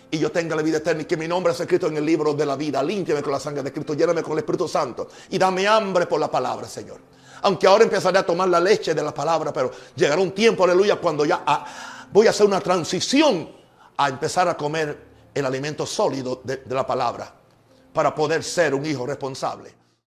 y 0.09 0.17
yo 0.17 0.31
tenga 0.31 0.55
la 0.55 0.61
vida 0.61 0.77
eterna 0.77 1.01
y 1.01 1.05
que 1.05 1.17
mi 1.17 1.27
nombre 1.27 1.53
sea 1.53 1.65
escrito 1.65 1.87
en 1.87 1.97
el 1.97 2.05
libro 2.05 2.33
de 2.33 2.45
la 2.45 2.55
vida. 2.55 2.81
Límpiame 2.81 3.21
con 3.21 3.33
la 3.33 3.39
sangre 3.39 3.61
de 3.61 3.73
Cristo, 3.73 3.93
lléname 3.93 4.23
con 4.23 4.33
el 4.33 4.39
Espíritu 4.39 4.67
Santo 4.67 5.09
y 5.29 5.37
dame 5.37 5.67
hambre 5.67 6.05
por 6.05 6.19
la 6.19 6.31
palabra, 6.31 6.67
Señor. 6.67 7.16
Aunque 7.41 7.67
ahora 7.67 7.83
empezaré 7.83 8.19
a 8.19 8.25
tomar 8.25 8.49
la 8.49 8.59
leche 8.59 8.93
de 8.93 9.03
la 9.03 9.13
palabra, 9.13 9.53
pero 9.53 9.71
llegará 9.95 10.21
un 10.21 10.31
tiempo, 10.31 10.63
aleluya, 10.63 10.95
cuando 10.97 11.25
ya 11.25 11.43
ah, 11.45 11.65
voy 12.11 12.27
a 12.27 12.31
hacer 12.31 12.45
una 12.45 12.59
transición 12.59 13.49
a 13.97 14.09
empezar 14.09 14.47
a 14.47 14.57
comer 14.57 15.07
el 15.33 15.45
alimento 15.45 15.85
sólido 15.85 16.41
de 16.43 16.63
la 16.69 16.85
palabra 16.85 17.33
para 17.93 18.13
poder 18.13 18.43
ser 18.43 18.73
un 18.73 18.85
hijo 18.85 19.05
responsable. 19.05 19.86